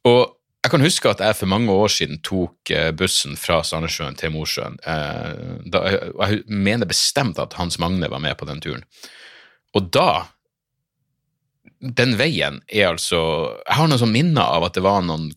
Og 0.06 0.38
jeg 0.62 0.70
kan 0.76 0.84
huske 0.86 1.10
at 1.10 1.22
jeg 1.24 1.38
for 1.40 1.50
mange 1.50 1.74
år 1.74 1.90
siden 1.90 2.20
tok 2.22 2.70
eh, 2.70 2.92
bussen 2.94 3.34
fra 3.40 3.64
Sandnessjøen 3.66 4.18
til 4.20 4.30
Mosjøen. 4.36 4.78
Eh, 4.86 5.72
jeg 5.74 6.44
mener 6.46 6.90
bestemt 6.90 7.42
at 7.42 7.56
Hans 7.58 7.80
Magne 7.82 8.10
var 8.12 8.22
med 8.22 8.38
på 8.38 8.46
den 8.46 8.62
turen. 8.62 8.86
Og 9.74 9.90
da 9.94 10.28
Den 11.82 12.14
veien 12.20 12.60
er 12.70 12.92
altså 12.92 13.18
Jeg 13.66 13.74
har 13.74 13.88
noen 13.90 13.98
sånn 13.98 14.14
minner 14.14 14.44
av 14.54 14.68
at 14.68 14.76
det 14.78 14.84
var 14.86 15.02
noen 15.02 15.32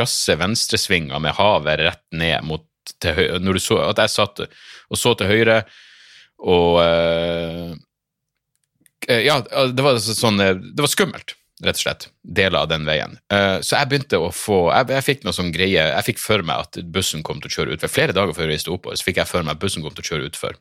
krasse 0.00 0.36
venstresvinger 0.40 1.22
med 1.22 1.36
havet 1.38 1.84
rett 1.84 2.04
ned 2.16 2.48
mot 2.48 2.66
til 3.00 3.14
høyre, 3.14 3.38
når 3.44 3.58
du 3.58 3.62
så, 3.62 3.78
At 3.90 4.00
jeg 4.02 4.12
satt 4.16 4.40
og 4.42 4.98
så 4.98 5.12
til 5.14 5.30
høyre, 5.30 5.60
og 6.40 6.80
uh, 6.80 7.76
Ja, 9.10 9.38
det 9.44 9.84
var 9.84 10.00
sånn 10.00 10.40
Det 10.40 10.80
var 10.80 10.90
skummelt 10.90 11.36
rett 11.60 11.76
og 11.76 11.82
slett, 11.82 12.06
deler 12.24 12.62
av 12.62 12.70
den 12.70 12.86
veien. 12.88 13.18
Uh, 13.32 13.60
så 13.60 13.76
jeg 13.76 13.90
begynte 13.90 14.20
å 14.20 14.30
få 14.32 14.70
Jeg, 14.72 14.88
jeg 14.96 15.06
fikk 15.10 15.26
noe 15.26 15.36
sånn 15.36 15.52
greie 15.52 15.84
Jeg 15.90 16.06
fikk 16.06 16.22
for 16.22 16.44
meg 16.46 16.64
at 16.64 16.80
bussen 16.94 17.24
kom 17.26 17.42
til 17.42 17.52
å 17.52 17.56
kjøre 17.58 17.76
utfor. 17.76 17.92
Flere 17.92 18.16
dager 18.16 18.36
før 18.36 18.48
jeg 18.48 18.56
reiste 18.56 18.72
oppover, 18.72 18.96
så 18.96 19.06
fikk 19.06 19.20
jeg 19.20 19.28
for 19.28 19.44
meg 19.44 19.58
at 19.58 19.62
bussen 19.62 19.84
kom 19.84 19.94
til 19.96 20.06
å 20.06 20.10
kjøre 20.10 20.30
utfor. 20.30 20.56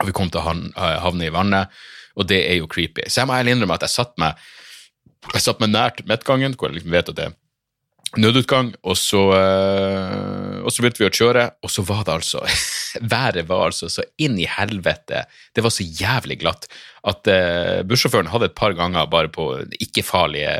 Og 0.00 0.08
vi 0.08 0.16
kom 0.16 0.32
til 0.32 0.40
å 0.40 0.54
havne 1.04 1.28
i 1.28 1.32
vannet, 1.34 1.70
og 2.16 2.26
det 2.30 2.40
er 2.48 2.56
jo 2.58 2.70
creepy. 2.70 3.04
Så 3.06 3.20
jeg 3.20 3.28
må 3.28 3.36
ærlig 3.36 3.54
innrømme 3.54 3.76
at 3.76 3.84
jeg 3.86 3.94
satt 3.94 4.16
meg 4.18 4.40
jeg 5.32 5.40
satt 5.40 5.60
meg 5.62 5.70
nært 5.72 6.02
midtgangen, 6.08 6.56
hvor 6.58 6.68
jeg 6.68 6.78
liksom 6.78 6.92
vet 6.92 7.10
at 7.12 7.16
det 7.16 7.28
er 7.28 7.36
nødutgang, 8.20 8.72
og 8.82 8.96
så, 8.96 9.20
øh, 9.36 10.64
og 10.64 10.72
så 10.72 10.82
begynte 10.82 11.02
vi 11.02 11.08
å 11.08 11.14
kjøre, 11.14 11.44
og 11.64 11.70
så 11.72 11.84
var 11.86 12.04
det 12.06 12.16
altså 12.20 12.44
Været 13.14 13.48
var 13.48 13.64
altså 13.72 13.88
så 13.90 14.04
inn 14.22 14.36
i 14.38 14.46
helvete. 14.46 15.24
Det 15.50 15.64
var 15.64 15.72
så 15.74 15.82
jævlig 15.82 16.36
glatt 16.44 16.68
at 17.04 17.26
øh, 17.26 17.80
bussjåføren 17.90 18.30
hadde 18.30 18.52
et 18.52 18.54
par 18.54 18.76
ganger 18.78 19.08
bare 19.10 19.28
på 19.34 19.48
ikke-farlige 19.82 20.52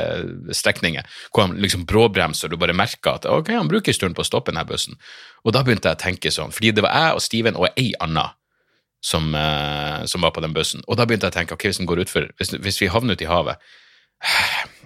strekninger 0.51 1.07
hvor 1.31 1.47
han 1.47 1.55
liksom 1.63 1.87
bråbremser, 1.87 2.49
og 2.49 2.57
du 2.57 2.61
bare 2.61 2.75
merker 2.77 3.15
at 3.15 3.29
ok, 3.31 3.53
han 3.55 3.71
bruker 3.71 3.95
en 3.95 3.99
stund 4.01 4.19
på 4.19 4.25
å 4.25 4.29
stoppe 4.29 4.51
denne 4.51 4.67
bussen. 4.67 4.99
Og 5.47 5.55
da 5.55 5.63
begynte 5.63 5.93
jeg 5.93 6.01
å 6.01 6.05
tenke 6.05 6.35
sånn, 6.35 6.53
fordi 6.55 6.75
det 6.75 6.85
var 6.85 6.97
jeg 6.99 7.21
og 7.21 7.25
Steven 7.25 7.61
og 7.61 7.69
ei 7.71 7.93
anna 8.03 8.33
som, 9.05 9.31
øh, 9.31 10.03
som, 10.11 10.27
var 10.27 10.35
på 10.35 10.43
den 10.43 10.57
bussen, 10.57 10.83
og 10.89 10.99
da 10.99 11.07
begynte 11.07 11.31
jeg 11.31 11.37
å 11.37 11.39
tenke 11.39 11.57
ok, 11.57 11.69
hvis 11.71 11.81
den 11.81 11.89
går 11.89 12.03
utfor, 12.07 12.31
hvis, 12.41 12.57
hvis 12.67 12.83
vi 12.83 12.91
havner 12.91 13.15
ute 13.15 13.29
i 13.29 13.31
havet 13.31 13.63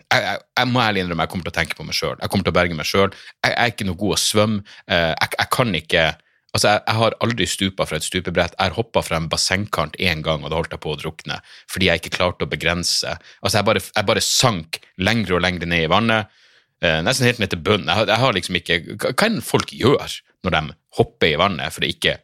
jeg, 0.08 0.24
jeg, 0.24 0.40
jeg, 0.56 0.70
må 0.72 0.80
ærlig 0.82 1.04
innrømme 1.04 1.26
jeg 1.26 1.32
kommer 1.32 1.48
til 1.48 1.52
å 1.52 1.58
tenke 1.58 1.76
på 1.76 1.84
meg 1.86 1.96
sjøl. 1.96 2.16
Jeg 2.16 2.32
kommer 2.32 2.46
til 2.46 2.54
å 2.54 2.58
berge 2.58 2.78
meg 2.78 2.88
sjøl. 2.88 3.12
Jeg, 3.12 3.52
jeg, 3.52 3.58
er 3.60 3.74
ikke 3.74 3.86
noe 3.88 4.00
god 4.00 4.16
å 4.16 4.22
svømme. 4.22 4.64
Eh, 4.88 5.12
jeg, 5.12 5.36
jeg, 5.36 5.52
kan 5.58 5.78
ikke 5.82 6.08
Altså, 6.56 6.70
jeg, 6.72 6.94
har 6.96 7.14
aldri 7.20 7.44
stupa 7.46 7.84
fra 7.84 7.98
et 8.00 8.06
stupebrett. 8.06 8.54
Jeg 8.56 8.70
har 8.70 8.76
hoppa 8.78 9.02
fra 9.04 9.18
en 9.20 9.28
bassengkant 9.28 9.98
én 10.00 10.22
gang, 10.24 10.40
og 10.40 10.48
da 10.48 10.56
holdt 10.56 10.72
jeg 10.72 10.80
på 10.80 10.94
å 10.94 10.98
drukne 10.98 11.36
fordi 11.68 11.90
jeg 11.90 12.00
ikke 12.00 12.14
klarte 12.16 12.46
å 12.46 12.50
begrense. 12.50 13.12
Altså, 13.42 13.58
jeg 13.58 13.66
bare, 13.68 13.82
bare 14.08 14.22
sank 14.24 14.80
lengre 14.96 15.36
og 15.36 15.44
lengre 15.44 15.68
ned 15.68 15.84
i 15.84 15.90
vannet, 15.92 16.32
eh, 16.80 17.02
nesten 17.04 17.28
helt 17.28 17.42
ned 17.42 17.52
til 17.52 17.60
bunnen. 17.66 17.92
Jeg, 17.92 18.16
har 18.24 18.34
liksom 18.34 18.56
ikke 18.58 18.80
Hva 18.96 19.28
enn 19.28 19.42
folk 19.44 19.74
gjør 19.76 20.16
når 20.46 20.56
de 20.56 20.62
hopper 20.96 21.34
i 21.34 21.38
vannet 21.38 21.74
for 21.74 21.84
å 21.84 21.92
ikke 21.92 22.16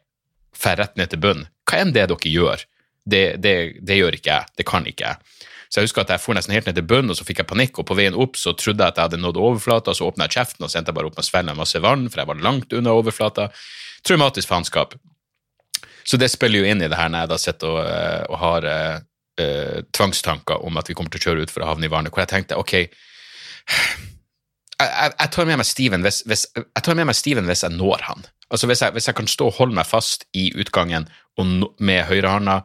dra 0.56 0.72
rett 0.80 0.96
ned 0.96 1.12
til 1.12 1.20
bunnen? 1.20 1.50
Hva 1.68 1.84
enn 1.84 1.92
det 1.92 2.08
dere 2.08 2.32
gjør, 2.32 2.64
det, 3.04 3.24
det, 3.44 3.54
det 3.84 4.00
gjør 4.00 4.16
ikke 4.16 4.32
jeg. 4.32 4.54
Det 4.56 4.66
kan 4.72 4.88
ikke 4.88 5.12
jeg. 5.12 5.50
Så 5.74 5.80
jeg 5.82 5.88
husker 5.88 6.04
at 6.04 6.10
jeg 6.14 6.22
for 6.22 6.38
nesten 6.38 6.54
helt 6.54 6.68
ned 6.68 6.76
til 6.78 6.84
bunnen, 6.86 7.10
og 7.10 7.16
så 7.18 7.24
fikk 7.26 7.40
jeg 7.40 7.48
panikk, 7.50 7.80
og 7.82 7.88
på 7.88 7.96
veien 7.98 8.14
opp 8.14 8.36
så 8.38 8.52
trodde 8.54 8.78
jeg 8.78 8.94
at 8.94 9.00
jeg 9.00 9.08
hadde 9.08 9.18
nådd 9.18 9.40
overflata, 9.42 9.90
så 9.90 10.06
åpna 10.06 10.28
jeg 10.28 10.36
kjeften 10.36 10.62
og 10.62 10.70
sendte 10.70 10.92
jeg 10.92 10.98
bare 11.00 11.08
opp 11.10 11.16
med 11.18 11.26
svelga 11.26 11.54
masse 11.58 11.80
vann, 11.82 12.04
for 12.06 12.22
jeg 12.22 12.28
var 12.28 12.44
langt 12.46 12.76
unna 12.78 12.92
overflata. 12.94 13.48
Traumatisk 14.06 14.52
faenskap. 14.52 14.94
Så 16.06 16.20
det 16.20 16.28
spiller 16.30 16.62
jo 16.62 16.68
inn 16.70 16.84
i 16.84 16.86
det 16.86 16.94
her 16.94 17.10
når 17.10 17.24
jeg 17.24 17.30
da 17.32 17.38
sitter 17.42 17.72
og, 17.72 17.80
eh, 17.90 18.22
og 18.28 18.38
har 18.38 18.68
uh, 18.70 19.80
tvangstanker 19.98 20.62
om 20.62 20.78
at 20.78 20.92
vi 20.92 20.94
kommer 20.94 21.10
til 21.10 21.24
å 21.24 21.26
kjøre 21.26 21.48
ut 21.48 21.54
for 21.56 21.64
å 21.64 21.72
havne 21.72 21.88
i 21.88 21.90
vannet, 21.90 22.14
hvor 22.14 22.22
jeg 22.22 22.30
tenkte 22.36 22.60
ok 22.60 22.76
jeg, 24.84 25.28
tar 25.32 25.48
med 25.48 25.58
meg 25.58 25.66
Steven 25.66 26.06
hvis, 26.06 26.20
hvis, 26.28 26.46
jeg 26.54 26.96
med 26.98 27.08
meg 27.08 27.18
Steven 27.18 27.48
hvis 27.48 27.64
jeg 27.64 27.74
når 27.74 28.04
han. 28.06 28.22
Altså 28.52 28.68
hvis 28.70 28.84
jeg, 28.84 28.94
hvis 28.94 29.08
jeg 29.08 29.16
kan 29.18 29.30
stå 29.30 29.48
og 29.48 29.58
holde 29.58 29.78
meg 29.80 29.88
fast 29.88 30.28
i 30.36 30.52
utgangen 30.54 31.08
og, 31.40 31.74
med 31.82 32.04
høyrehånda 32.06 32.60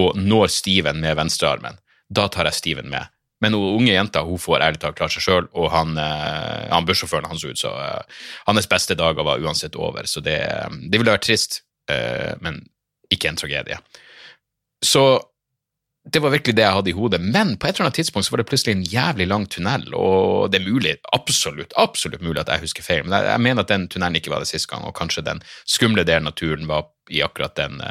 og 0.00 0.16
når 0.16 0.52
Steven 0.54 1.02
med 1.02 1.18
venstrearmen, 1.18 1.80
da 2.10 2.26
tar 2.28 2.50
jeg 2.50 2.58
Steven 2.58 2.90
med. 2.92 3.08
Men 3.40 3.56
hun 3.56 3.78
unge 3.78 3.94
jenta 3.94 4.20
hun 4.26 4.40
får 4.40 4.66
ærlig 4.66 4.82
talt 4.82 4.98
klare 4.98 5.14
seg 5.14 5.24
sjøl, 5.24 5.48
og 5.56 5.70
han, 5.72 5.94
eh, 5.96 6.66
han 6.68 6.88
bussjåføren 6.88 7.30
hans 7.30 7.46
ut, 7.46 7.56
så 7.56 7.72
uh, 7.72 8.20
hans 8.50 8.68
beste 8.68 8.98
dager 8.98 9.24
var 9.24 9.40
uansett 9.40 9.78
over. 9.80 10.04
Så 10.10 10.20
det, 10.20 10.36
det 10.90 11.00
ville 11.00 11.14
vært 11.14 11.24
trist, 11.28 11.62
men 11.90 12.60
ikke 13.10 13.32
en 13.32 13.38
tragedie. 13.40 13.74
Så 14.84 15.02
det 16.12 16.22
var 16.22 16.32
virkelig 16.32 16.56
det 16.56 16.64
jeg 16.64 16.76
hadde 16.76 16.90
i 16.90 16.96
hodet. 16.96 17.20
Men 17.20 17.56
på 17.60 17.68
et 17.68 17.74
eller 17.74 17.88
annet 17.88 17.98
tidspunkt 18.00 18.26
så 18.26 18.32
var 18.32 18.40
det 18.40 18.48
plutselig 18.48 18.72
en 18.76 18.86
jævlig 18.88 19.26
lang 19.28 19.44
tunnel, 19.50 19.84
og 19.94 20.52
det 20.52 20.60
er 20.60 20.70
mulig, 20.70 20.94
absolutt, 21.12 21.74
absolutt 21.76 22.22
mulig 22.24 22.40
at 22.40 22.52
jeg 22.54 22.64
husker 22.64 22.86
feil, 22.86 23.04
men 23.04 23.16
jeg, 23.18 23.40
mener 23.40 23.64
at 23.64 23.72
den 23.72 23.88
tunnelen 23.88 24.16
ikke 24.16 24.32
var 24.32 24.40
det 24.40 24.48
sist 24.48 24.68
gang, 24.70 24.84
og 24.86 24.96
kanskje 24.96 25.26
den 25.26 25.42
skumle 25.68 26.04
delen 26.08 26.30
av 26.30 26.36
turen 26.40 26.68
var 26.70 26.88
i 27.10 27.20
akkurat 27.26 27.56
den, 27.58 27.82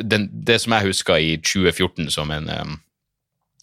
den 0.00 0.28
Det 0.46 0.60
som 0.62 0.72
jeg 0.72 0.92
husker 0.92 1.20
i 1.20 1.36
2014 1.42 2.10
som 2.14 2.30
en 2.30 2.48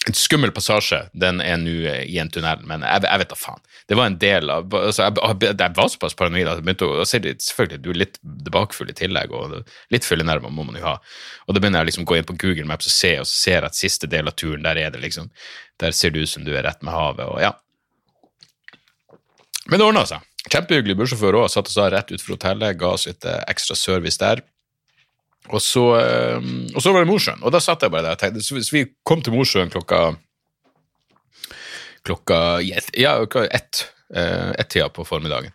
en 0.08 0.16
skummel 0.18 0.52
passasje, 0.52 0.98
den 1.16 1.40
er 1.40 1.60
nå 1.62 1.74
i 2.04 2.18
en 2.20 2.32
tunnel, 2.32 2.64
men 2.68 2.84
jeg, 2.84 3.06
jeg, 3.06 3.20
vet 3.22 3.30
da 3.32 3.38
faen. 3.40 3.62
Det 3.88 3.96
var 3.96 4.10
en 4.10 4.18
del 4.20 4.52
av 4.52 4.76
altså 4.76 5.06
jeg, 5.06 5.38
jeg, 5.46 5.70
var 5.78 5.92
såpass 5.94 6.18
paranoid 6.20 6.50
at 6.50 6.60
jeg 6.60 6.66
begynte 6.68 6.90
å 6.90 7.06
se 7.08 7.22
Selvfølgelig, 7.24 7.80
du 7.84 7.90
er 7.94 8.00
litt 8.02 8.20
bakfull 8.52 8.92
i 8.92 8.98
tillegg, 8.98 9.32
og 9.32 9.56
litt 9.94 10.08
fyllenerver 10.08 10.52
må 10.52 10.66
man 10.68 10.80
jo 10.80 10.84
ha. 10.90 10.98
Og 11.48 11.56
da 11.56 11.64
begynner 11.64 11.84
jeg 11.84 11.94
liksom 11.94 12.08
å 12.08 12.12
gå 12.12 12.20
inn 12.20 12.28
på 12.28 12.36
Google 12.42 12.68
Maps 12.68 12.90
og 12.90 12.96
se, 12.96 13.14
og 13.22 13.30
så 13.30 13.38
ser 13.38 13.60
jeg 13.62 13.70
at 13.70 13.80
siste 13.80 14.12
del 14.12 14.28
av 14.28 14.36
turen, 14.36 14.66
der 14.68 14.82
er 14.82 14.92
det 14.92 15.04
liksom 15.04 15.32
Der 15.80 15.96
ser 15.96 16.12
det 16.14 16.26
ut 16.26 16.30
som 16.30 16.44
du 16.46 16.52
er 16.54 16.68
rett 16.68 16.84
med 16.84 16.94
havet, 16.94 17.26
og 17.26 17.40
ja. 17.42 17.56
Men 19.72 19.80
det 19.80 19.88
ordna 19.88 20.04
seg. 20.08 20.24
Kjempehyggelig 20.52 20.98
bussjåfør 21.00 21.40
òg. 21.40 21.52
Satt 21.52 21.70
oss 21.72 21.80
da 21.80 21.88
rett 21.92 22.12
ut 22.12 22.22
fra 22.22 22.36
hotellet, 22.36 22.76
ga 22.80 22.92
oss 22.98 23.08
litt 23.08 23.24
eh, 23.26 23.40
ekstra 23.48 23.78
service 23.80 24.20
der. 24.20 24.44
Og 25.52 25.60
så, 25.62 25.84
ehm, 26.00 26.70
og 26.72 26.82
så, 26.82 26.94
var 26.94 27.04
det 27.04 27.10
Mosjøen, 27.12 27.42
og 27.44 27.52
da 27.52 27.60
satt 27.60 27.84
jeg 27.84 27.92
bare 27.92 28.06
der 28.06 28.16
og 28.16 28.22
tenkte 28.22 28.44
Så 28.44 28.72
vi 28.72 28.86
kom 29.04 29.22
til 29.22 29.36
Mosjøen 29.36 29.74
klokka 29.74 30.14
klokka 32.04 32.62
ja, 32.62 33.16
ett, 33.52 33.86
eh, 34.16 34.52
ett-tida 34.60 34.90
på 34.90 35.06
formiddagen. 35.08 35.54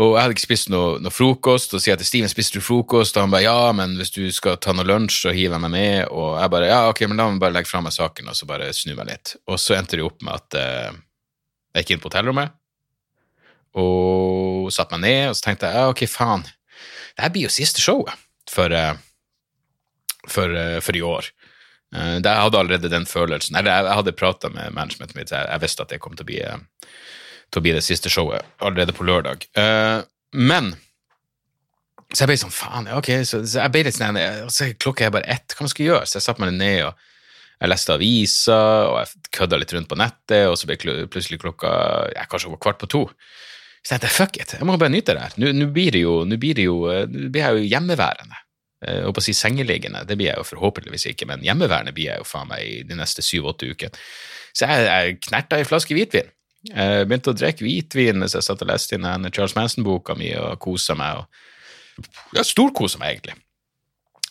Og 0.00 0.14
jeg 0.14 0.22
hadde 0.22 0.34
ikke 0.36 0.46
spist 0.46 0.70
noe, 0.72 0.94
noe 1.02 1.12
frokost, 1.12 1.74
og 1.74 1.82
sier 1.82 1.98
til 2.00 2.08
Steven 2.08 2.30
spiste 2.30 2.56
du 2.56 2.64
frokost, 2.64 3.16
og 3.16 3.26
han 3.26 3.34
bare 3.34 3.42
ja, 3.44 3.72
men 3.76 3.98
hvis 3.98 4.14
du 4.14 4.22
skal 4.32 4.56
ta 4.62 4.72
noe 4.72 4.86
lunsj, 4.88 5.18
så 5.26 5.34
hiver 5.34 5.58
jeg 5.58 5.64
meg 5.66 5.74
med, 5.74 5.98
og 6.08 6.38
jeg 6.40 6.52
bare 6.54 6.70
ja, 6.70 6.78
ok, 6.88 7.02
men 7.10 7.20
la 7.20 7.26
meg 7.28 7.42
bare 7.42 7.56
legge 7.58 7.68
fra 7.68 7.82
meg 7.84 7.92
saken 7.92 8.30
og 8.30 8.38
så 8.38 8.48
bare 8.48 8.70
snu 8.76 8.94
meg 8.94 9.10
litt. 9.10 9.34
Og 9.50 9.60
så 9.60 9.76
endte 9.76 9.98
det 9.98 10.06
opp 10.06 10.24
med 10.24 10.38
at 10.38 10.56
eh, 10.60 10.96
jeg 11.74 11.84
gikk 11.84 11.94
inn 11.96 12.02
på 12.04 12.08
hotellrommet 12.08 12.56
og 13.80 14.72
satte 14.74 14.96
meg 14.96 15.04
ned, 15.04 15.28
og 15.28 15.36
så 15.36 15.44
tenkte 15.44 15.68
jeg 15.68 15.82
ja, 15.82 15.92
ok, 15.92 16.06
faen, 16.10 16.46
det 16.46 17.26
her 17.26 17.34
blir 17.34 17.50
jo 17.50 17.52
siste 17.52 17.82
showet 17.84 18.16
for, 18.50 18.72
eh, 18.72 18.94
for, 20.28 20.56
eh, 20.56 20.80
for 20.80 20.96
i 20.96 21.02
år. 21.02 21.30
Eh, 21.94 22.18
jeg 22.18 22.42
hadde 22.42 22.58
allerede 22.58 22.90
den 22.90 23.06
følelsen. 23.06 23.56
Eller 23.56 23.70
jeg 23.70 23.98
hadde 24.00 24.16
prata 24.18 24.50
med 24.50 24.74
managementet 24.74 25.16
mitt, 25.16 25.30
jeg 25.34 25.62
visste 25.62 25.86
at 25.86 25.94
det 25.94 26.00
kom 26.02 26.16
til 26.16 26.26
å 26.26 26.30
bli, 26.30 26.40
til 27.50 27.60
å 27.60 27.64
bli 27.64 27.74
det 27.76 27.86
siste 27.86 28.12
showet 28.12 28.46
allerede 28.60 28.94
på 28.96 29.06
lørdag. 29.06 29.46
Men 30.32 30.74
så 32.10 32.24
jeg 32.24 32.30
ble 32.32 32.40
sånn, 32.40 32.50
faen, 32.50 32.88
ok, 32.90 33.08
så, 33.22 33.38
så 33.46 33.60
jeg 33.62 33.70
ble 33.70 33.84
litt 33.86 33.94
sånn, 33.94 34.18
så 34.50 34.66
klokka 34.82 35.06
er 35.06 35.12
bare 35.14 35.30
ett, 35.30 35.54
hva 35.54 35.62
man 35.62 35.70
skal 35.70 35.86
gjøre? 35.86 36.08
Så 36.10 36.18
jeg 36.18 36.24
satte 36.24 36.42
meg 36.42 36.56
ned 36.56 36.88
og 36.88 37.04
jeg 37.60 37.70
leste 37.70 37.94
aviser, 37.94 38.88
og 38.88 38.96
jeg 38.98 39.30
kødda 39.36 39.60
litt 39.60 39.74
rundt 39.76 39.90
på 39.90 39.98
nettet, 40.00 40.48
og 40.48 40.56
så 40.58 40.66
ble 40.66 40.78
plutselig 41.12 41.38
klokka 41.42 41.70
ja, 42.16 42.24
kanskje 42.26 42.50
kvart 42.58 42.80
på 42.82 42.88
to. 42.90 43.04
Så 43.80 43.94
jeg 43.94 44.02
tenkte 44.02 44.16
fuck 44.16 44.36
it, 44.36 44.54
jeg 44.58 44.66
må 44.68 44.76
bare 44.76 44.92
nyte 44.92 45.16
det 45.16 45.24
her. 45.24 45.36
Nå 45.40 45.70
blir 45.72 45.94
blir 46.36 46.62
jo, 46.66 46.76
blir 47.08 47.40
jeg 47.40 47.56
jo 47.56 47.68
hjemmeværende. 47.70 48.40
Jeg 48.80 49.12
på 49.12 49.20
å 49.20 49.24
si 49.24 49.34
sengeliggende, 49.36 50.06
det 50.08 50.16
blir 50.16 50.30
jeg 50.30 50.40
jo 50.40 50.46
forhåpentligvis 50.54 51.10
ikke, 51.10 51.26
men 51.28 51.42
hjemmeværende 51.44 51.92
blir 51.96 52.14
jeg 52.14 52.22
jo 52.22 52.28
faen 52.28 52.48
meg 52.48 52.64
i 52.64 52.76
de 52.88 52.96
neste 52.96 53.24
syv-åtte 53.24 53.68
ukene. 53.68 54.04
Så 54.56 54.68
jeg, 54.68 54.86
jeg 54.88 55.18
knerta 55.26 55.58
ei 55.60 55.66
flaske 55.68 55.96
hvitvin. 55.96 56.30
Jeg 56.68 57.06
begynte 57.08 57.32
å 57.32 57.36
drikke 57.36 57.64
hvitvin 57.64 58.18
mens 58.20 58.34
jeg 58.36 58.44
satt 58.44 58.64
og 58.64 58.68
leste 58.68 58.96
inn 58.96 59.06
den 59.06 59.30
Charles 59.32 59.56
Manson-boka 59.56 60.16
mi 60.18 60.32
og 60.36 60.58
kosa 60.60 60.96
meg. 60.98 61.22
og 61.22 62.36
Jeg 62.36 62.48
Storkosa 62.48 63.00
meg, 63.00 63.16
egentlig. 63.16 63.36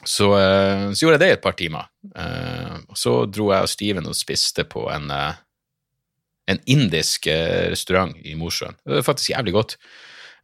Så, 0.05 0.29
eh, 0.37 0.91
så, 0.93 1.03
gjorde 1.03 1.17
jeg 1.17 1.23
det 1.23 1.29
i 1.29 1.37
et 1.37 1.43
par 1.43 1.57
timer. 1.59 1.89
Eh, 2.15 2.75
så 2.95 3.25
dro 3.27 3.49
jeg 3.51 3.65
og 3.65 3.71
Steven 3.71 4.09
og 4.09 4.17
spiste 4.17 4.63
på 4.69 4.85
en 4.93 5.09
eh, 5.11 5.41
en 6.49 6.61
indisk 6.69 7.27
eh, 7.29 7.69
restaurant 7.73 8.15
i 8.25 8.35
Mosjøen. 8.39 8.77
Det 8.83 8.99
var 8.99 9.09
faktisk 9.11 9.33
jævlig 9.35 9.55
godt. 9.55 9.75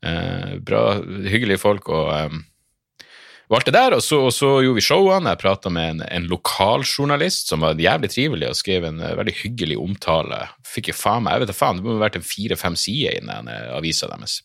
Eh, 0.06 0.58
bra, 0.66 0.84
hyggelige 1.02 1.62
folk 1.62 1.90
og, 1.90 2.12
eh, 2.14 3.10
valgte 3.52 3.74
der. 3.74 3.98
Og 3.98 4.04
så, 4.04 4.20
og 4.28 4.34
så 4.34 4.52
gjorde 4.64 4.80
vi 4.80 4.86
showene. 4.86 5.34
Jeg 5.34 5.42
prata 5.42 5.74
med 5.74 5.96
en, 5.96 6.06
en 6.08 6.30
lokaljournalist 6.30 7.52
som 7.52 7.66
var 7.66 7.82
jævlig 7.82 8.12
trivelig 8.14 8.52
og 8.52 8.58
skrev 8.60 8.88
en 8.88 9.02
uh, 9.04 9.14
veldig 9.20 9.36
hyggelig 9.44 9.78
omtale. 9.82 10.46
Fikk 10.66 10.92
jo 10.92 10.98
faen 10.98 11.26
meg, 11.26 11.36
jeg 11.36 11.46
vet 11.46 11.54
da 11.54 11.60
faen, 11.60 11.78
det 11.80 11.86
må 11.86 11.98
ha 11.98 12.06
vært 12.08 12.18
en 12.20 12.26
fire-fem 12.26 12.78
sider 12.80 13.20
i 13.20 13.22
den 13.26 13.52
avisa 13.78 14.10
deres. 14.12 14.40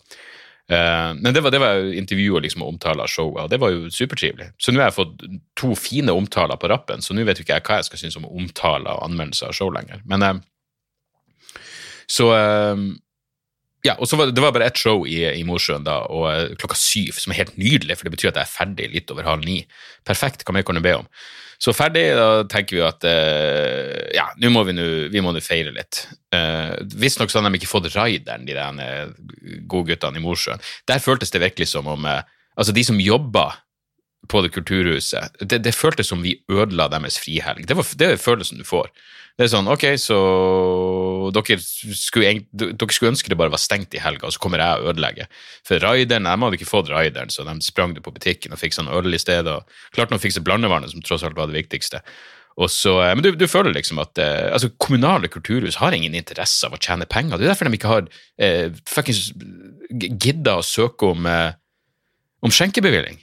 Uh, 0.71 1.17
men 1.19 1.33
det 1.35 1.43
var, 1.43 1.51
det 1.51 1.59
var 1.59 1.81
intervju 1.99 2.37
og 2.39 2.45
liksom 2.45 2.63
omtale 2.63 3.03
av 3.03 3.11
showet, 3.11 3.43
og 3.43 3.51
det 3.51 3.59
var 3.59 3.73
jo 3.75 3.89
supertrivelig. 3.91 4.53
Så 4.61 4.71
nå 4.71 4.79
har 4.79 4.93
jeg 4.93 4.99
fått 5.01 5.25
to 5.59 5.73
fine 5.75 6.15
omtaler 6.15 6.61
på 6.61 6.71
rappen, 6.71 7.03
så 7.03 7.17
nå 7.17 7.25
vet 7.27 7.41
jo 7.41 7.47
ikke 7.47 7.57
jeg 7.57 7.67
hva 7.67 7.81
jeg 7.81 7.89
skal 7.89 8.05
synes 8.05 8.21
om 8.21 8.29
omtaler 8.29 8.93
og 8.93 9.09
anmeldelser 9.09 9.51
av 9.51 9.57
show 9.57 9.73
lenger. 9.75 10.05
Men 10.07 10.27
eh, 10.27 10.39
så 12.11 12.29
eh, 12.35 12.85
ja, 13.87 13.95
og 13.97 14.09
så 14.09 14.19
var 14.21 14.29
det, 14.29 14.43
var 14.43 14.53
bare 14.53 14.67
ett 14.69 14.81
show 14.81 15.07
i, 15.09 15.23
i 15.25 15.45
Mosjøen 15.49 15.87
da, 15.87 16.03
og 16.13 16.27
uh, 16.29 16.57
klokka 16.61 16.77
syv, 16.77 17.17
som 17.17 17.33
er 17.33 17.39
helt 17.39 17.55
nydelig, 17.57 17.97
for 17.97 18.07
det 18.07 18.13
betyr 18.13 18.29
at 18.29 18.41
jeg 18.41 18.45
er 18.45 18.53
ferdig 18.53 18.89
litt 18.93 19.13
over 19.13 19.25
halv 19.25 19.47
ni. 19.47 19.63
Perfekt, 20.05 20.45
hva 20.45 20.53
mer 20.53 20.67
kan 20.69 20.77
du 20.77 20.83
be 20.85 20.99
om? 20.99 21.09
Så 21.61 21.73
ferdig, 21.77 22.03
da 22.17 22.43
tenker 22.49 22.77
vi 22.77 22.83
at 22.85 23.07
uh, 23.09 23.95
ja, 24.17 24.27
nå 24.41 24.51
må 24.53 24.67
vi 24.69 24.77
nå 24.77 25.33
feire 25.45 25.73
litt. 25.73 26.03
Uh, 26.35 26.77
Visstnok 26.93 27.33
så 27.33 27.41
hadde 27.41 27.55
de 27.55 27.61
ikke 27.63 27.73
fått 27.73 27.89
rideren, 27.95 28.45
de 28.49 28.59
der 28.59 29.17
godguttene 29.71 30.21
i 30.21 30.25
Mosjøen. 30.25 30.61
Der 30.89 31.01
føltes 31.01 31.33
det 31.33 31.41
virkelig 31.47 31.73
som 31.73 31.89
om 31.89 32.05
uh, 32.05 32.21
Altså, 32.61 32.75
de 32.77 32.83
som 32.85 32.99
jobba 33.01 33.45
på 34.29 34.43
det 34.45 34.51
kulturhuset, 34.53 35.39
det, 35.41 35.63
det 35.65 35.73
føltes 35.73 36.11
som 36.11 36.21
vi 36.21 36.35
ødela 36.51 36.91
deres 36.93 37.17
frihelg. 37.23 37.65
Det, 37.65 37.77
var, 37.79 37.87
det 37.97 38.09
er 38.11 38.21
følelsen 38.21 38.61
du 38.61 38.67
får. 38.69 38.91
Det 39.39 39.47
er 39.47 39.53
sånn, 39.55 39.71
ok, 39.73 39.87
så 39.97 40.19
dere 41.37 41.59
skulle, 41.61 42.33
dere 42.53 42.95
skulle, 42.95 43.13
ønske 43.15 43.33
det 43.33 43.39
bare 43.41 43.53
var 43.53 43.63
stengt 43.63 43.95
i 43.97 44.03
helga, 44.03 44.29
og 44.29 44.35
så 44.35 44.43
kommer 44.43 44.63
jeg 44.63 44.81
og 44.81 44.93
ødelegger. 44.93 45.31
For 45.67 45.83
raideren, 45.83 46.29
de 46.29 46.35
hadde 46.45 46.59
ikke 46.59 46.69
fått 46.69 46.91
raideren, 46.93 47.33
så 47.33 47.47
de 47.47 47.57
sprang 47.65 47.95
det 47.97 48.05
på 48.07 48.13
butikken 48.15 48.57
og 48.57 48.61
fikk 48.61 48.77
sånn 48.77 48.91
øl 48.93 49.15
i 49.15 49.21
stedet. 49.21 49.53
og 49.53 49.97
Klarte 49.97 50.19
å 50.19 50.23
fikse 50.23 50.45
blandevannet, 50.45 50.93
som 50.93 51.05
tross 51.05 51.25
alt 51.27 51.39
var 51.39 51.51
det 51.51 51.59
viktigste. 51.61 52.03
Og 52.61 52.69
så, 52.73 52.97
eh, 53.05 53.15
men 53.15 53.25
du, 53.25 53.31
du, 53.39 53.47
føler 53.49 53.75
liksom 53.75 54.03
at 54.03 54.19
eh, 54.21 54.51
altså, 54.53 54.73
kommunale 54.83 55.31
kulturhus 55.33 55.79
har 55.81 55.95
ingen 55.97 56.17
interesse 56.19 56.67
av 56.67 56.75
å 56.77 56.83
tjene 56.83 57.09
penger. 57.09 57.39
Det 57.39 57.47
er 57.47 57.53
derfor 57.55 57.71
de 57.71 57.79
ikke 57.79 57.95
har 57.95 58.11
eh, 58.43 58.69
fuckings 58.91 59.31
gidda 59.91 60.59
å 60.59 60.67
søke 60.67 61.15
om, 61.15 61.29
eh, 61.31 61.53
om 62.45 62.53
skjenkebevilling. 62.53 63.21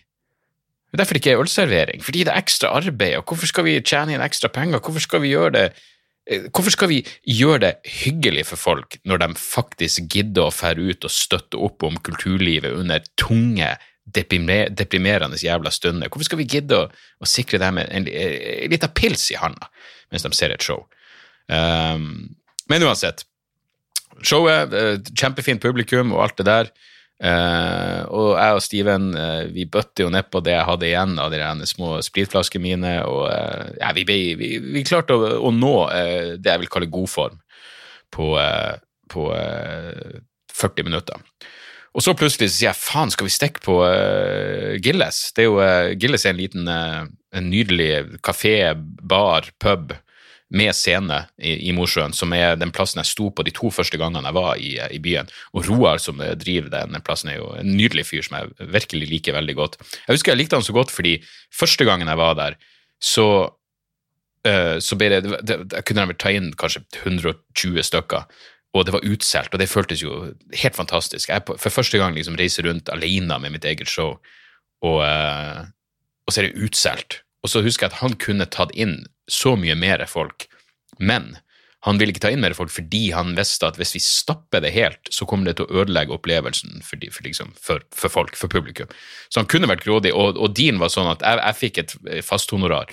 Det 0.88 0.96
er 0.96 1.04
derfor 1.04 1.17
det 1.17 1.22
ikke 1.22 1.36
er 1.36 1.43
ølservering. 1.43 2.04
Fordi 2.06 2.24
det 2.24 2.34
er 2.34 2.39
ekstra 2.39 2.72
arbeid. 2.80 3.17
og 3.20 3.28
Hvorfor 3.28 3.52
skal 3.52 3.67
vi 3.67 3.76
tjene 3.84 4.15
inn 4.15 4.24
ekstra 4.24 4.50
penger? 4.54 4.80
Hvorfor 4.80 5.04
skal 5.04 5.22
vi 5.22 5.34
gjøre 5.34 5.54
det 5.58 5.65
hvorfor 6.28 6.74
skal 6.74 6.90
vi 6.92 7.02
gjøre 7.24 7.60
det 7.63 7.74
hyggelig 8.04 8.48
for 8.50 8.60
folk 8.60 8.98
når 9.08 9.22
de 9.24 9.30
faktisk 9.40 10.10
gidder 10.12 10.48
å 10.48 10.54
fære 10.54 10.90
ut 10.90 11.08
og 11.08 11.13
støtte 11.13 11.60
opp 11.63 11.86
om 11.88 12.00
kulturlivet 12.04 12.76
under 12.76 13.06
tunge, 13.20 13.70
deprimerende 14.06 15.40
jævla 15.40 15.72
stunder? 15.72 16.12
Hvorfor 16.12 16.28
skal 16.30 16.42
vi 16.42 16.50
gidde 16.52 16.82
å, 16.82 16.90
å 16.92 17.30
sikre 17.30 17.62
dem 17.63 17.80
en, 17.82 17.90
en, 18.02 18.10
en 18.12 18.74
liten 18.74 18.94
pils 18.98 19.30
i 19.32 19.40
handa 19.40 19.72
mens 20.12 20.28
de 20.28 20.34
ser 20.36 20.56
et 20.56 20.63
show? 20.63 20.84
Um, 21.48 22.36
men 22.68 22.84
uansett, 22.84 23.24
showet, 24.20 24.76
uh, 24.76 24.96
kjempefint 25.16 25.63
publikum 25.63 26.12
og 26.16 26.26
alt 26.26 26.42
det 26.42 26.48
der. 26.50 26.72
Uh, 27.17 28.06
og 28.13 28.27
jeg 28.38 28.58
og 28.60 28.62
Steven 28.62 29.06
uh, 29.17 29.47
vi 29.49 29.63
bøtte 29.65 30.03
jo 30.06 30.12
nedpå 30.13 30.38
det 30.45 30.53
jeg 30.53 30.67
hadde 30.67 30.86
igjen 30.86 31.15
av 31.17 31.34
de 31.34 31.65
små 31.65 31.95
spritflaskene 32.06 32.62
mine, 32.62 32.91
og 33.10 33.23
uh, 33.32 33.71
ja, 33.80 33.89
vi, 33.97 34.06
vi, 34.38 34.51
vi, 34.62 34.84
klarte 34.86 35.17
å, 35.17 35.32
å 35.41 35.51
nå 35.53 35.73
det 36.38 36.51
jeg 36.51 36.62
vil 36.62 36.71
kalle 36.73 36.91
god 36.93 37.10
form 37.10 37.39
på, 38.13 38.30
på 39.12 39.23
40 40.56 40.86
minutter. 40.88 41.17
Og 41.97 42.06
så 42.06 42.13
plutselig 42.15 42.51
så 42.51 42.56
sier 42.56 42.69
jeg 42.69 42.80
faen, 42.80 43.12
skal 43.12 43.27
vi 43.27 43.34
stikke 43.34 43.63
på 43.65 43.75
Gilles? 44.86 45.17
Det 45.36 45.43
er 45.43 45.47
jo, 45.49 45.58
Gilles 45.99 46.23
er 46.23 46.32
en 46.32 46.39
liten, 46.39 46.69
en 46.69 47.49
nydelig 47.49 48.19
kafé, 48.23 48.53
bar, 48.77 49.49
pub 49.60 49.91
med 50.49 50.71
scene 50.75 51.19
i, 51.36 51.57
i, 51.67 51.73
Mosjøen, 51.75 52.13
som 52.15 52.31
er 52.36 52.55
den 52.60 52.71
plassen 52.75 53.01
jeg 53.01 53.10
sto 53.10 53.27
på 53.36 53.43
de 53.43 53.51
to 53.55 53.71
første 53.73 53.99
gangene 53.99 54.29
jeg 54.29 54.38
var 54.38 54.62
i, 54.63 54.71
i 54.95 54.99
byen. 55.03 55.29
Og 55.51 55.67
Roar, 55.67 55.99
som 55.99 56.21
driver 56.39 56.71
den 56.71 57.03
plassen, 57.03 57.33
er 57.33 57.41
jo 57.41 57.51
en 57.60 57.73
nydelig 57.75 58.07
fyr 58.07 58.23
som 58.25 58.38
jeg 58.39 58.71
virkelig 58.77 59.10
liker 59.12 59.36
veldig 59.36 59.57
godt. 59.60 59.77
Jeg 60.05 60.15
husker 60.15 60.33
jeg 60.33 60.43
likte 60.43 60.60
han 60.60 60.67
så 60.67 60.75
godt 60.75 60.93
fordi 60.93 61.17
første 61.53 61.88
gangen 61.88 62.07
jeg 62.07 62.21
var 62.21 62.38
der, 62.39 62.60
så, 63.03 63.27
uh, 64.47 64.77
så 64.81 64.97
ble 64.97 65.12
det, 65.13 65.23
det, 65.45 65.60
Jeg 65.75 65.86
kunne 65.86 66.07
vel 66.10 66.21
ta 66.21 66.31
inn 66.33 66.53
kanskje 66.57 66.86
120 67.03 67.83
stykker. 67.83 68.25
Og 68.75 68.86
det 68.86 68.93
var 68.93 69.05
utsolgt, 69.07 69.53
og 69.55 69.62
det 69.62 69.69
føltes 69.71 70.01
jo 70.03 70.33
helt 70.62 70.75
fantastisk. 70.75 71.29
Jeg 71.31 71.43
for 71.47 71.73
første 71.73 71.97
gang 71.97 72.15
liksom 72.15 72.36
reiser 72.38 72.67
rundt 72.67 72.91
alene 72.93 73.39
med 73.41 73.55
mitt 73.55 73.65
eget 73.65 73.89
show, 73.89 74.17
og, 74.86 74.99
og 75.01 76.33
så 76.33 76.41
er 76.41 76.49
det 76.49 76.67
utsolgt. 76.67 77.21
Og 77.43 77.49
så 77.49 77.63
husker 77.65 77.88
jeg 77.88 77.95
at 77.95 78.01
han 78.03 78.17
kunne 78.21 78.45
tatt 78.53 78.73
inn 78.75 78.99
så 79.32 79.56
mye 79.60 79.76
mer 79.76 80.06
folk, 80.10 80.48
men 81.00 81.36
han 81.86 82.00
ville 82.00 82.12
ikke 82.12 82.24
ta 82.26 82.32
inn 82.34 82.42
mer 82.44 82.56
folk 82.58 82.72
fordi 82.74 83.12
han 83.16 83.36
visste 83.38 83.68
at 83.70 83.78
hvis 83.80 83.94
vi 83.96 84.02
stapper 84.04 84.63
det 84.63 84.74
helt, 84.76 85.12
så 85.13 85.28
kommer 85.30 85.48
det 85.48 85.58
til 85.60 85.68
å 85.68 85.84
ødelegge 85.84 86.16
opplevelsen 86.18 86.82
for, 86.84 87.00
de, 87.00 87.12
for, 87.13 87.24
liksom, 87.28 87.54
for, 87.63 87.84
for 87.96 88.12
folk, 88.12 88.36
for 88.40 88.52
publikum. 88.52 88.90
Så 89.30 89.44
han 89.44 89.50
kunne 89.52 89.70
vært 89.70 89.86
grådig, 89.86 90.12
og, 90.12 90.40
og 90.42 90.56
dealen 90.58 90.82
var 90.82 90.92
sånn 90.92 91.12
at 91.13 91.24
jeg, 91.24 91.40
jeg 91.44 91.60
fikk 91.62 91.82
et 91.84 92.24
fasthonorar. 92.26 92.92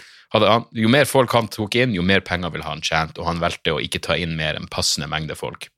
jo 0.75 0.91
mer 0.93 1.09
folk 1.11 1.33
han 1.35 1.49
tok 1.49 1.79
inn, 1.81 1.97
jo 1.97 2.05
mer 2.07 2.23
penger 2.27 2.53
ville 2.55 2.67
han 2.67 2.85
tjent, 2.85 3.19
og 3.19 3.27
han 3.31 3.43
valgte 3.43 3.75
å 3.75 3.83
ikke 3.83 4.03
ta 4.05 4.19
inn 4.21 4.37
mer 4.37 4.59
enn 4.59 4.71
passende 4.71 5.09
mengde 5.11 5.35
folk. 5.39 5.71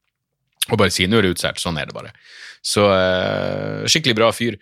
Og 0.67 0.81
bare 0.81 0.91
si 0.91 1.07
'nå 1.07 1.21
er 1.21 1.23
det 1.23 1.37
utsolgt', 1.37 1.63
sånn 1.63 1.79
er 1.79 1.87
det 1.87 1.95
bare. 1.95 2.11
Så 2.65 2.83
uh, 2.91 3.87
skikkelig 3.87 4.17
bra 4.19 4.33
fyr. 4.35 4.59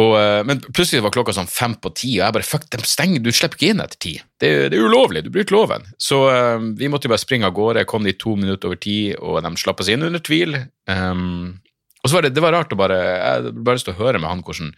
Og, 0.00 0.12
eh, 0.16 0.40
men 0.48 0.60
plutselig 0.72 1.02
var 1.04 1.12
klokka 1.12 1.34
sånn 1.36 1.50
fem 1.50 1.74
på 1.76 1.90
ti, 1.92 2.14
og 2.16 2.24
jeg 2.24 2.36
bare 2.38 2.48
fuck, 2.48 2.64
de 2.72 2.80
stenger, 2.88 3.20
du 3.20 3.28
slipper 3.28 3.58
ikke 3.58 3.72
inn 3.74 3.82
etter 3.84 4.00
ti. 4.00 4.12
Det, 4.40 4.52
det 4.72 4.78
er 4.78 4.86
ulovlig, 4.88 5.24
du 5.26 5.32
bryter 5.34 5.52
loven. 5.52 5.84
Så 6.00 6.22
uh, 6.32 6.62
vi 6.78 6.88
måtte 6.88 7.08
jo 7.08 7.12
bare 7.12 7.20
springe 7.20 7.48
av 7.48 7.56
gårde, 7.56 7.84
kom 7.90 8.08
de 8.08 8.14
to 8.16 8.32
minutter 8.40 8.70
over 8.70 8.80
ti, 8.80 9.12
og 9.18 9.42
de 9.44 9.52
slapp 9.60 9.84
oss 9.84 9.90
inn 9.92 10.06
under 10.06 10.22
tvil. 10.24 10.56
Um, 10.88 11.60
og 12.00 12.08
så 12.08 12.16
var 12.16 12.24
det, 12.24 12.32
det 12.34 12.42
var 12.42 12.56
rart 12.56 12.72
å 12.74 12.78
bare 12.80 12.96
Jeg 12.98 13.52
bare 13.60 13.76
lyst 13.76 13.86
til 13.86 13.94
å 13.94 14.00
høre 14.00 14.18
med 14.18 14.26
han 14.26 14.40
hvordan, 14.42 14.72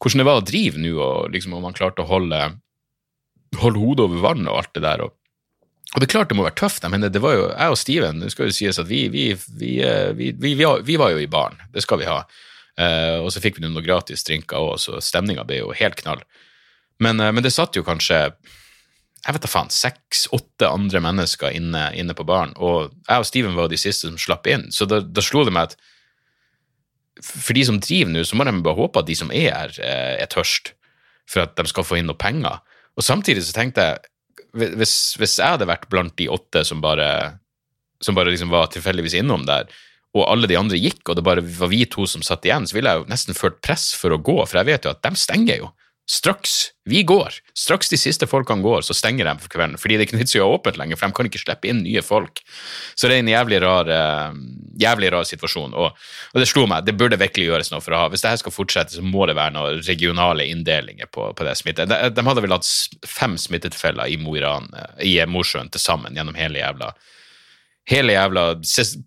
hvordan 0.00 0.22
det 0.22 0.26
var 0.30 0.40
å 0.40 0.48
drive 0.48 0.80
nå, 0.80 0.96
og 0.96 1.36
liksom 1.36 1.54
om 1.58 1.68
han 1.68 1.76
klarte 1.76 2.02
å 2.02 2.08
holde, 2.08 2.40
holde 3.60 3.84
hodet 3.84 4.08
over 4.08 4.24
vannet 4.30 4.50
og 4.50 4.62
alt 4.62 4.74
det 4.78 4.86
der. 4.88 5.06
og 5.06 5.14
og 5.96 6.02
det 6.02 6.04
er 6.04 6.12
klart 6.12 6.28
det 6.28 6.36
må 6.36 6.44
være 6.44 6.58
tøft, 6.60 6.84
men 6.92 7.00
det, 7.00 7.14
det 7.14 7.20
var 7.24 7.32
jo 7.32 7.44
jeg 7.46 7.72
og 7.72 7.78
Steven 7.80 8.18
det 8.20 8.28
skal 8.34 8.50
jo 8.50 8.56
sies 8.58 8.80
at 8.80 8.88
vi, 8.90 9.06
vi, 9.08 9.30
vi, 9.56 9.70
eh, 9.80 10.10
vi, 10.12 10.52
var 10.60 11.14
jo 11.14 11.22
i 11.22 11.30
baren, 11.32 11.56
det 11.72 11.80
skal 11.80 12.02
vi 12.02 12.08
ha. 12.08 12.18
Uh, 12.78 13.24
og 13.24 13.32
så 13.34 13.42
fikk 13.42 13.58
vi 13.58 13.64
noen 13.64 13.82
gratis 13.82 14.22
drinker 14.26 14.60
òg, 14.62 14.76
så 14.78 15.00
stemninga 15.02 15.42
ble 15.48 15.62
jo 15.64 15.74
helt 15.74 15.98
knall. 15.98 16.22
Men, 17.02 17.18
uh, 17.18 17.32
men, 17.34 17.42
det 17.42 17.50
satt 17.54 17.74
jo 17.74 17.86
kanskje 17.86 18.28
jeg 19.18 19.34
vet 19.34 19.42
da 19.42 19.50
faen, 19.50 19.70
seks-åtte 19.74 20.68
andre 20.70 21.00
mennesker 21.02 21.56
inne, 21.58 21.88
inne, 21.98 22.14
på 22.14 22.24
baren, 22.26 22.52
og 22.54 22.92
jeg 23.08 23.18
og 23.18 23.26
Steven 23.26 23.56
var 23.58 23.66
de 23.68 23.80
siste 23.80 24.06
som 24.06 24.20
slapp 24.20 24.46
inn. 24.46 24.68
Så 24.70 24.86
da, 24.86 25.00
da 25.02 25.24
slo 25.26 25.42
det 25.44 25.52
meg 25.56 25.72
at 25.72 25.74
for 27.18 27.50
de 27.58 27.64
som 27.66 27.80
driver 27.82 28.14
nå, 28.14 28.22
så 28.22 28.38
må 28.38 28.46
de 28.46 28.54
bare 28.62 28.78
håpe 28.78 29.02
at 29.02 29.08
de 29.08 29.16
som 29.18 29.32
er 29.34 29.50
her, 29.50 29.74
uh, 29.82 30.14
er 30.22 30.30
tørst 30.30 30.72
for 31.28 31.44
at 31.44 31.58
de 31.58 31.66
skal 31.68 31.84
få 31.84 31.98
inn 31.98 32.06
noe 32.08 32.18
penger. 32.18 32.62
Og 32.94 33.04
samtidig 33.04 33.42
så 33.46 33.56
tenkte 33.58 33.88
jeg 33.88 33.98
hvis, 34.78 34.94
hvis 35.18 35.36
jeg 35.38 35.56
hadde 35.56 35.68
vært 35.68 35.90
blant 35.92 36.14
de 36.18 36.30
åtte 36.32 36.62
som 36.66 36.80
bare, 36.82 37.08
som 38.02 38.16
bare 38.16 38.32
liksom 38.32 38.54
var 38.54 38.70
tilfeldigvis 38.72 39.18
innom 39.18 39.44
der, 39.50 39.68
og 40.16 40.24
alle 40.24 40.48
de 40.48 40.56
andre 40.56 40.78
gikk, 40.80 41.02
og 41.08 41.18
det 41.18 41.26
bare 41.26 41.44
var 41.44 41.72
vi 41.72 41.82
to 41.90 42.06
som 42.08 42.24
satt 42.24 42.46
igjen, 42.48 42.66
så 42.66 42.78
ville 42.78 42.92
jeg 42.92 43.02
jo 43.02 43.10
nesten 43.10 43.36
følt 43.36 43.60
press 43.64 43.90
for 43.96 44.14
å 44.14 44.22
gå, 44.22 44.38
for 44.46 44.60
jeg 44.60 44.70
vet 44.70 44.88
jo 44.88 44.94
at 44.94 45.04
de 45.04 45.20
stenger 45.20 45.60
jo. 45.60 45.74
Straks. 46.08 46.70
Vi 46.88 47.02
går. 47.04 47.34
Straks 47.52 47.90
de 47.92 47.98
siste 48.00 48.24
folkene 48.24 48.64
går, 48.64 48.80
så 48.86 48.94
stenger 48.96 49.28
de 49.28 49.34
for 49.42 49.52
kvelden. 49.52 49.76
Fordi 49.76 49.98
det 49.98 50.06
er 50.06 50.08
ikke 50.08 50.20
nytt 50.22 50.32
å 50.38 50.46
ha 50.46 50.54
åpent 50.54 50.78
lenger, 50.80 50.96
for 50.96 51.04
de 51.04 51.16
kan 51.18 51.28
ikke 51.28 51.40
slippe 51.42 51.68
inn 51.68 51.82
nye 51.84 52.00
folk. 52.00 52.40
Så 52.96 53.10
det 53.10 53.18
er 53.18 53.24
en 53.26 53.28
jævlig 53.28 53.58
rar, 53.60 53.90
uh, 53.92 54.38
jævlig 54.80 55.10
rar 55.12 55.28
situasjon. 55.28 55.76
Og, 55.76 56.00
og, 56.32 56.40
det 56.40 56.48
slo 56.48 56.64
meg, 56.70 56.86
det 56.88 56.96
burde 56.96 57.20
virkelig 57.20 57.50
gjøres 57.50 57.68
noe 57.74 57.84
for 57.84 57.92
å 57.92 58.00
ha 58.00 58.08
Hvis 58.08 58.24
dette 58.24 58.40
skal 58.40 58.56
fortsette, 58.56 58.96
så 58.96 59.04
må 59.04 59.28
det 59.28 59.36
være 59.36 59.58
noen 59.58 59.84
regionale 59.84 60.48
inndelinger 60.48 61.12
på, 61.12 61.28
på 61.36 61.44
det 61.44 61.58
smittet. 61.60 61.92
De, 61.92 62.00
de, 62.08 62.26
hadde 62.30 62.46
vel 62.46 62.56
hatt 62.56 62.72
fem 63.04 63.36
smittetilfeller 63.36 64.08
i 64.08 64.16
Mo 64.16 64.32
i 65.04 65.14
Mosjøen 65.28 65.68
til 65.68 65.82
sammen 65.82 66.16
gjennom 66.16 66.40
hele 66.40 66.64
jævla 66.64 66.94
hele 67.88 68.16
jævla 68.16 68.48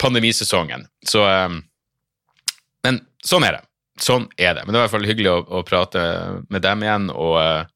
pandemisesongen. 0.01 0.87
Så 1.07 1.25
um, 1.25 1.61
Men 2.85 3.03
sånn 3.25 3.45
er 3.45 3.59
det. 3.59 3.65
Sånn 4.01 4.25
er 4.37 4.55
det. 4.57 4.65
Men 4.65 4.73
det 4.73 4.79
var 4.79 4.81
i 4.81 4.87
hvert 4.87 4.95
fall 4.95 5.09
hyggelig 5.09 5.31
å, 5.33 5.43
å 5.59 5.67
prate 5.67 6.01
med 6.49 6.63
dem 6.65 6.87
igjen. 6.87 7.11
og 7.13 7.37
uh, 7.37 7.69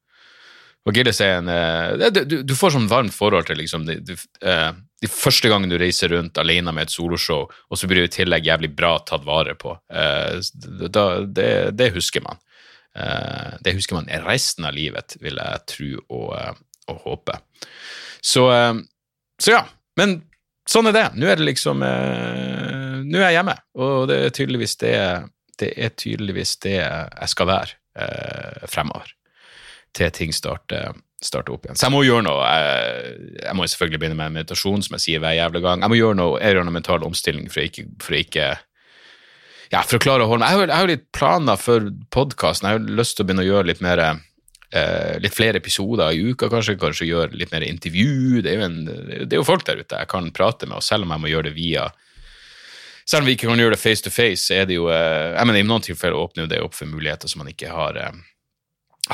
og 0.86 0.94
Gilles 0.94 1.18
er 1.18 1.40
en 1.40 1.48
uh, 1.50 2.10
du, 2.14 2.36
du, 2.46 2.52
får 2.54 2.76
sånn 2.76 2.86
varmt 2.86 3.14
forhold 3.14 3.48
til 3.48 3.58
liksom, 3.58 3.88
de, 3.88 3.96
de, 4.06 4.14
uh, 4.46 4.70
de, 5.02 5.10
første 5.10 5.50
gangen 5.50 5.70
du 5.70 5.74
reiser 5.82 6.12
rundt 6.14 6.38
alene 6.38 6.70
med 6.74 6.86
et 6.86 6.94
soloshow, 6.94 7.48
og 7.50 7.78
så 7.78 7.90
blir 7.90 8.04
du 8.04 8.06
i 8.06 8.12
tillegg 8.14 8.46
jævlig 8.46 8.70
bra 8.78 8.92
tatt 9.02 9.26
vare 9.26 9.56
på. 9.58 9.74
Da, 9.90 11.06
det, 11.26 11.48
det, 11.74 11.90
husker 11.96 12.22
man. 12.22 12.38
det 13.66 13.74
husker 13.74 13.98
man 13.98 14.06
resten 14.24 14.64
av 14.64 14.78
livet, 14.78 15.18
vil 15.20 15.42
jeg 15.42 15.64
tro 15.74 15.90
og, 16.06 16.62
og 16.86 17.02
håpe. 17.02 17.36
Så, 18.22 18.46
så 19.42 19.52
ja. 19.52 19.66
Men 19.98 20.20
sånn 20.68 20.90
er 20.90 20.96
det. 20.96 21.06
Nå 21.16 21.28
er 21.30 21.38
det 21.38 21.46
liksom 21.46 21.82
eh, 21.86 23.00
Nå 23.06 23.20
er 23.20 23.30
jeg 23.30 23.38
hjemme, 23.38 23.56
og 23.78 24.08
det 24.10 24.16
er 24.26 24.34
tydeligvis 24.34 24.76
det, 24.82 24.94
det, 25.60 25.72
er 25.78 25.92
tydeligvis 25.94 26.56
det 26.64 26.78
jeg 26.80 27.28
skal 27.30 27.50
være 27.50 27.76
eh, 28.02 28.64
fremover. 28.70 29.12
Til 29.96 30.10
ting 30.12 30.34
starter, 30.34 30.96
starter, 31.22 31.54
opp 31.54 31.64
igjen. 31.68 31.78
Så 31.78 31.86
jeg 31.86 31.94
må 31.94 32.02
gjøre 32.04 32.26
noe. 32.26 32.48
Jeg, 32.50 33.12
jeg 33.44 33.56
må 33.56 33.68
selvfølgelig 33.70 34.00
begynne 34.02 34.18
med 34.18 34.34
meditasjon, 34.40 34.82
som 34.84 34.98
jeg 34.98 35.04
sier 35.06 35.22
hver 35.22 35.36
jævla 35.38 35.62
gang. 35.64 35.84
Jeg 35.86 35.92
må 35.94 36.00
gjøre 36.00 36.18
noe, 36.18 36.40
jeg 36.42 36.56
gjør 36.58 36.66
noe 36.68 36.76
mental 36.76 37.06
omstilling 37.06 37.46
for 37.52 37.62
å 37.62 37.68
ikke, 37.70 37.86
for 38.02 38.16
å 38.16 38.20
ikke 38.24 38.48
ja, 39.72 39.80
for 39.82 39.98
å 39.98 40.02
klare 40.02 40.26
å 40.26 40.30
holde 40.30 40.44
meg 40.44 40.52
Jeg 40.60 40.74
har 40.74 40.84
jo- 40.84 40.92
litt 40.92 41.06
planer 41.16 41.56
for 41.58 41.88
podkasten. 42.14 42.68
Jeg 42.68 42.78
har 42.78 42.98
lyst 43.00 43.16
til 43.16 43.24
å 43.24 43.28
begynne 43.28 43.46
å 43.46 43.48
gjøre 43.48 43.70
litt 43.70 43.80
mer 43.82 44.02
eh, 44.76 45.16
litt 45.22 45.34
flere 45.36 45.60
episoder 45.62 46.12
i 46.12 46.32
uka, 46.32 46.50
kanskje. 46.52 46.76
Kanskje 46.80 47.08
gjøre 47.08 47.36
litt 47.38 47.52
mer 47.54 47.64
intervju. 47.66 48.42
Det 48.44 48.52
er, 48.52 48.64
en, 48.66 48.82
det 48.86 49.32
er 49.32 49.40
jo 49.40 49.46
folk 49.46 49.66
der 49.66 49.80
ute 49.80 50.00
jeg 50.02 50.10
kan 50.12 50.28
prate 50.36 50.68
med, 50.68 50.78
og 50.78 50.84
selv 50.84 51.06
om 51.06 51.14
jeg 51.14 51.24
må 51.24 51.32
gjøre 51.32 51.50
det 51.50 51.56
via 51.58 51.88
Selv 53.06 53.22
om 53.22 53.28
vi 53.28 53.36
ikke 53.36 53.46
kan 53.46 53.60
gjøre 53.62 53.76
det 53.76 53.78
face 53.78 54.02
to 54.02 54.10
face, 54.10 54.50
er 54.50 54.64
det 54.66 54.80
jo 54.80 54.88
eh, 54.90 55.36
jeg 55.36 55.46
mener, 55.46 55.60
I 55.62 55.66
noen 55.68 55.84
tilfeller 55.86 56.18
åpner 56.18 56.48
det 56.50 56.58
opp 56.58 56.74
for 56.74 56.90
muligheter 56.90 57.30
som 57.30 57.38
man 57.38 57.52
ikke 57.52 57.70
har, 57.70 57.94
eh, 58.02 58.16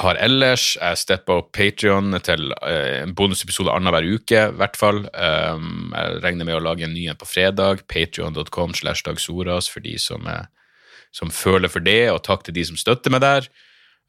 har 0.00 0.16
ellers. 0.16 0.78
Jeg 0.78 1.00
stepper 1.02 1.42
opp 1.42 1.50
Patrion 1.52 2.16
til 2.24 2.54
eh, 2.56 3.02
en 3.02 3.12
bonusepisode 3.12 3.68
annenhver 3.68 4.08
uke, 4.14 4.46
i 4.46 4.56
hvert 4.56 4.80
fall. 4.80 5.02
Jeg 5.12 6.22
regner 6.24 6.48
med 6.48 6.56
å 6.56 6.64
lage 6.64 6.88
en 6.88 6.96
ny 6.96 7.04
en 7.12 7.20
på 7.20 7.28
fredag. 7.28 7.84
Patrion.com 7.92 8.72
slash 8.80 9.04
dagsoras 9.04 9.68
for 9.68 9.84
de 9.84 9.98
som, 10.00 10.24
som 11.12 11.28
føler 11.28 11.68
for 11.68 11.84
det, 11.84 12.06
og 12.14 12.24
takk 12.24 12.48
til 12.48 12.56
de 12.56 12.64
som 12.70 12.80
støtter 12.80 13.12
meg 13.12 13.20
der. 13.26 13.52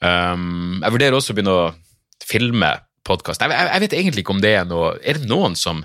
Um, 0.03 0.81
jeg 0.83 0.95
vurderer 0.97 1.15
også 1.15 1.31
å 1.31 1.37
begynne 1.37 1.55
å 1.55 1.67
filme 2.23 2.73
podkasten. 3.07 3.51
Jeg, 3.51 3.55
jeg, 3.55 3.71
jeg 3.71 3.83
vet 3.83 3.97
egentlig 3.99 4.23
ikke 4.25 4.35
om 4.35 4.43
det 4.43 4.53
er 4.57 4.67
noe 4.67 4.93
Er 4.99 5.19
det 5.19 5.29
noen 5.31 5.57
som 5.59 5.83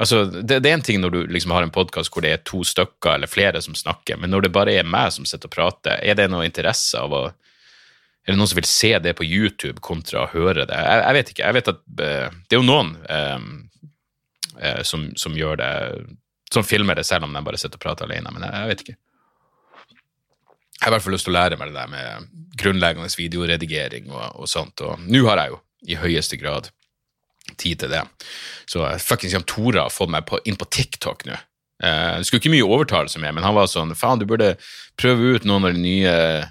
Altså, 0.00 0.22
det, 0.24 0.62
det 0.64 0.70
er 0.70 0.78
en 0.78 0.84
ting 0.84 1.00
når 1.02 1.12
du 1.12 1.18
liksom 1.34 1.52
har 1.52 1.64
en 1.66 1.72
podkast 1.74 2.08
hvor 2.14 2.24
det 2.24 2.30
er 2.32 2.44
to 2.48 2.62
stykker 2.64 3.18
eller 3.18 3.28
flere 3.28 3.60
som 3.60 3.74
snakker, 3.76 4.16
men 4.16 4.32
når 4.32 4.46
det 4.46 4.52
bare 4.54 4.72
er 4.80 4.86
meg 4.88 5.10
som 5.12 5.26
sitter 5.28 5.50
og 5.50 5.52
prater, 5.52 5.98
er 6.00 6.16
det 6.16 6.30
noe 6.32 6.46
interesse 6.48 6.96
av 6.96 7.12
å 7.12 7.26
Er 8.20 8.32
det 8.32 8.38
noen 8.38 8.48
som 8.48 8.58
vil 8.58 8.68
se 8.68 8.90
det 9.00 9.12
på 9.16 9.24
YouTube 9.24 9.80
kontra 9.84 10.22
å 10.22 10.30
høre 10.32 10.64
det? 10.68 10.76
Jeg, 10.76 11.02
jeg 11.02 11.16
vet 11.16 11.30
ikke. 11.32 11.44
Jeg 11.44 11.56
vet 11.56 11.68
at 11.72 11.78
uh, 11.82 12.40
det 12.48 12.56
er 12.56 12.58
jo 12.60 12.66
noen 12.68 12.90
uh, 13.08 13.44
uh, 14.60 14.82
som, 14.84 15.06
som 15.16 15.36
gjør 15.36 15.56
det 15.60 15.70
Som 16.52 16.64
filmer 16.64 16.96
det 16.96 17.06
selv 17.08 17.24
om 17.24 17.32
de 17.32 17.44
bare 17.44 17.60
sitter 17.60 17.80
og 17.80 17.84
prater 17.84 18.08
alene, 18.08 18.32
men 18.32 18.44
jeg, 18.44 18.52
jeg 18.56 18.70
vet 18.72 18.84
ikke. 18.84 18.96
Jeg 20.80 20.86
har 20.86 20.94
i 20.94 20.96
hvert 20.96 21.04
fall 21.04 21.12
lyst 21.12 21.26
til 21.28 21.34
å 21.34 21.36
lære 21.36 21.58
meg 21.60 21.70
det 21.70 21.76
der 21.76 21.90
med 21.92 22.28
grunnleggende 22.60 23.12
videoredigering 23.12 24.08
og, 24.08 24.40
og 24.40 24.48
sånt, 24.48 24.80
og 24.80 25.02
nå 25.04 25.26
har 25.28 25.42
jeg 25.42 25.52
jo 25.52 25.58
i 25.92 25.98
høyeste 26.00 26.38
grad 26.40 26.70
tid 27.60 27.82
til 27.82 27.92
det. 27.92 28.00
Så 28.70 28.86
fuckings 29.02 29.34
Jan 29.36 29.44
Tore 29.48 29.84
har 29.84 29.92
fått 29.92 30.12
meg 30.12 30.24
på, 30.28 30.40
inn 30.48 30.56
på 30.56 30.68
TikTok 30.72 31.26
nå. 31.28 31.36
Eh, 31.84 32.16
det 32.20 32.28
skulle 32.28 32.40
ikke 32.42 32.54
mye 32.54 32.68
overtalelse 32.68 33.20
med, 33.20 33.36
men 33.36 33.44
han 33.44 33.56
var 33.56 33.68
sånn 33.68 33.92
faen, 33.96 34.20
du 34.20 34.28
burde 34.28 34.54
prøve 35.00 35.36
ut 35.36 35.48
noen 35.48 35.68
av 35.68 35.76
de 35.76 35.84
nye 35.84 36.14
eh, 36.14 36.48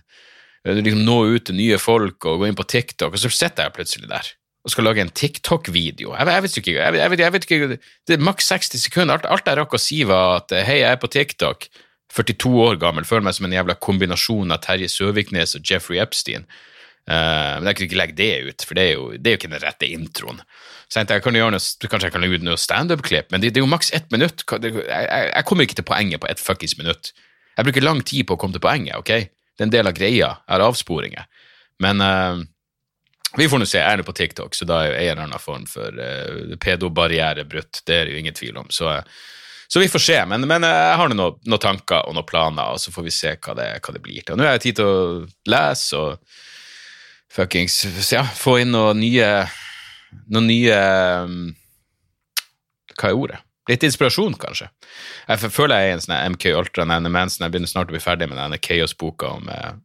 liksom 0.75 1.05
Nå 1.07 1.21
ut 1.31 1.45
til 1.47 1.55
nye 1.57 1.77
folk 1.81 2.25
og 2.27 2.41
gå 2.41 2.49
inn 2.49 2.57
på 2.57 2.67
TikTok, 2.69 3.15
og 3.15 3.21
så 3.21 3.31
sitter 3.31 3.65
jeg 3.65 3.77
plutselig 3.77 4.11
der 4.11 4.35
og 4.59 4.73
skal 4.73 4.83
lage 4.89 4.99
en 5.01 5.11
TikTok-video. 5.15 6.11
Jeg, 6.17 6.27
jeg, 6.27 6.43
vet 6.43 6.57
ikke, 6.59 6.73
jeg, 6.75 6.95
jeg, 6.99 7.11
vet, 7.11 7.21
jeg 7.23 7.33
vet 7.33 7.45
ikke, 7.47 7.77
Det 8.07 8.15
er 8.17 8.25
maks 8.27 8.49
60 8.51 8.81
sekunder. 8.83 9.15
Alt, 9.15 9.27
alt 9.31 9.47
jeg 9.47 9.57
rakk 9.57 9.75
å 9.77 9.79
si, 9.79 10.01
var 10.07 10.41
at 10.41 10.51
eh, 10.51 10.65
hei, 10.67 10.81
jeg 10.81 10.97
er 10.97 10.99
på 10.99 11.09
TikTok. 11.13 11.69
42 12.15 12.51
år 12.65 12.79
gammel, 12.81 13.05
føler 13.05 13.27
meg 13.27 13.37
som 13.37 13.45
en 13.47 13.53
jævla 13.53 13.75
kombinasjon 13.81 14.55
av 14.55 14.63
Terje 14.63 14.89
Søviknes 14.91 15.55
og 15.57 15.65
Jeffrey 15.65 16.01
Epstein. 16.01 16.47
Uh, 17.09 17.57
men 17.57 17.69
jeg 17.69 17.77
kunne 17.77 17.87
ikke 17.89 17.99
legge 17.99 18.17
det 18.17 18.33
ut, 18.45 18.65
for 18.67 18.77
det 18.77 18.83
er 18.85 18.91
jo, 18.93 19.05
det 19.15 19.29
er 19.29 19.35
jo 19.35 19.39
ikke 19.39 19.51
den 19.53 19.63
rette 19.63 19.89
introen. 19.89 20.41
Så 20.89 20.99
jeg 20.99 21.07
tenkte 21.07 21.17
jeg 21.19 21.25
kan 21.25 21.37
gjøre 21.37 21.53
noe, 21.55 21.89
kanskje 21.89 22.09
jeg 22.09 22.15
kan 22.15 22.23
legge 22.25 22.37
ut 22.41 22.45
noe 22.45 22.59
standup-klipp, 22.61 23.31
men 23.33 23.41
det, 23.41 23.53
det 23.53 23.61
er 23.61 23.65
jo 23.65 23.71
maks 23.71 23.91
ett 23.97 24.09
minutt. 24.13 24.45
Jeg, 24.45 24.85
jeg, 24.89 25.45
kommer 25.49 25.65
ikke 25.65 25.79
til 25.79 25.87
poenget 25.89 26.21
på 26.21 26.29
ett 26.29 26.41
fuckings 26.41 26.77
minutt. 26.81 27.11
Jeg 27.57 27.67
bruker 27.67 27.85
lang 27.85 28.01
tid 28.05 28.25
på 28.29 28.37
å 28.37 28.41
komme 28.41 28.57
til 28.57 28.63
poenget, 28.63 28.97
ok? 28.97 29.11
Det 29.59 29.65
er 29.65 29.67
en 29.67 29.73
del 29.73 29.89
av 29.89 29.97
greia. 29.97 30.29
Jeg 30.37 30.53
har 30.53 30.65
avsporinger. 30.65 31.25
Men 31.83 32.01
uh, 32.01 32.41
vi 33.37 33.49
får 33.49 33.61
nå 33.61 33.67
se. 33.69 33.81
Jeg 33.81 33.93
er 33.93 34.01
nå 34.01 34.05
på 34.07 34.15
TikTok, 34.17 34.55
så 34.57 34.65
da 34.69 34.79
er 34.81 34.89
jo 34.89 34.95
en 34.97 35.09
eller 35.11 35.25
annen 35.27 35.43
form 35.43 35.65
for 35.69 35.93
uh, 35.93 36.55
pedobarriere 36.61 37.45
brutt. 37.49 37.83
Det 37.85 37.97
er 37.97 38.07
det 38.07 38.15
jo 38.15 38.23
ingen 38.23 38.37
tvil 38.37 38.57
om. 38.63 38.69
Så, 38.73 38.89
eh, 38.89 39.27
så 39.69 39.79
vi 39.79 39.89
får 39.91 40.01
se. 40.01 40.17
Men, 40.25 40.47
men 40.49 40.65
jeg 40.65 40.97
har 40.97 41.11
noen, 41.13 41.37
noen 41.45 41.61
tanker 41.61 42.07
og 42.09 42.15
noen 42.17 42.25
planer, 42.25 42.73
og 42.73 42.81
så 42.81 42.93
får 42.93 43.05
vi 43.05 43.13
se 43.13 43.35
hva 43.37 43.53
det, 43.57 43.67
hva 43.85 43.93
det 43.93 44.01
blir 44.01 44.23
til. 44.23 44.33
Og 44.33 44.39
nå 44.39 44.47
har 44.47 44.57
jeg 44.57 44.63
tid 44.63 44.79
til 44.79 44.89
å 44.89 45.51
lese 45.53 45.99
og 45.99 46.39
fuckings 47.29 47.83
ja, 48.09 48.23
få 48.25 48.59
inn 48.63 48.73
noen 48.73 49.01
nye 49.03 49.29
Noen 50.33 50.47
nye 50.49 50.77
um, 51.21 51.33
Hva 52.97 53.11
er 53.11 53.19
ordet? 53.19 53.43
Litt 53.69 53.83
inspirasjon, 53.85 54.33
kanskje. 54.41 54.65
Jeg 55.27 55.51
føler 55.53 55.77
jeg 55.77 55.85
er 55.85 55.91
i 55.91 55.93
en 55.93 56.01
sånn 56.01 56.33
MK 56.33 56.47
Ultra, 56.57 56.87
denne 56.89 57.11
Manson. 57.13 57.43
Jeg 57.45 57.53
begynner 57.53 57.69
snart 57.69 57.91
å 57.91 57.93
bli 57.93 58.01
ferdig 58.01 58.25
med 58.31 58.39
denne 58.39 58.57
Chaos-boka 58.57 59.29
om, 59.35 59.51
eh, 59.53 59.75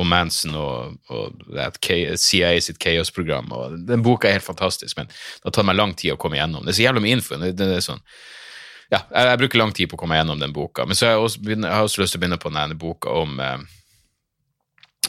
om 0.00 0.08
Manson 0.08 0.56
og, 0.56 0.94
og 1.12 1.42
det 1.52 2.16
CIA 2.22 2.54
sitt 2.64 2.80
Chaos-program. 2.80 3.52
Den 3.84 4.06
boka 4.06 4.30
er 4.30 4.38
helt 4.38 4.48
fantastisk, 4.48 4.96
men 4.96 5.12
det 5.12 5.44
har 5.44 5.58
tatt 5.58 5.68
meg 5.68 5.76
lang 5.76 5.92
tid 5.92 6.14
å 6.14 6.16
komme 6.20 6.40
igjennom. 6.40 6.64
Det 6.64 6.72
er 6.72 6.78
så 6.80 6.86
jævlig 6.86 7.04
mye 7.04 7.18
info. 7.18 7.36
Det, 7.44 7.52
det 7.60 7.68
er 7.68 7.84
sånn, 7.84 8.00
ja, 8.92 9.00
jeg, 9.00 9.28
jeg 9.30 9.40
bruker 9.40 9.60
lang 9.60 9.72
tid 9.76 9.90
på 9.90 9.98
å 9.98 10.02
komme 10.02 10.18
gjennom 10.18 10.40
den 10.40 10.54
boka. 10.54 10.86
Men 10.88 10.98
så 10.98 11.08
har 11.08 11.16
jeg 11.16 11.24
også, 11.24 11.44
jeg 11.48 11.62
har 11.64 11.86
også 11.86 12.02
lyst 12.02 12.16
til 12.16 12.20
å 12.20 12.24
begynne 12.24 12.40
på 12.42 12.52
denne 12.52 12.78
boka 12.78 13.14
om 13.22 13.38
eh, 13.40 13.62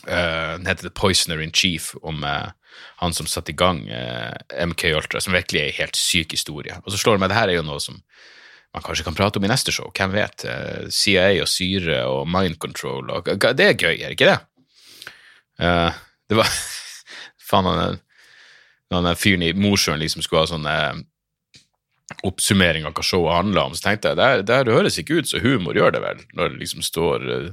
eh, 0.08 0.54
Den 0.58 0.70
heter 0.70 0.88
The 0.88 0.94
Poisoner 0.96 1.44
in 1.44 1.54
Chief, 1.56 1.92
om 2.02 2.24
eh, 2.24 2.54
han 3.02 3.16
som 3.16 3.28
satte 3.30 3.54
i 3.54 3.58
gang 3.58 3.84
eh, 3.90 4.32
MK 4.66 4.88
Ultra, 4.96 5.22
som 5.24 5.36
virkelig 5.36 5.62
er 5.62 5.72
en 5.72 5.80
helt 5.82 6.00
syk 6.00 6.36
historie. 6.38 6.80
Og 6.84 6.94
så 6.94 7.02
slår 7.02 7.18
det 7.18 7.26
meg, 7.26 7.34
det 7.34 7.40
her 7.40 7.54
er 7.54 7.60
jo 7.60 7.68
noe 7.68 7.84
som 7.84 8.00
man 8.76 8.84
kanskje 8.84 9.06
kan 9.08 9.16
prate 9.16 9.40
om 9.40 9.46
i 9.48 9.52
neste 9.52 9.72
show, 9.72 9.88
hvem 9.96 10.16
vet? 10.16 10.48
Eh, 10.52 10.88
CIA 10.92 11.30
og 11.44 11.52
syre 11.52 12.02
og 12.12 12.26
mind 12.28 12.60
control, 12.64 13.12
og, 13.12 13.30
det 13.56 13.70
er 13.70 13.78
gøy, 13.78 13.96
er 13.96 14.12
det 14.12 14.18
ikke 14.18 14.34
det? 14.34 14.40
Uh, 15.56 15.96
det 16.28 16.36
var 16.36 16.50
Faen, 17.48 17.70
han 17.70 18.02
den 18.92 19.16
fyren 19.20 19.46
i 19.46 19.54
Mosjøen 19.56 20.02
liksom 20.02 20.24
skulle 20.24 20.42
ha 20.44 20.50
sånn 20.50 20.66
oppsummering 22.26 22.86
av 22.86 22.94
hva 22.94 23.04
showet 23.06 23.34
handla 23.34 23.68
om, 23.68 23.76
så 23.76 23.88
tenkte 23.88 24.13
jeg 24.13 24.46
det 24.46 24.60
det 24.68 24.76
høres 24.76 25.00
ikke 25.02 25.22
ut 25.22 25.30
så 25.30 25.41
humor, 25.41 25.78
gjør 25.78 25.96
det 25.96 26.04
vel? 26.04 26.22
Når 26.38 26.54
det 26.54 26.62
liksom 26.62 26.86
står 26.86 27.26
eh, 27.34 27.50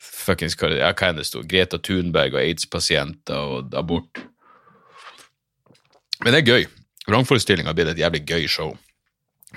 fuckings, 0.00 0.56
ja, 0.58 0.90
hva 0.90 1.10
enn 1.10 1.20
det 1.20 1.28
står, 1.28 1.46
Greta 1.50 1.78
Thunberg 1.78 2.34
og 2.34 2.42
aids-pasienter 2.42 3.54
og 3.54 3.78
abort. 3.78 4.22
Men 6.24 6.34
det 6.34 6.42
er 6.42 6.50
gøy. 6.50 6.68
Vrangforestillinga 7.08 7.74
blitt 7.76 7.94
et 7.94 8.02
jævlig 8.02 8.24
gøy 8.28 8.48
show. 8.50 8.74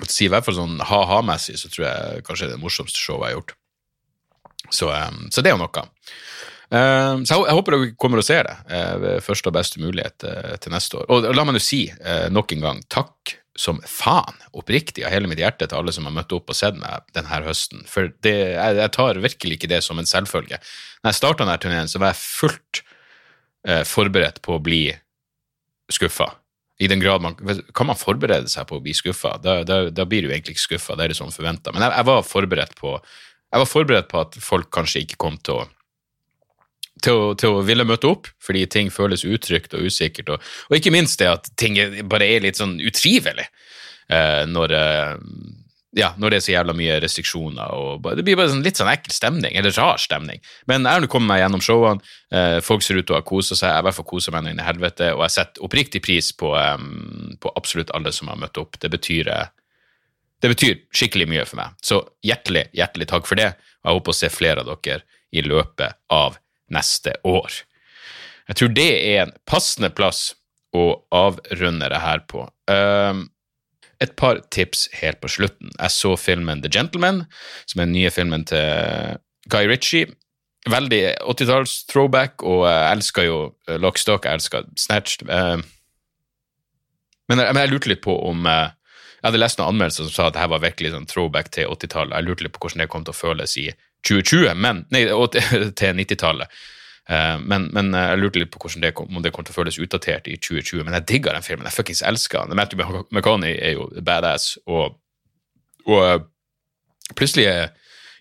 Å 0.00 0.06
si, 0.08 0.26
I 0.26 0.30
hvert 0.32 0.46
fall 0.46 0.56
sånn 0.56 0.80
ha-ha-messig 0.82 1.58
så 1.60 1.70
tror 1.70 1.86
jeg 1.86 2.24
kanskje 2.26 2.48
det 2.48 2.54
er 2.54 2.56
det 2.56 2.64
morsomste 2.64 2.98
showet 3.02 3.28
jeg 3.28 3.34
har 3.34 3.38
gjort. 3.38 3.54
Så, 4.72 4.88
um, 4.88 5.20
så 5.30 5.42
det 5.44 5.50
er 5.50 5.58
jo 5.58 5.60
noe. 5.60 5.84
Eh, 6.74 7.20
så 7.28 7.36
jeg, 7.36 7.54
håper 7.58 7.76
dere 7.76 7.94
kommer 8.00 8.22
og 8.22 8.26
ser 8.26 8.48
det 8.48 8.80
ved 9.02 9.22
første 9.22 9.50
og 9.50 9.54
beste 9.58 9.82
mulighet 9.82 10.24
til 10.64 10.74
neste 10.74 11.02
år. 11.02 11.10
Og 11.12 11.28
la 11.36 11.44
meg 11.46 11.58
nå 11.58 11.62
si 11.62 11.84
eh, 11.92 12.26
nok 12.32 12.56
en 12.56 12.64
gang 12.64 12.80
takk 12.90 13.36
som 13.58 13.78
faen, 13.86 14.34
oppriktig 14.56 15.04
av 15.06 15.12
hele 15.14 15.28
mitt 15.30 15.38
hjerte, 15.38 15.68
til 15.70 15.78
alle 15.78 15.92
som 15.94 16.08
har 16.08 16.14
møtt 16.16 16.32
opp 16.34 16.50
og 16.50 16.58
sett 16.58 16.78
meg 16.78 17.04
denne 17.14 17.42
høsten. 17.46 17.84
For 17.90 18.10
det, 18.26 18.34
jeg, 18.56 18.78
jeg 18.80 18.92
tar 18.96 19.20
virkelig 19.22 19.58
ikke 19.58 19.70
det 19.70 19.80
som 19.86 20.00
en 20.00 20.08
selvfølge. 20.10 20.58
Når 21.02 21.12
jeg 21.12 21.20
starta 21.20 21.44
denne 21.44 21.60
turneen, 21.62 21.90
så 21.90 22.02
var 22.02 22.12
jeg 22.12 22.22
fullt 22.22 22.82
eh, 23.68 23.84
forberedt 23.86 24.42
på 24.44 24.56
å 24.56 24.62
bli 24.62 24.88
skuffa. 25.92 26.32
I 26.82 26.88
den 26.90 26.98
grad 26.98 27.22
man 27.22 27.36
Kan 27.70 27.86
man 27.86 27.94
forberede 27.94 28.50
seg 28.50 28.66
på 28.66 28.80
å 28.80 28.82
bli 28.82 28.90
skuffa? 28.98 29.36
Da, 29.38 29.60
da, 29.62 29.84
da 29.94 30.06
blir 30.10 30.24
du 30.24 30.32
egentlig 30.32 30.56
ikke 30.56 30.64
skuffa, 30.64 30.96
det 30.98 31.04
er 31.06 31.14
det 31.14 31.18
som 31.20 31.30
forventa. 31.30 31.70
Men 31.70 31.86
jeg, 31.86 31.94
jeg 32.00 32.08
var 32.10 32.74
på 32.80 32.96
Jeg 32.98 33.62
var 33.62 33.70
forberedt 33.70 34.10
på 34.10 34.18
at 34.18 34.38
folk 34.42 34.72
kanskje 34.74 35.04
ikke 35.04 35.20
kom 35.22 35.38
til 35.38 35.62
å 35.62 35.68
til 37.04 37.18
å, 37.20 37.26
til 37.38 37.58
å 37.58 37.64
ville 37.66 37.86
møte 37.86 38.08
opp, 38.10 38.30
fordi 38.42 38.64
ting 38.70 38.92
føles 38.92 39.26
utrygt 39.26 39.76
og 39.76 39.88
usikkert. 39.88 40.34
Og, 40.34 40.54
og 40.70 40.78
ikke 40.78 40.94
minst 40.94 41.20
det 41.20 41.30
at 41.30 41.50
ting 41.60 41.78
bare 42.10 42.28
er 42.30 42.44
litt 42.44 42.60
sånn 42.60 42.78
utrivelig 42.82 43.46
eh, 44.08 44.42
når, 44.50 44.74
eh, 44.78 45.14
ja, 46.00 46.12
når 46.20 46.34
det 46.34 46.38
er 46.38 46.44
så 46.46 46.54
jævla 46.54 46.76
mye 46.76 46.98
restriksjoner. 47.04 47.74
Og 47.78 48.04
bare, 48.04 48.18
det 48.18 48.26
blir 48.26 48.38
bare 48.40 48.52
sånn, 48.52 48.64
litt 48.66 48.80
sånn 48.80 48.92
ekkel 48.92 49.14
stemning, 49.14 49.56
eller 49.58 49.74
rar 49.76 50.00
stemning. 50.02 50.42
Men 50.70 50.86
jeg 50.86 50.98
har 50.98 51.04
nå 51.04 51.10
kommet 51.12 51.32
meg 51.32 51.42
gjennom 51.44 51.64
showene. 51.64 52.14
Eh, 52.34 52.60
folk 52.64 52.86
ser 52.86 53.00
ut 53.00 53.08
til 53.08 53.16
å 53.16 53.20
ha 53.20 53.26
kosa 53.26 53.56
seg. 53.58 53.70
Jeg 53.70 53.80
har 53.80 53.84
i 53.84 53.90
hvert 53.90 54.12
kosa 54.14 54.34
meg 54.34 54.52
inn 54.52 54.62
i 54.62 54.68
helvete, 54.68 55.12
og 55.16 55.26
jeg 55.26 55.36
setter 55.38 55.68
oppriktig 55.68 56.02
pris 56.04 56.32
på, 56.36 56.54
eh, 56.58 56.88
på 57.40 57.54
absolutt 57.60 57.92
alle 57.96 58.14
som 58.14 58.32
har 58.32 58.40
møtt 58.40 58.60
opp. 58.62 58.80
Det 58.82 58.90
betyr 58.92 59.30
eh, 59.34 59.52
det 60.44 60.50
betyr 60.52 60.80
skikkelig 60.92 61.24
mye 61.30 61.44
for 61.48 61.56
meg. 61.56 61.76
Så 61.80 62.02
hjertelig, 62.26 62.66
hjertelig 62.76 63.06
takk 63.08 63.24
for 63.24 63.40
det, 63.40 63.54
og 63.80 63.88
jeg 63.88 63.96
håper 63.96 64.12
å 64.12 64.16
se 64.18 64.28
flere 64.28 64.60
av 64.60 64.72
dere 64.84 65.06
i 65.32 65.40
løpet 65.40 65.96
av 66.12 66.36
neste 66.74 67.14
år. 67.26 67.62
Jeg 68.48 68.58
tror 68.60 68.74
det 68.76 68.90
er 68.92 69.22
en 69.24 69.36
passende 69.48 69.90
plass 69.94 70.34
å 70.74 70.88
avrunde 71.14 71.88
det 71.90 72.02
her 72.02 72.24
på. 72.28 72.44
Um, 72.68 73.28
et 74.02 74.12
par 74.18 74.40
tips 74.52 74.88
helt 75.00 75.20
på 75.22 75.30
slutten. 75.30 75.70
Jeg 75.78 75.94
så 75.94 76.14
filmen 76.20 76.60
The 76.64 76.72
Gentleman, 76.72 77.24
som 77.64 77.80
er 77.80 77.88
den 77.88 77.96
nye 77.96 78.12
filmen 78.12 78.44
til 78.48 79.16
Guy 79.52 79.68
Ritchie. 79.70 80.10
Veldig 80.70 81.00
80-talls-throwback, 81.20 82.42
og 82.42 82.64
jeg 82.66 82.84
elsker 82.96 83.26
jo 83.28 83.38
eh, 83.68 83.76
Lockstock, 83.80 84.24
jeg 84.24 84.40
elsker 84.40 84.68
Snatched. 84.80 85.26
Men 87.28 87.40
jeg, 87.40 87.52
men 87.52 87.60
jeg 87.62 87.72
lurte 87.72 87.90
litt 87.92 88.02
på 88.04 88.14
om 88.28 88.46
eh, 88.48 88.72
Jeg 89.20 89.28
hadde 89.30 89.40
lest 89.40 89.60
noen 89.60 89.74
anmeldelser 89.74 90.08
som 90.08 90.12
sa 90.12 90.26
at 90.28 90.36
dette 90.36 90.50
var 90.52 90.60
virkelig 90.64 90.90
sånn 90.92 91.06
throwback 91.08 91.52
til 91.54 91.70
80-tallet. 91.72 92.16
Jeg 92.16 92.26
lurte 92.26 92.44
litt 92.44 92.56
på 92.56 92.64
hvordan 92.64 92.82
det 92.84 92.90
kom 92.92 93.06
til 93.06 93.14
å 93.14 93.20
føles 93.20 93.56
i 93.60 93.70
2020, 94.04 94.54
men, 94.60 94.84
nei, 94.94 95.06
og 95.12 95.30
til 95.34 95.70
til 95.76 96.00
90-tallet. 96.00 96.62
Eh, 97.10 97.38
men, 97.44 97.68
men 97.76 97.92
eh, 97.92 98.10
jeg 98.12 98.20
lurte 98.22 98.40
litt 98.40 98.52
på 98.54 98.60
hvordan 98.62 98.84
det 98.84 98.92
om 99.00 99.22
det 99.24 99.32
kom 99.34 99.46
til 99.46 99.54
å 99.54 99.58
føles 99.58 99.80
utdatert 99.80 100.28
i 100.30 100.36
2020. 100.40 100.84
Men 100.86 100.98
jeg 100.98 101.08
digga 101.12 101.36
den 101.36 101.46
filmen. 101.46 101.68
Jeg 101.68 101.76
fuckings 101.76 102.04
elsker 102.06 102.44
den. 102.44 102.58
Matthew 102.58 102.84
McConaughey 103.10 103.58
er 103.58 103.76
jo 103.78 103.88
badass, 104.04 104.54
og, 104.66 105.00
og 105.88 106.04
eh, 106.04 106.20
plutselig 107.14 107.48
er 107.50 107.74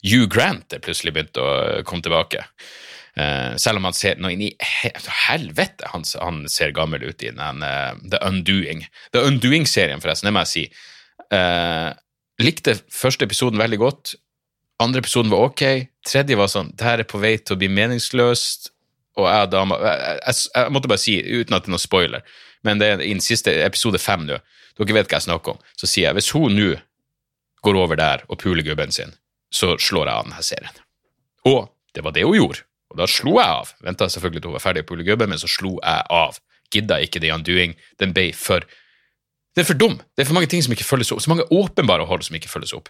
Hugh 0.04 0.28
Grant 0.28 0.76
er 0.76 0.84
plutselig 0.84 1.14
begynt 1.16 1.40
å 1.40 1.48
komme 1.88 2.04
tilbake. 2.04 2.44
Eh, 3.16 3.54
selv 3.62 3.80
om 3.80 3.88
han 3.88 3.96
ser 3.96 4.18
noe 4.20 4.34
inn 4.34 4.48
i 4.50 4.56
Helvete, 4.60 5.88
han, 5.94 6.04
han, 6.20 6.42
ser 6.52 6.74
gammel 6.76 7.06
ut 7.06 7.24
i 7.24 7.32
den 7.32 7.64
The 8.10 8.20
Undoing. 8.26 8.84
The 9.16 9.24
Undoing-serien, 9.30 10.04
forresten, 10.04 10.28
det 10.28 10.36
må 10.36 10.44
jeg 10.44 10.52
si. 10.54 10.66
Uh, 11.34 11.94
likte 12.42 12.76
første 12.94 13.26
episoden 13.26 13.62
veldig 13.62 13.80
godt. 13.82 14.16
Andre 14.82 15.04
episoden 15.04 15.32
var 15.32 15.50
ok. 15.50 15.64
Tredje 16.08 16.38
var 16.38 16.50
sånn 16.52 16.72
Det 16.74 16.86
her 16.88 17.04
er 17.04 17.08
på 17.08 17.22
vei 17.22 17.36
til 17.38 17.56
å 17.56 17.60
bli 17.62 17.70
meningsløst. 17.72 18.72
Og 19.20 19.28
jeg 19.30 19.46
og 19.46 19.52
dama 19.54 19.78
jeg, 19.84 20.18
jeg, 20.26 20.40
jeg, 20.56 20.74
måtte 20.74 20.90
bare 20.90 21.02
si, 21.04 21.20
uten 21.22 21.54
at 21.54 21.66
det 21.66 21.70
er 21.70 21.76
noen 21.76 21.84
spoiler, 21.84 22.24
men 22.66 22.80
det 22.82 22.88
er 22.90 23.04
i 23.06 23.12
den 23.14 23.22
siste 23.22 23.54
episode 23.62 24.00
fem 24.02 24.24
nå, 24.26 24.40
dere 24.80 24.96
vet 24.98 25.12
hva 25.12 25.20
jeg 25.20 25.28
snakker 25.28 25.54
om, 25.54 25.60
så 25.78 25.90
sier 25.90 26.08
jeg 26.08 26.18
hvis 26.18 26.32
hun 26.34 26.56
nå 26.58 26.72
går 27.64 27.78
over 27.78 28.00
der 28.00 28.24
og 28.26 28.40
puler 28.42 28.66
gubben 28.66 28.92
sin, 28.96 29.14
så 29.54 29.76
slår 29.78 30.10
jeg 30.10 30.16
av 30.16 30.26
denne 30.26 30.46
serien. 30.48 30.82
Og 31.46 31.70
det 31.94 32.02
var 32.02 32.16
det 32.16 32.26
hun 32.26 32.40
gjorde. 32.40 32.66
Og 32.94 33.00
da 33.00 33.08
slo 33.10 33.38
jeg 33.38 33.50
av. 33.62 33.72
Venta 33.86 34.10
selvfølgelig 34.10 34.42
til 34.42 34.52
hun 34.52 34.58
var 34.58 34.66
ferdig 34.66 34.84
å 34.84 34.90
pule 34.90 35.06
gubben, 35.06 35.30
men 35.30 35.42
så 35.42 35.50
slo 35.50 35.76
jeg 35.78 36.08
av. 36.14 36.40
Gidda 36.74 37.00
ikke 37.06 37.22
The 37.22 37.32
Undoing. 37.36 37.78
Den 38.02 38.14
ble 38.18 38.32
for 38.38 38.66
det 39.54 39.62
er 39.62 39.68
for 39.70 39.78
dum. 39.78 40.00
Det 40.18 40.24
er 40.24 40.26
for 40.26 40.34
mange 40.34 40.50
ting 40.50 40.64
som 40.66 40.74
ikke 40.74 40.86
følges 40.86 41.12
opp. 41.14 41.22
Så 41.22 41.30
mange 41.30 41.46
åpenbare 41.54 42.08
hold 42.10 42.24
som 42.26 42.36
ikke 42.38 42.50
følges 42.50 42.74
opp. 42.74 42.90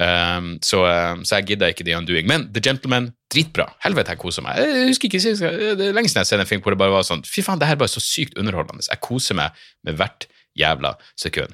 Um, 0.00 0.54
så, 0.64 0.80
um, 0.88 1.24
så, 1.24 1.36
jeg 1.36 1.50
gidder 1.50 1.74
ikke 1.74 1.84
The 1.84 1.98
Undoing. 1.98 2.26
Men 2.30 2.46
The 2.54 2.62
Gentleman, 2.64 3.10
dritbra. 3.32 3.66
Helvete, 3.84 4.14
jeg 4.14 4.22
koser 4.22 4.46
meg. 4.46 4.56
Jeg 4.56 4.88
husker 4.88 5.10
ikke, 5.10 5.20
Det 5.20 5.88
er 5.88 5.92
lenge 5.92 6.08
siden 6.08 6.22
jeg 6.22 6.24
har 6.24 6.30
sett 6.30 6.40
en 6.40 6.48
film 6.48 6.64
hvor 6.64 6.72
det 6.72 6.80
bare 6.80 6.94
var 6.96 7.04
sånn 7.04 7.26
Fy 7.28 7.44
faen, 7.44 7.60
det 7.60 7.68
her 7.68 7.76
er 7.76 7.82
bare 7.84 7.92
så 7.92 8.00
sykt 8.00 8.40
underholdende. 8.40 8.88
Jeg 8.88 9.04
koser 9.04 9.36
meg 9.36 9.60
med 9.84 10.00
hvert 10.00 10.30
jævla 10.58 10.94
sekund. 11.20 11.52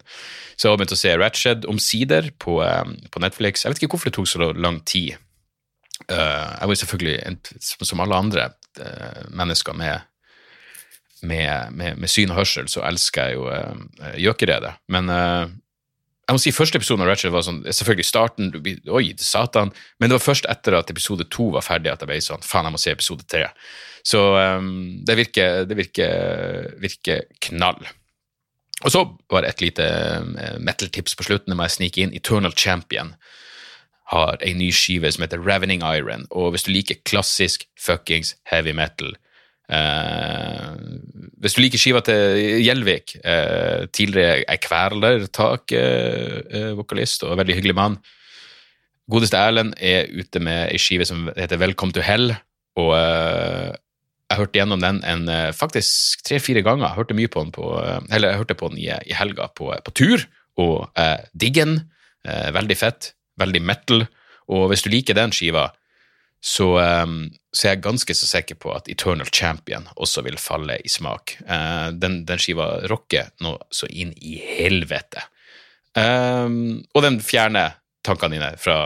Så 0.55 0.69
jeg 0.69 0.73
har 0.73 0.79
begynt 0.79 0.97
å 0.97 1.03
se 1.03 1.19
Ratched 1.19 1.69
omsider 1.69 2.31
på, 2.39 2.61
um, 2.63 2.95
på 3.11 3.23
Netflix. 3.27 3.67
Jeg 3.67 3.75
vet 3.75 3.83
ikke 3.83 3.97
hvorfor 3.97 4.13
det 4.13 4.17
tok 4.21 4.31
så 4.31 4.53
lang 4.55 4.79
tid. 4.87 5.19
Uh, 6.07 6.55
jeg 6.61 6.71
var 6.71 6.79
selvfølgelig, 6.79 7.19
som 7.83 8.07
alle 8.07 8.23
andre 8.23 8.49
uh, 8.79 9.25
mennesker 9.35 9.75
med, 9.83 10.07
med, 11.27 11.75
med, 11.77 11.99
med, 12.01 12.11
syn 12.11 12.33
og 12.33 12.43
hørsel, 12.43 12.71
så 12.71 12.85
elsker 12.87 13.31
jeg 13.31 13.39
jo 13.39 13.49
uh, 13.51 14.15
gjøkeredet. 14.21 14.75
Men 14.93 15.11
jeg 16.25 16.37
må 16.37 16.41
si 16.41 16.53
første 16.57 16.81
episoden 16.81 17.05
av 17.05 17.11
Ratchet 17.11 17.33
var 17.35 17.45
sånn, 17.45 17.65
selvfølgelig 17.69 18.07
starten 18.09 18.53
Oi, 18.89 19.11
satan. 19.21 19.73
Men 20.01 20.09
det 20.09 20.17
var 20.17 20.25
først 20.25 20.49
etter 20.49 20.79
at 20.79 20.93
episode 20.93 21.27
to 21.33 21.51
var 21.53 21.67
ferdig, 21.67 21.93
at 21.93 22.01
jeg 22.01 22.09
ble 22.09 22.21
sånn 22.25 22.47
Faen, 22.47 22.69
jeg 22.69 22.77
må 22.77 22.81
se 22.81 22.95
episode 22.95 23.27
tre. 23.29 23.51
Så 24.05 24.23
um, 24.33 24.71
det 25.05 25.19
virker, 25.21 25.67
det 25.69 25.77
virker, 25.77 26.71
virker 26.81 27.27
knall. 27.49 27.85
Og 28.85 28.93
så 28.93 29.05
var 29.33 29.45
det 29.45 29.53
et 29.53 29.65
lite 29.65 29.87
metal-tips 30.61 31.17
på 31.17 31.29
slutten. 31.29 31.53
Det 31.53 31.59
må 31.59 31.69
jeg 31.69 31.77
snike 31.77 32.03
inn. 32.03 32.17
Eternal 32.17 32.57
Champion 32.57 33.15
har 34.13 34.41
ei 34.45 34.53
ny 34.57 34.71
skive 34.75 35.13
som 35.13 35.25
heter 35.25 35.41
Ravening 35.41 35.85
Iron. 35.87 36.27
Og 36.31 36.53
hvis 36.53 36.67
du 36.67 36.73
liker 36.75 37.01
klassisk 37.09 37.69
fuckings 37.81 38.35
heavy 38.51 38.75
metal 38.77 39.15
eh, 39.69 40.75
Hvis 41.41 41.55
du 41.57 41.61
liker 41.63 41.79
skiva 41.81 42.01
til 42.05 42.21
Gjelvik, 42.65 43.17
eh, 43.25 43.81
tidligere 43.93 44.45
ei 44.49 44.59
Kvelertak-vokalist 44.65 47.23
eh, 47.23 47.29
og 47.29 47.39
veldig 47.41 47.57
hyggelig 47.59 47.77
mann 47.79 47.97
Godeste 49.11 49.37
Erlend 49.37 49.73
er 49.85 50.03
ute 50.17 50.39
med 50.41 50.73
ei 50.73 50.79
skive 50.81 51.05
som 51.05 51.29
heter 51.37 51.61
Welcome 51.61 51.93
to 51.93 52.01
Hell. 52.01 52.33
Og 52.81 52.97
eh, 52.97 53.77
jeg 54.31 54.39
hørte 54.41 54.59
gjennom 54.59 54.81
den 54.81 55.05
en, 55.05 55.29
eh, 55.29 55.53
faktisk 55.53 56.25
tre-fire 56.25 56.63
ganger. 56.65 56.89
Jeg 56.89 56.97
hørte 56.97 57.15
mye 57.19 57.29
på 57.29 57.45
den 57.45 57.53
på, 57.53 57.85
eh, 57.85 58.01
eller 58.17 58.29
jeg 58.33 58.41
hørte 58.41 58.57
på 58.57 58.69
den 58.73 58.81
i, 58.81 58.89
i 58.89 59.13
helga 59.13 59.53
på, 59.53 59.69
på 59.85 59.91
tur, 59.93 60.25
og 60.57 60.89
eh, 60.97 61.21
digger 61.37 61.69
den. 61.69 61.85
veldig 62.25 62.77
fett 62.81 63.13
veldig 63.37 63.61
metal. 63.61 64.07
Og 64.49 64.69
hvis 64.71 64.85
du 64.85 64.91
liker 64.93 65.17
den 65.17 65.33
skiva, 65.35 65.69
så, 66.45 66.67
um, 67.05 67.31
så, 67.57 67.71
er 67.71 67.81
ganske 67.81 68.15
så 68.15 68.27
sikker 68.29 68.59
på 68.61 68.73
at 68.75 68.89
Eternal 68.93 69.31
Champion 69.33 69.87
også 69.97 70.27
vil 70.27 70.37
falle 70.37 70.77
i 70.85 70.91
smak. 70.93 71.39
Uh, 71.49 71.89
den, 71.97 72.21
den, 72.29 72.43
skiva 72.43 72.83
rocker 72.91 73.31
nå 73.41 73.55
så 73.73 73.89
inn 73.89 74.13
i 74.21 74.37
helvete. 74.43 75.25
Um, 75.97 76.83
og 76.93 77.07
den 77.07 77.17
fjerner 77.25 77.79
tankene 78.05 78.37
dine 78.37 78.53
fra 78.61 78.77